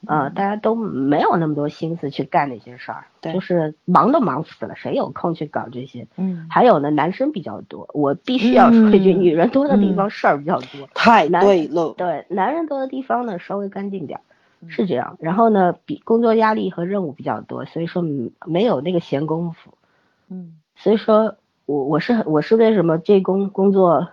[0.06, 6.06] 呃大家都没有那么多心思去干那些事儿，对就是忙都忙死了，谁有空去搞这些？
[6.16, 11.94] 嗯，还有呢，男生比较多，我必须要说一句，嗯女人多的地方事儿比较多，太难对了。
[11.96, 14.20] 对，男人多的地方呢稍微干净点
[14.68, 15.16] 是这样。
[15.20, 19.74] 然后呢，比工作压力和任务比较多，所以说嗯没有那个闲工夫。
[20.28, 21.36] 嗯所以说
[21.66, 24.08] 我我是我是为什么这工工作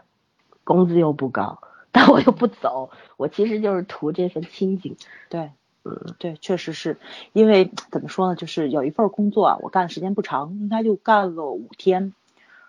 [0.63, 1.59] 工资又不高，
[1.91, 4.97] 但我又不走，我其实就是图这份清静。
[5.29, 5.51] 对，
[5.89, 6.97] 嗯，对，确实是。
[7.33, 12.13] 因为怎么说呢，就是有一份工作啊，我干的时间不长，应该就干了五天，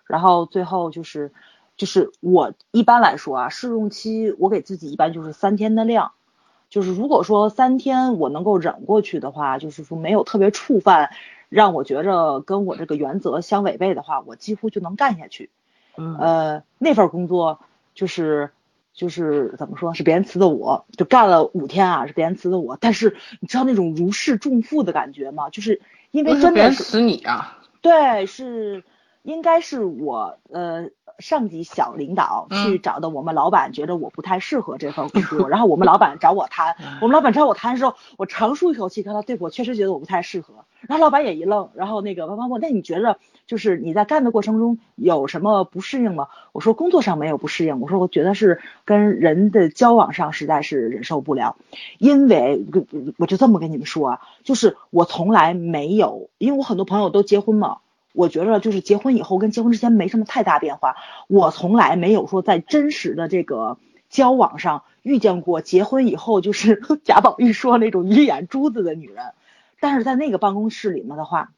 [0.06, 1.32] 然后最后就是
[1.76, 6.12] 就是我一般来说啊，试用期我给自己一般就是三天的量，
[6.70, 11.10] 就是如果说三天我能够忍过去的话，就是说没有特别触犯，
[11.48, 15.50] 让我觉着跟我这个原则相违背的话，我几乎就能干下去。
[15.96, 16.16] 嗯。
[16.18, 17.60] 呃，那份工作
[17.94, 18.50] 就是
[18.98, 22.76] 就是怎么说，是别人辞的我，就干了五天啊，是别人辞的我。
[22.80, 25.50] 但是你知道那种如释重负的感觉吗？
[25.50, 25.80] 就是
[26.10, 28.82] 因为不是别人真的是死你啊，对，是
[29.22, 30.88] 应该是我呃
[31.18, 46.28] 上级小领导去嗯找的我们老板，觉得我不太适合这份工作， 然后我们老板找我谈，我们老板找我谈的时候，我长舒一口气，跟他对我确实觉得我不太适合，然后老板也一愣，然后那个王王问，那你觉得就是你在干的过程中有什么不适应吗？
[46.52, 51.56] 我说工作上没有不适应，我说我觉得是跟人的交往上实在是忍受不了，
[51.98, 52.64] 因为
[53.16, 57.78] 我就这么跟你们说啊，就是我从来没有，因为我很多朋友都结婚嘛。
[58.18, 60.96] 我觉得就是结婚以后跟结婚之前没什么太大变化，
[61.28, 63.78] 我从来没有说在真实的这个
[64.10, 69.34] 交往上遇见过结婚以后就是 贾宝玉说那种一眼珠子的女人，
[69.78, 71.52] 但是在那个办公室里面的话，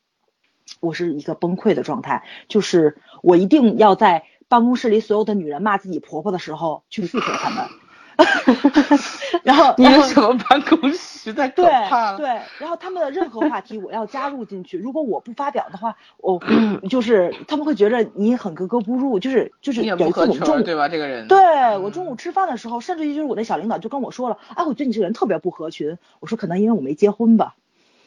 [0.81, 7.65] 我是一个崩溃的状态，就是我一定要在办公室里所有的女人骂自己婆婆的时候去附和她们，
[9.43, 12.17] 然后你然后的什么办公室在可对怕了。
[12.19, 12.27] 对，
[12.59, 16.41] 然后他们的任何话题我要加入进去，如果我不发表的话，我
[16.89, 20.89] 就是他们会觉得你很格格不入，就是就是也有不合群儿，一次我们中午对吧？
[20.89, 25.99] 这个人，对我中午吃饭的时候，甚至于就是我那小领导就跟我说了，哎，我觉得你这个人特别不合群。
[26.21, 27.55] 我说可能因为我没结婚吧，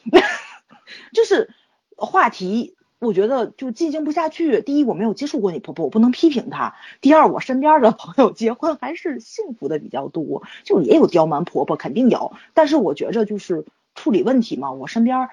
[1.12, 1.50] 就是
[1.96, 2.76] 话题。
[3.04, 4.62] 我觉得就进行不下去。
[4.62, 6.74] 第一，我没有接触过你婆婆，我不能批评她。
[7.00, 12.32] 第二，我身边的朋友结婚还是幸福的比较多，就也有刁蛮婆婆，肯定有。
[12.54, 13.64] 但是我觉着就是
[13.94, 15.28] 处理问题嘛，我身边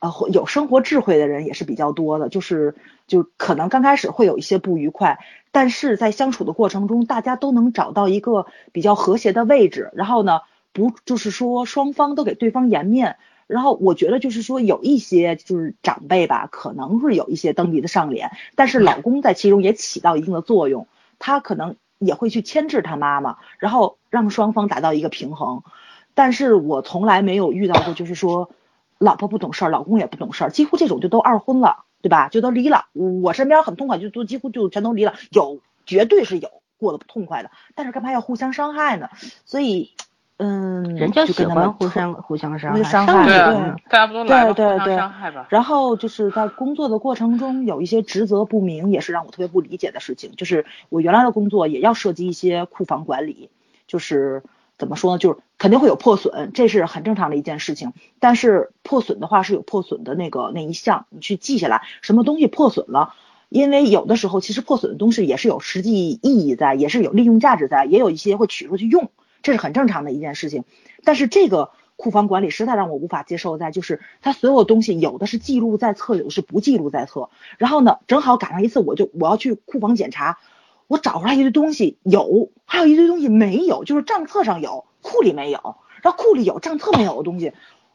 [0.00, 2.28] 呃有生活智慧的人也是比较多的。
[2.28, 2.74] 就是
[3.06, 5.18] 就可能刚开始会有一些不愉快，
[5.52, 9.90] 但是在相处的过程中，大家都能找到一个比较和谐的位置。
[9.94, 10.40] 然后呢，
[10.72, 13.16] 不就是说双方都给对方颜面。
[13.46, 20.88] 然后我觉得就是说有一些就是长辈吧，可能是有一些蹬鼻子上脸，但是老公在其中也起到一定的作用，
[21.20, 25.62] 他可能也会去牵制他妈妈，然后让双方达到一个平衡。
[26.14, 28.50] 但是我从来没有遇到过就是说
[28.98, 32.28] 老婆不懂事儿，老公也不懂事儿，几乎这种就都二婚了，对吧？
[32.28, 32.86] 就都离了。
[32.94, 39.08] 我身边很痛快，就都几乎就全都离了，有绝对是有过得不痛快的，但是干嘛要互相伤害呢？
[39.44, 39.92] 所以。
[40.38, 43.74] 嗯，人就喜欢互相互相伤害，伤害
[44.26, 45.46] 对，对对伤害吧？
[45.48, 50.32] 然后就是在工作的过程中有一些职责不明，也是让我特别不理解的事情。
[50.36, 53.48] 就是我原来的工作也要涉及一些库房管理，
[53.86, 54.42] 就是
[54.76, 55.18] 怎么说呢？
[55.18, 57.94] 就是肯定会有破损，这是很正常的一件事情。
[58.20, 63.14] 但是破损的话是有破损的那个那一项，你去记下来，什么东西破损了？
[63.48, 69.08] 因为有的时候其实破损的东西也是有实际意义在，也是有利用价值在，也有一些会取出去用。
[69.42, 70.64] 这是很正常的一件事情，
[71.04, 77.30] 但是这个库房管理实在让我无法接受，在就是他所有东西有的是记录在册，有的是不记录在册。
[77.58, 80.38] 然后呢，正好赶上一次，我就我要去库房检查，
[80.88, 85.76] 我找出来一堆东西有，还有一堆东西没有，就是账册上有，库里没有。
[86.02, 87.52] 然后库里有，账册没有的东西。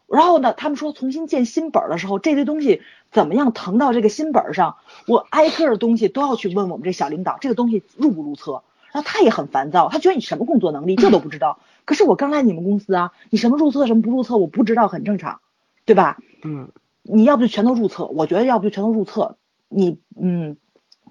[0.07, 2.81] 然后呢，他们说重新建新本的时候，这堆东西
[3.11, 4.75] 怎么样腾到这个新本上？
[5.07, 8.63] 我挨个的东西都要去问我们这小领导，这个东西入不入册？
[8.91, 11.59] 然后他也很烦躁，他觉得你什么工作能力这都不知道。
[11.85, 15.39] 可是我刚来你们公司啊，你什么入册什么不入册我不知道，很正常，
[15.85, 16.17] 对吧？
[16.43, 16.69] 嗯，
[17.03, 19.37] 你要不就全都入册，我觉得要不就全都入册。
[19.69, 20.57] 你嗯，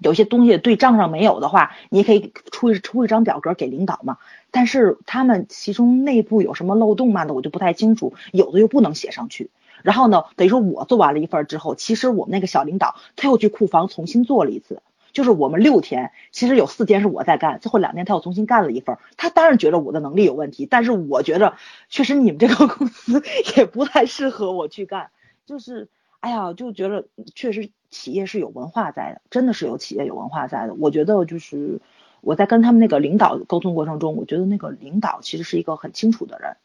[0.01, 4.17] 有些东西对账上没有的话，你也可以出一出一张表格给领导嘛。
[4.51, 9.49] 但是他们其中内部有什么漏洞嘛的，我就不太清楚，有的又不能写上去。
[9.83, 14.81] 然后呢，等于说我做完了一份之后，其实我们那个小领导他又去库房重新做了一次。
[15.13, 18.97] 就是我们六天，其实有四天是我在干，最后两天他又重新干了一份。
[19.17, 21.55] 他当然觉得我的能力有问题，但是我觉得
[21.89, 23.21] 确实你们这个公司
[23.57, 25.09] 也不太适合我去干。
[25.45, 25.89] 就是，
[26.19, 27.05] 哎呀，就觉得
[27.35, 30.73] 确实企业是有文化在的，真的是有企业有文化在的。
[30.73, 31.81] 我觉得就是
[32.21, 36.55] 我在跟他们那个领导沟通过程中，我觉得那个领导其实是一个很清楚的人。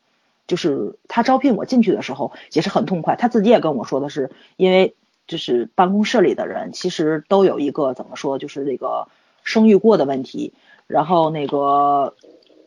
[0.46, 4.94] 就是他招聘我进去的时候也是很痛快，他自己也跟我说的是，因为。
[5.26, 9.08] 就是办公室里的人，其实都有一个怎么说，就是那个
[9.42, 10.54] 生育过的问题。
[10.86, 12.14] 然后那个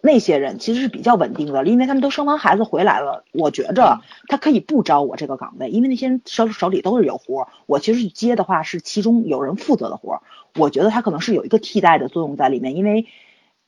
[0.02, 3.23] 那些人其实是比较稳定的，因为他们都生完孩子回来了。
[3.31, 7.48] 我觉着他可以不招我这个岗位，因为那些人手手里都是有活。
[7.65, 10.22] 我其实去接的话是其中有人负责的活。
[10.56, 13.07] 我觉得他可能是有一个替代的作用在里面，因为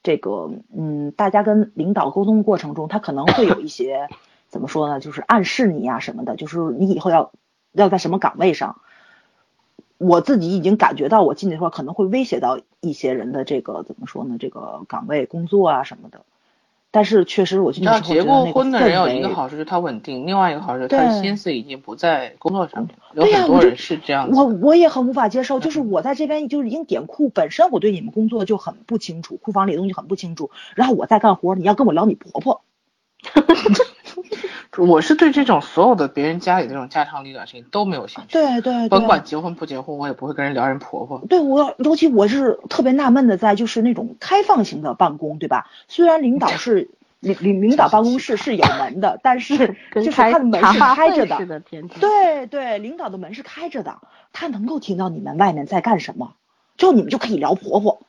[0.04, 4.10] 这个嗯，大家跟领导沟通过程中，他可能会有一些
[4.50, 7.32] 怎么说呢，就是暗示你呀什么的，就是你以后要。
[7.74, 8.78] 要在什么岗位上？
[9.98, 14.38] 我自己已经感觉到，我进去的话可能会威胁到一些人的这个怎么说呢？
[14.40, 16.22] 这个岗位工作啊什么的。
[16.94, 22.96] 但是确实，我进去之后结过婚的人有一个好处，就是他稳定；另外一个好处，他心思已经不在工作上面。
[23.14, 24.30] 有很多人是这样。
[24.32, 30.50] 我我也很无法接受，就是我在这边就是已经点库，本身我对你们工作就很不清楚，库房里的东西很不清楚。
[30.76, 32.62] 然后我在干活，你要跟我聊你婆婆。
[34.78, 38.30] 我是对这种所有的别人家里这种家长里短事情都没有兴趣。
[38.32, 41.22] 对对，甭管结婚不结婚，我也不会跟人聊人婆婆。
[41.28, 45.70] 对，我尤其我是特别纳闷的，在就是那种开放型的办公，对吧？
[45.90, 46.90] 虽然领导是
[47.20, 51.62] 领领领导办公室是有门的，但是就是他的门是开着的。
[52.00, 53.98] 对对，领导的门是开着的，
[54.32, 56.36] 他能够听到你们外面在干什么，
[56.78, 58.02] 就你们就可以聊婆婆。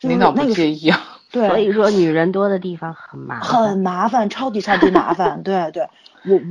[0.00, 1.19] 领导不介意啊。
[1.32, 5.42] 对，所以说女人多的地方很麻烦，很麻烦，超级超级麻烦。
[5.42, 5.88] 对 对，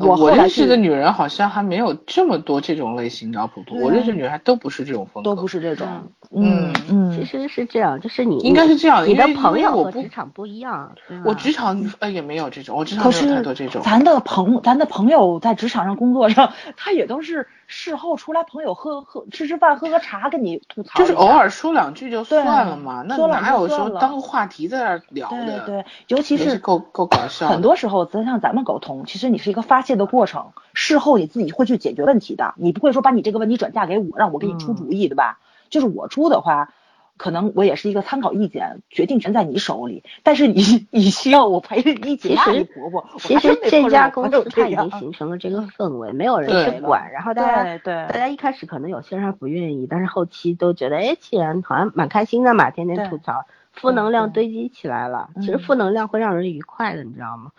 [0.01, 5.87] 我我认识的女人好像还没有这么多这种类型的普普，我认识女孩都不是这种风格，都不是这种。
[6.31, 10.95] 嗯嗯，其实是这样，就是你应该是这样，你的朋友和职场不一样。
[11.25, 13.81] 我职场呃也没有这种，我职场没有太多这种。
[13.81, 17.47] 咱的朋咱的朋友在职场上工作上，他也都是。
[17.71, 23.03] 事后出来，朋友喝喝吃吃饭，喝喝茶，跟你吐槽，就是偶尔说两句就算了嘛。
[23.07, 25.59] 那哪有说当个话题在那聊的？
[25.59, 27.47] 对对，尤其是够够搞笑。
[27.47, 32.53] 很多时候，咱像咱们沟通，其实你是一个发泄的过程，事后你自己会去解决问题的。
[32.57, 35.39] 你不会说把你这个问题转嫁给我，让我给你出主意，对吧？
[35.69, 36.73] 就是我出的话，
[37.17, 40.03] 可能我也是一个参考意见，决定权在你手里。
[40.23, 43.05] 但是你你需要我陪着你一起骂你婆婆。
[43.19, 47.11] 其实这家公司它已经形成了这个氛围，没有人去管。
[47.11, 55.29] 然后大家对大家一开始可能有些人还不愿意，但是后期都觉得，哎，既然好像蛮开心的嘛，天天吐槽，负能量堆积起来了。
[55.35, 57.51] 其实负能量会让人愉快的，你知道吗？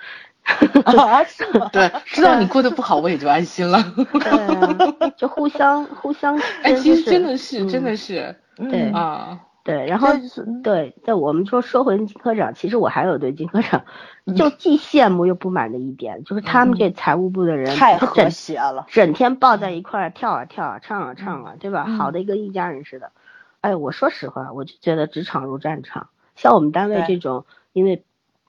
[0.85, 1.69] 啊，是吗？
[1.73, 3.83] 对，知道你过得不好，我也就安心了。
[4.13, 6.37] 对，就互相 互相。
[6.63, 9.87] 哎，其实真的是，真的是，对啊，对。
[9.87, 10.09] 然后
[10.63, 13.85] 对，在我们说说回金科长，其实我还有对金科长
[14.37, 21.85] 就既羡慕又不满的一点，就是他们这财务部的人太和谐了，整天抱在一块儿跳啊跳啊，唱啊唱啊，对吧？
[21.85, 23.13] 好的，一个一家人似的。
[23.61, 28.05] 哎，我说实话，我就觉得职场如战场，像我们单位这种，因为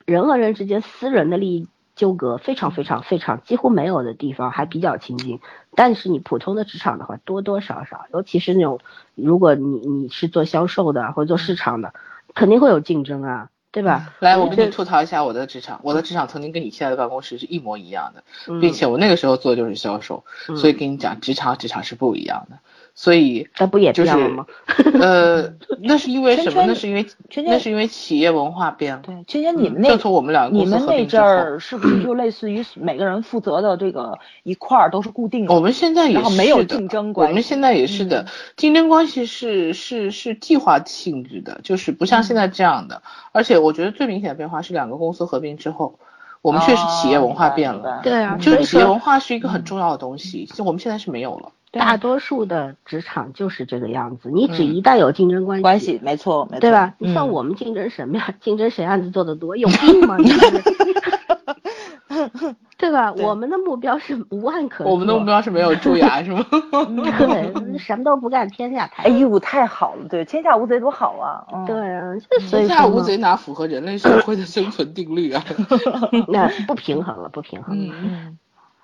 [0.06, 1.68] 人和人之间私人的利益。
[2.02, 5.40] 纠葛非常非常非常几乎没有的地方还比较亲近，
[5.76, 8.80] 但是你普通的职场的话多多少少，尤其是那种
[9.14, 11.94] 如果你你是做销售的或者做市场的，
[12.34, 14.15] 肯定会有竞争啊，对吧？
[14.18, 18.23] 来，我跟你吐槽一下我的职场，我的职场曾经跟你现在的办公室是一模一样的，
[18.60, 20.23] 并且我那个时候做的就是销售，
[20.57, 22.57] 所以跟你讲职场职场是不一样的。
[22.94, 24.46] 所以那不也这样了吗？
[25.00, 26.66] 呃，那是因为什么？
[26.68, 27.06] 那是因为
[27.46, 29.02] 那是因为企业文化变了。
[29.04, 35.54] 对，圈圈，你们那就从我们两个你们那阵儿是不是就类似于每个人负责的这个一块儿都是固定的？
[35.54, 37.32] 我们现在也是没有竞争关系。
[37.32, 38.26] 我们现在也是的，
[38.58, 43.02] 竞争关系是是是计划性质的，就是不像现在这样的。
[43.32, 45.98] 而且我觉得最明显的变化是两个公司合并之后，
[46.42, 48.02] 我们确实企业文化变了。
[48.04, 51.52] 对啊，就是企业文化是一个很重要的东西，就我们现在是没有了。
[51.72, 56.93] 大多数的职场就是这个样子，你只一旦有竞争关系，关系没错，没错，对吧？
[56.98, 58.30] 你像我们竞争什么呀？
[58.41, 59.56] 竞争谁案子做得多？
[59.56, 60.18] 有 病吗？
[62.77, 63.14] 对吧？
[63.14, 64.84] 我们的目标是无案可。
[64.85, 66.45] 我们的目标是没有蛀牙，是吗？
[67.18, 69.03] 对，什么都不干，天下太。
[69.03, 71.45] 哎呦，太好了，对，天下无贼多好啊！
[71.65, 72.02] 对啊，
[72.49, 75.43] 天下无贼哪符合人类社会的生存定律啊？
[76.27, 77.77] 那不平衡了，不平衡。
[77.80, 78.38] 嗯。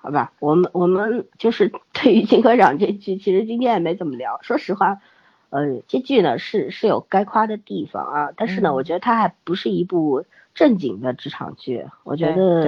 [0.08, 4.38] 好吧，我们我们就是 对于金科长这剧，其实今天也没怎么聊。
[4.40, 5.02] 说实话，
[5.50, 10.24] 呃，这剧呢是是有该夸的地方啊，但是呢，我觉得它还不是一部
[10.54, 11.84] 正经的职场剧。
[12.04, 12.62] 我觉得，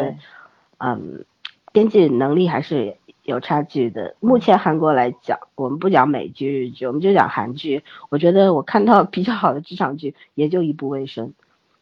[0.77, 1.25] 嗯，
[1.73, 4.17] 编剧能力还是有差距的。
[4.21, 7.83] 目前韩国来讲，我们不讲美剧、日剧，我们就讲韩剧。
[8.11, 11.29] 我觉得我看到比较好的职场剧也就一部《卫生》，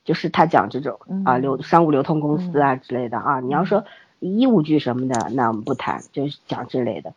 [0.05, 3.41] 就是他讲这种啊流商务流通公司啊之类的啊。
[3.41, 3.85] 你要说。
[4.21, 7.15] 医务剧什么的，那我们不谈，就是讲这类的，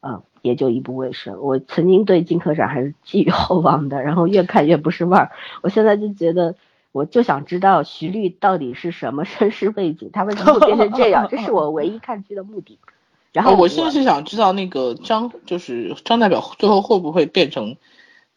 [0.00, 1.40] 嗯，也就一部卫生。
[1.40, 5.30] 我曾经对金科长还是寄予厚望的，然后越看越不是味儿。
[5.62, 6.54] 我现在就觉得，
[6.92, 11.26] 我就想知道徐律到底是什么身世背景，他为什么会变成这样？
[11.30, 12.78] 这是我唯一看剧的目的。
[13.32, 17.76] 然后我现在是想知道那个张，就是张代表最后会不会变成。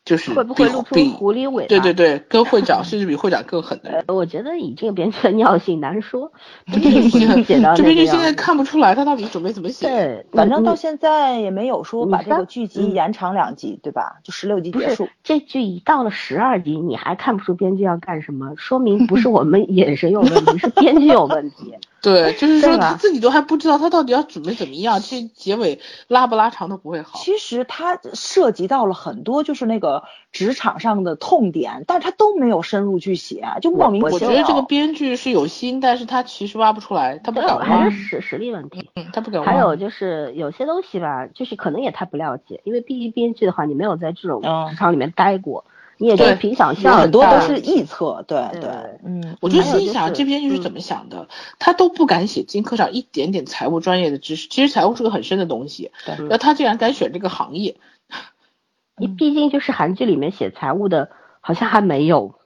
[0.06, 1.68] 就是会不会露出狐狸尾？
[1.68, 4.04] 对对对， 跟会长甚至比会长更狠的。
[4.08, 6.32] 我觉得以 这个编剧的尿性难说，
[6.72, 9.88] 这编剧现在看不出来他到底准备怎么写。
[9.88, 14.18] 对，反正到现在也没有说把这个剧集延长两集，对吧？
[14.24, 15.08] 就十六集结束。
[15.24, 21.76] 这剧一到了十二集，你还看不出编剧要干什么，说明不是我们 眼神有问题，是编剧有问题。
[22.02, 27.20] 对，就是说他自己都还不知道他到底要准备怎么样，这结尾拉不拉长都不会好。
[27.20, 34.14] 其实他涉及到了很多，就是那个职场上的痛点，但是他都没有深入去写，就莫名其妙。
[34.14, 37.66] 我觉得这个编剧是有心，但是他其实挖不出来，他不敢挖。
[37.66, 38.90] 还是实实力问题。
[38.96, 39.48] 嗯，他不敢挖。
[39.48, 45.66] 还有就是有些东西吧，就是可能也太不了解，因为毕竟编剧的话，你没有在这种职场里面待过。
[46.00, 48.70] 你也就凭想象，很多都是臆测，对对，
[49.04, 51.28] 嗯，我就心想这编剧是怎么想的，
[51.60, 57.76] 他都不敢写金科长一点点财务专业的知识，其实财务是个很深的东西，对，那他竟然敢选这个行业，
[58.98, 61.10] 你毕竟就是韩剧里面写财务的，
[61.42, 62.40] 好像还没有。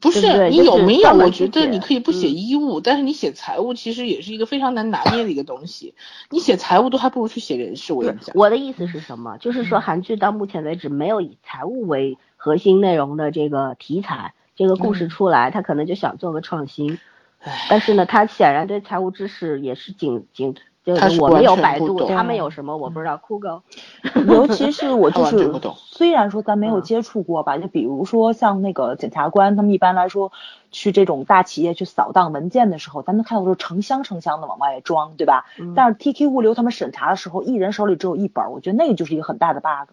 [0.00, 1.14] 不是你有没有？
[1.14, 5.94] 我觉得你可以不写医务，但是你写财务其实也是一个非常难拿捏的一个东西。
[6.28, 7.92] 你写财务都还不如去写人事。
[7.92, 9.38] 我跟你讲，我的意思是什么？
[9.38, 17.00] 就是说韩剧到目前为止没有以财务为核心内容的这个题材，这个故事出来，他可能就想做个创新。
[17.68, 20.54] 但是呢，他显然对财务知识也是仅仅。
[20.84, 23.16] 就是我没有百度，他们有什么我不知道。
[23.16, 23.62] 酷狗，
[24.28, 30.30] 尤其是我就是，虽然说咱没有接触过吧，就比如说像那个检察官，他们一般来说
[30.70, 35.46] 去这种大企业去扫荡文件的时候，咱们看到是成箱成箱的往外装，对吧？
[35.74, 39.92] 但是 TK 物流他们审查的时候，一人手里只有一本，我觉得那个就是一个很大的 bug。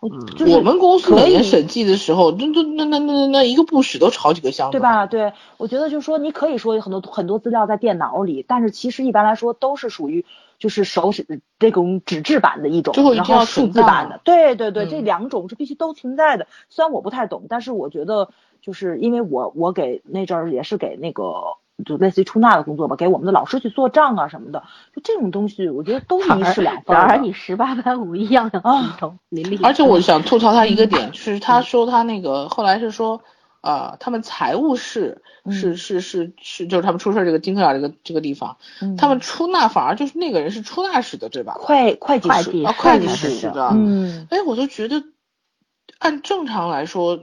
[0.00, 4.80] 我嗯就是我们公司可以每年审计的时候，那那那那那那那一个部室都是好几个箱子，对？
[4.80, 5.06] 吧？
[5.06, 10.24] 对，我觉得就是说，你可以说有很多很多资料在电脑里，但是其实一般来说都是属于
[10.58, 11.24] 就是手写
[11.58, 14.20] 这种纸质版的一种最后，一定然后数字版的。
[14.24, 16.46] 对对对，这嗯两种是必须都存在的。
[16.68, 18.30] 虽然我不太懂，但是我觉得
[18.62, 21.56] 就是因为我我给那阵儿也是给那个。
[21.84, 24.62] 就类似于出纳的工作吧，给我们的老师去做账啊什么的，
[24.94, 27.14] 就这种东西，我觉得都是一式两份然儿的。
[27.14, 29.64] 而你十八般武艺样样啊精通，淋漓。
[29.64, 33.20] 而且我想吐槽他一个嗯点， 就是他说他那个后来是说，
[33.60, 41.54] 呃，他们财务室是嗯是是是，就是他们出事这个金科长这个这个地方，嗯他们出纳反而就是那个人是出纳室的，对吧？
[41.58, 45.04] 会会计室，啊，会计是会计的是的室的，嗯，哎，我就觉得
[45.98, 47.18] 按正常来说，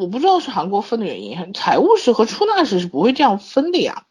[0.00, 4.04] 我不知道是韩国分的原因，财务室和出纳室是不会这样分的呀。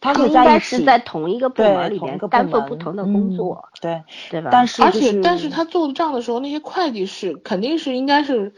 [0.00, 4.50] 他们应该是在同一个部门里面对同一个部单做不同的工嗯作，对，对吧？
[4.50, 8.52] 而但是就是且但是他做账的时候，那些会计是肯定是应该是，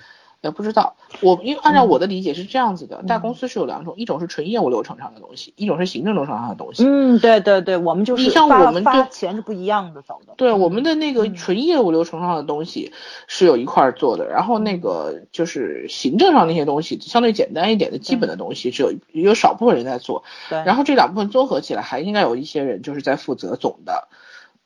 [0.45, 0.95] 呃，不知道。
[1.21, 6.85] 我因为按照我的理解是这样子的，大公司是有两种，一种是纯业务流程上的东西，一种是行政流程上的东西。
[6.87, 10.35] 嗯，对对对，我们就是你像发发我们就钱是不一样的走的。
[10.37, 11.35] 对我们的那个嗯。
[11.35, 12.93] 纯业务流程上的东西
[13.27, 24.09] 是有一块儿做的，然后那个就是行政上那些东西相对简单一点的基本的东西，只有有少部分人在做，对，然后这两部分综合起来，还应该有一些人就是在负责总的，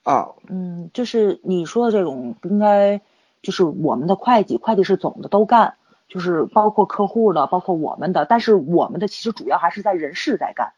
[0.03, 3.01] 啊，嗯，就是你说的这种应该，
[3.43, 5.75] 就是我们的会计，会计是总的都干，
[6.09, 10.73] 就是包括客户的，包括我们的，但是我们的其实主要还是在人事在干，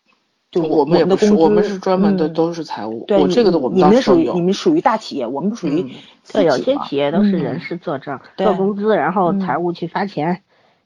[0.50, 4.40] 就我们也不是，们的工资，我们是专门的嗯都是财务，对，这个的我们你们倒是都有属于你。
[4.42, 5.90] 们属于大企业，我们属于嗯
[6.32, 10.42] 对，有些企业都是嗯人事做账、对做工资，然后嗯财务去发钱。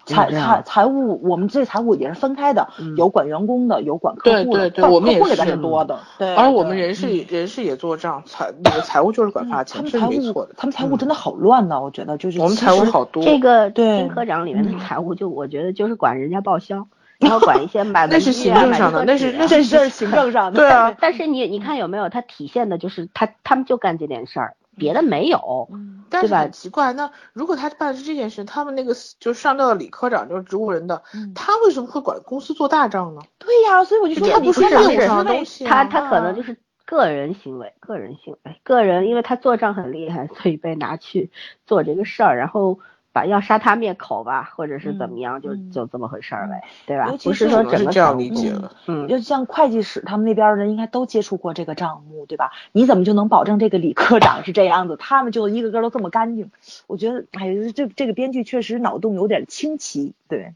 [0.06, 6.34] 财财财务，我们这财务也是分开的，嗯有管员工的，有管客户的，对对对我们也是客户里边是多的，对。
[6.34, 10.54] 而我们人事嗯人事也做账，财那个财务就是管发钱，这是他们财务没错的。
[10.56, 16.86] 他们财务真的好乱呐，我觉得就是我们财务好多，这个对金科长里面的嗯财务，就我觉得就是管人家报销，
[17.18, 25.68] 然后管一些 买文那是具啊买 行政上的那是那这这是行政上的，对啊，但是你你看有没有，它体现的就是他他们就干这点事儿，别的没有。
[25.72, 33.22] 嗯但是对吧很奇怪，那如果他办的是这件事，他们那个就是上吊的李科长，就是植物人的，嗯他为什么会管公司做大账呢？
[33.38, 41.32] 对呀，所以我就说他不是你说业务上的东西啊他他可能就是个人行为，个人行为，个人，因为他做账很厉害，所以被拿去
[41.66, 42.78] 做这个事儿，然后
[43.14, 47.16] 把要杀他灭口吧，或者是怎么样，就嗯就这么回事儿呗，对吧尤？
[47.16, 48.72] 其不是说整个是这样理解了。
[48.88, 52.50] 嗯，就像会计室他们那边的人应该都接触过这个账目，对吧？
[52.72, 56.50] 你怎么就能保证这个李科长是这样子，他们就一个个都这么干净？
[56.88, 60.52] 我觉得，哎，这这个编剧确实脑洞有点清奇，对，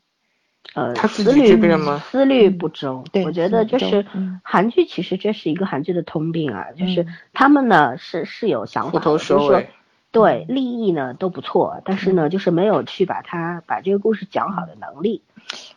[0.75, 4.05] 呃，他思虑这边吗思虑不周，对我觉得就是
[4.43, 9.63] 韩剧其实这是一个韩剧的通病啊，就是嗯他们呢是是有想法的，虎头就是说
[10.11, 15.23] 对立意呢都不错，但是嗯呢就是没有去把它把这个故事讲好的能力。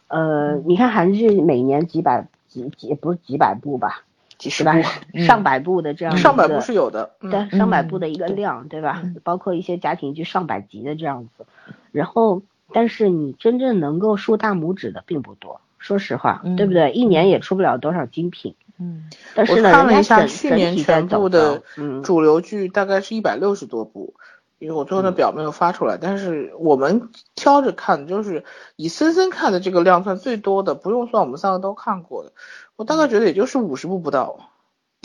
[0.07, 4.03] 呃，你看韩剧每年几百几几不是几百部吧，
[4.37, 4.69] 几十部，？
[5.13, 7.11] 嗯上百部的这样上百部是有的。
[7.21, 9.15] 嗯，对，上百部嗯的一个对量，对吧嗯？
[9.23, 11.45] 包括一些家庭剧上百集的这样子，
[11.91, 12.41] 然后，
[12.73, 16.91] 但是你真正能够竖大拇指的并不多，说实话，对不嗯对？
[16.91, 24.15] 一年也出不了多少精品，嗯我但是呢，看了一下去年全部的嗯，主流剧大概是一百六十多部，
[24.57, 28.43] 因为我最后的表没有发出来，但是我们挑着看，就是
[28.75, 32.33] 以森森看的这个量算最多的，不用算我们三个都看过的，
[32.75, 34.49] 我大概觉得也就是五十部不到。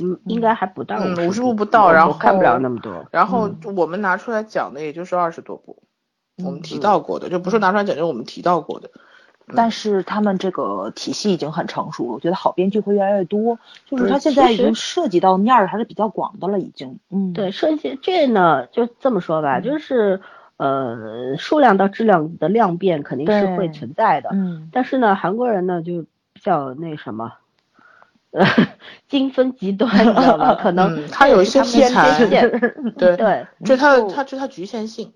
[0.03, 5.83] 嗯，应该还不到嗯50 50部不到然后看不了那么多，然后我们拿出来讲的也就是二十多部，
[6.45, 8.91] 我们提嗯到过的，就不是拿出来讲，就是我们提到过的。
[9.55, 20.21] 但是他们这个体系已经很成熟了，我觉得好编剧会越来越多，就是对他现在已经涉及到面儿还是比较广的了，已经，嗯，对，涉及这呢就这么说吧，就是
[20.57, 24.69] 呃，数量到质量的量变肯定是会存在的，嗯。
[24.73, 26.03] 但是呢，韩国人呢就
[26.33, 27.35] 比较那什么，
[28.33, 28.45] 呃，
[29.09, 30.55] 精分极端，你知道吗？
[30.61, 31.09] 可能嗯。
[31.13, 35.13] 他有一些这是他们的题材局限对，对这它的就它这它局限性。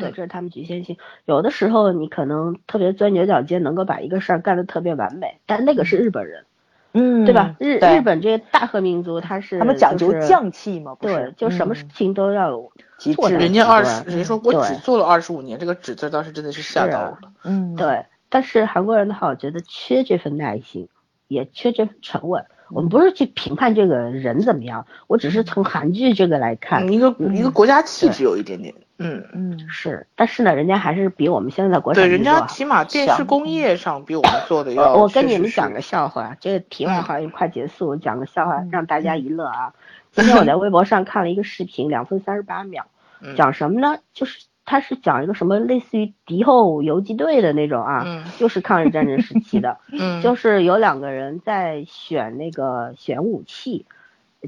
[0.00, 0.96] 对，这是他们局限性。
[1.24, 6.44] 有的时候你可能特别钻牛角尖，能够把一个事儿干得特别完美，但那个是日本人，
[6.92, 7.54] 嗯，对吧？
[7.60, 17.32] 日日本这些大和民族，他是他们讲究就是匠气嘛，不对是，，就什么嗯事情都要有极致人家二十，人家说我只做了二十五年，这个“只”字当时真的是吓到我了。
[17.44, 20.88] 嗯，对，但是韩国人的话，我觉得缺这份耐心，
[21.28, 22.44] 也缺这份沉稳。
[22.70, 28.72] 我们不是去评判这个人怎么样，我只是从韩剧这个来看，嗯，一个一个国家气质有一点点，
[29.02, 34.82] 嗯，嗯，是，但是呢，人家还是比我们现在的国产对，人家起码电视工业上比我们做的要。
[34.82, 39.72] 呃我跟你们讲个笑话，这个题外话快结束，讲个笑话嗯让大家一乐啊。
[40.12, 42.84] 今天我在微博上看了一个视频，两分三十八秒，
[43.22, 43.98] 嗯讲什么呢？
[44.12, 53.86] 就是他是讲一个什么类似于敌后游击队的那种啊，嗯就是抗日战争时期的，嗯，就是有两个人在选那个选武器，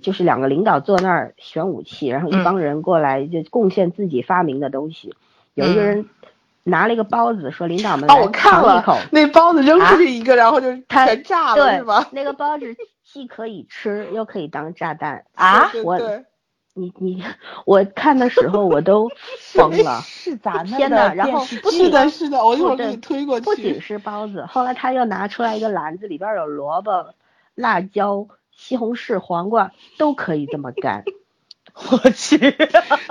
[0.00, 5.14] 就是两个领导坐那儿选武器，然后一嗯帮人过来就贡献自己发明的东西，
[5.54, 6.08] 有一个人
[6.64, 12.06] 拿了一个包子，说领导们哦，我看了尝一口，那包子扔出去一个，然后就它全炸了，对是吗？
[12.12, 12.64] 那个包子
[13.04, 15.24] 既可以吃，又可以当炸弹。
[15.34, 16.00] 啊，我
[16.74, 17.22] 你你，
[17.66, 19.06] 我看的时候我都
[19.52, 20.00] 疯了。
[20.00, 23.78] 是咱们的然后电视是的，是的，我一会儿给你推过去不仅。
[23.78, 27.12] 是包子，后来他又拿出来一个篮子，里边有萝卜、
[27.54, 28.26] 辣椒、
[28.62, 31.02] 西红柿、黄瓜，都可以这么干。
[31.90, 32.38] 我去，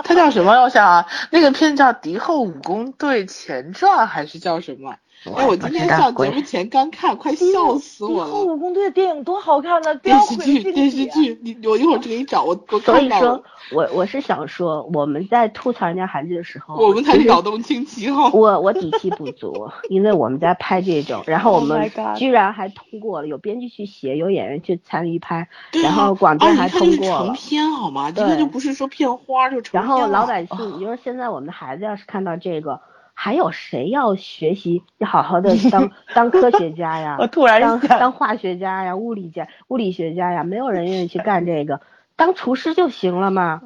[0.03, 0.53] 它叫什么？
[0.63, 4.95] 我想啊，那个片叫《敌后武工队前传》还是叫什么？
[5.35, 8.53] 哎，我今天上节目前刚看，快笑死我敌后了。
[8.53, 9.93] 武工队的电影多好看呢！
[10.02, 18.31] 电视剧，电视剧，你我一会儿就给你找，我我所以说看到了。，我我是想说，我们在吐槽人家韩剧的时候，我们才是脑洞清奇哈。
[18.34, 25.48] 我我底气不足， 因为我们在拍这种，然后我 Oh 们居然还通过了，有编剧去写，有演员去参与拍，
[25.84, 27.34] 然后广电还通过了。
[27.34, 28.10] 片好吗？
[28.11, 32.81] 这对个就不是说片花就成然后老百姓，你说现在我们的孩子要是看到这个，
[33.23, 37.18] 还有谁要学习，要好好的当 当科学家呀？
[37.22, 41.81] 我突然当当化学家呀、物理家、物理学家呀，没有人愿意去干这个，
[42.15, 43.61] 当厨师就行了嘛，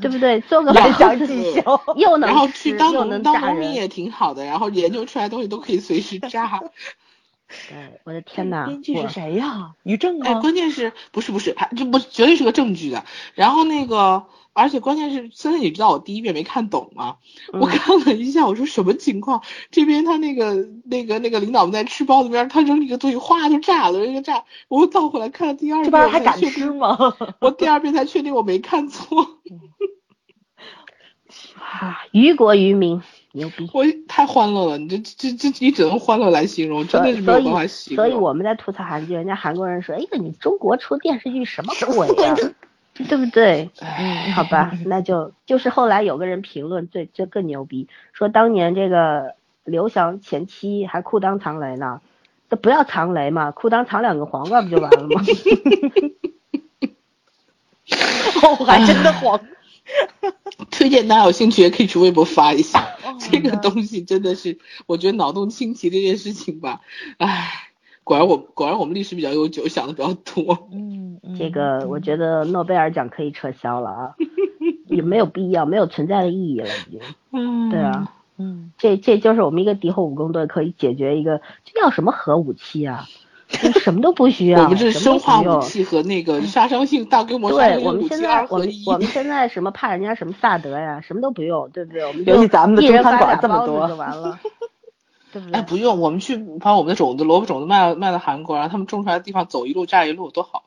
[0.00, 0.40] 对不对？
[0.42, 3.56] 做个联想包子技巧，又能然后吃去当又能农当炸人。
[3.56, 6.60] 农民也挺好的，然后研究出来东西都可以随时炸。
[7.68, 9.72] 对，我的天呐，编剧是谁呀？
[9.82, 13.04] 于正哎，关键是不是不是，还这不绝对是个正剧的。
[13.34, 14.24] 然后那个，
[14.54, 17.16] 而且关键是，现在你知道我第一遍没看懂吗？
[17.52, 19.42] 我嗯看了一下，我说什么情况？
[19.70, 24.44] 这边他那个那个那个领导们在吃包子边，他扔一个东西，哗就炸了，扔一个炸。
[24.68, 26.96] 我又倒回来看了第二遍，这边还敢吃吗？
[27.40, 29.26] 我第二遍才确定我没看错。
[31.56, 33.00] 啊，于国于民，
[33.32, 33.70] 牛逼。
[33.72, 38.04] 我太欢乐了，你这这这你只能欢乐来形容，真的是没有办法形容。
[38.04, 42.34] 所以我们在吐槽韩剧，人家韩国人说，哎呀，你中国出电视剧什么鬼呀、
[43.08, 43.70] 对不对？
[43.80, 52.00] 嗯， 好吧，那就就是后来有个人评论最这更牛逼，说当年这个刘翔前妻还裤裆藏雷呢，
[52.50, 55.22] 这不要藏雷嘛，裤裆藏两个黄瓜不就完了吗？
[58.42, 59.40] 哦， 我还真的黄。
[60.70, 62.80] 推荐大家有兴趣也可以去微博发一下。
[63.04, 66.80] 哦这个东西真的是，我觉得脑洞清奇这件事情吧，
[67.18, 67.71] 唉，
[68.04, 70.68] 果然我果然我们历史比较悠久，想的比较多。
[70.72, 74.14] 嗯，嗯这个我觉得诺贝尔奖可以撤销了啊，
[74.88, 77.00] 也没有必要，没有存在的意义了已经。
[77.32, 83.04] 嗯对啊，嗯，这这就是我们一个敌后武工队可以解决一个，这要什么核武器啊？
[83.48, 88.84] 这什么都不需要， 我们这是生化武器和那个杀伤性大规模杀伤对，我性武器们现在我们二合一。
[88.86, 92.02] 我们现在什么怕人家什么萨德呀，什么都不用，对不对？
[92.06, 94.38] 我们尤其咱们的一人中餐馆发俩包子这么多就完了，
[95.32, 100.64] 对不哎，不用，我们去把我们的种子萝卜种子卖到卖到韩国，然后他们种出来的地方走一路炸一路，多好。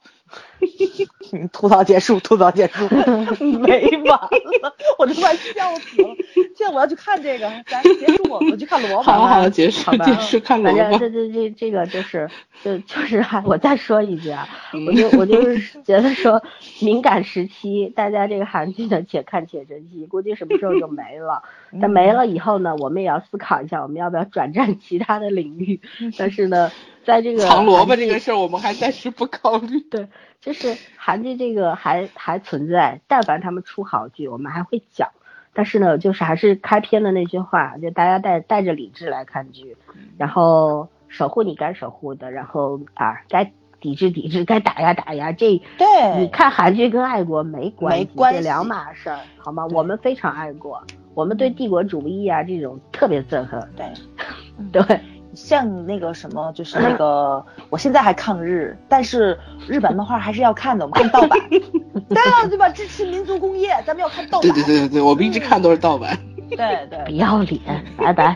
[1.31, 2.87] 嗯 吐槽结束，吐槽结束，
[3.59, 4.19] 没完
[4.61, 6.07] 了，我都快笑死了。
[6.55, 9.03] 现在我要去看这个，咱结束我，我去看罗马。
[9.03, 10.77] 好了好，结束结束看罗马。
[10.77, 12.29] 反正这这这这个就是
[12.63, 16.41] 就就是还我再说一句啊，嗯我就我就是觉得说
[16.79, 21.43] 敏感时期，大家这个韩剧呢且看且珍惜，估计什么时候就没了。
[21.81, 25.81] 但没了以后呢，我们也要思考一下，我们要不要转战其他的领域。
[26.17, 26.71] 但是呢，
[27.05, 29.79] 在这个 藏萝卜这个事儿，我们还暂时不考虑。
[29.79, 30.07] 对，
[30.41, 35.09] 就是韩剧这个还还存在，但凡他们出好剧，我们还会讲。
[35.53, 39.77] 但是呢，就是还是开篇的那句话，就大家带带着理智来看剧，
[40.17, 43.49] 然后守护你该守护的，然后啊该
[43.79, 45.31] 抵制抵制，该打压打压。
[45.31, 45.87] 这对
[46.17, 49.65] 你看韩剧跟爱国没关系，这两码事儿，好吗？
[49.67, 50.83] 我们非常爱国，
[51.13, 53.65] 我们对帝国主义啊这种特别憎恨。
[53.77, 53.93] 对，
[54.83, 54.99] 对，
[55.35, 59.37] 像那个什么，就是那个， 我现在还抗日，但是
[59.67, 62.69] 日本漫画还是要看的，我们看盗版，对啊，对吧？
[62.69, 64.41] 支持民族工业，咱们要看盗版。
[64.41, 66.17] 对对对对对，我们一直看都是盗版。
[66.49, 67.59] 对对不要脸，
[67.97, 68.35] 拜拜。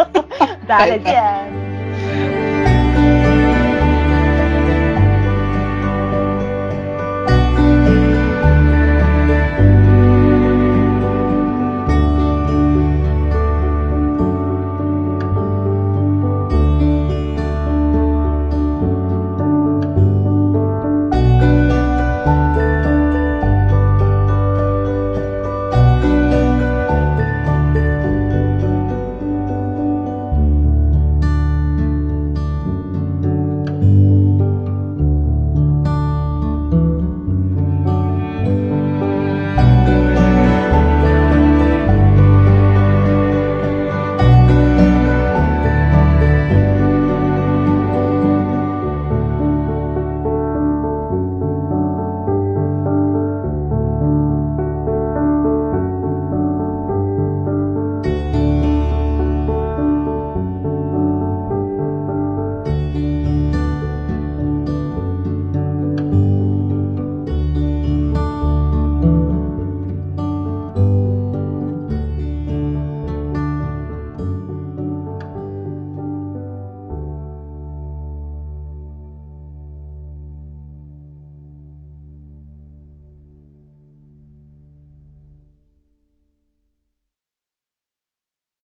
[0.66, 1.71] 大家再见。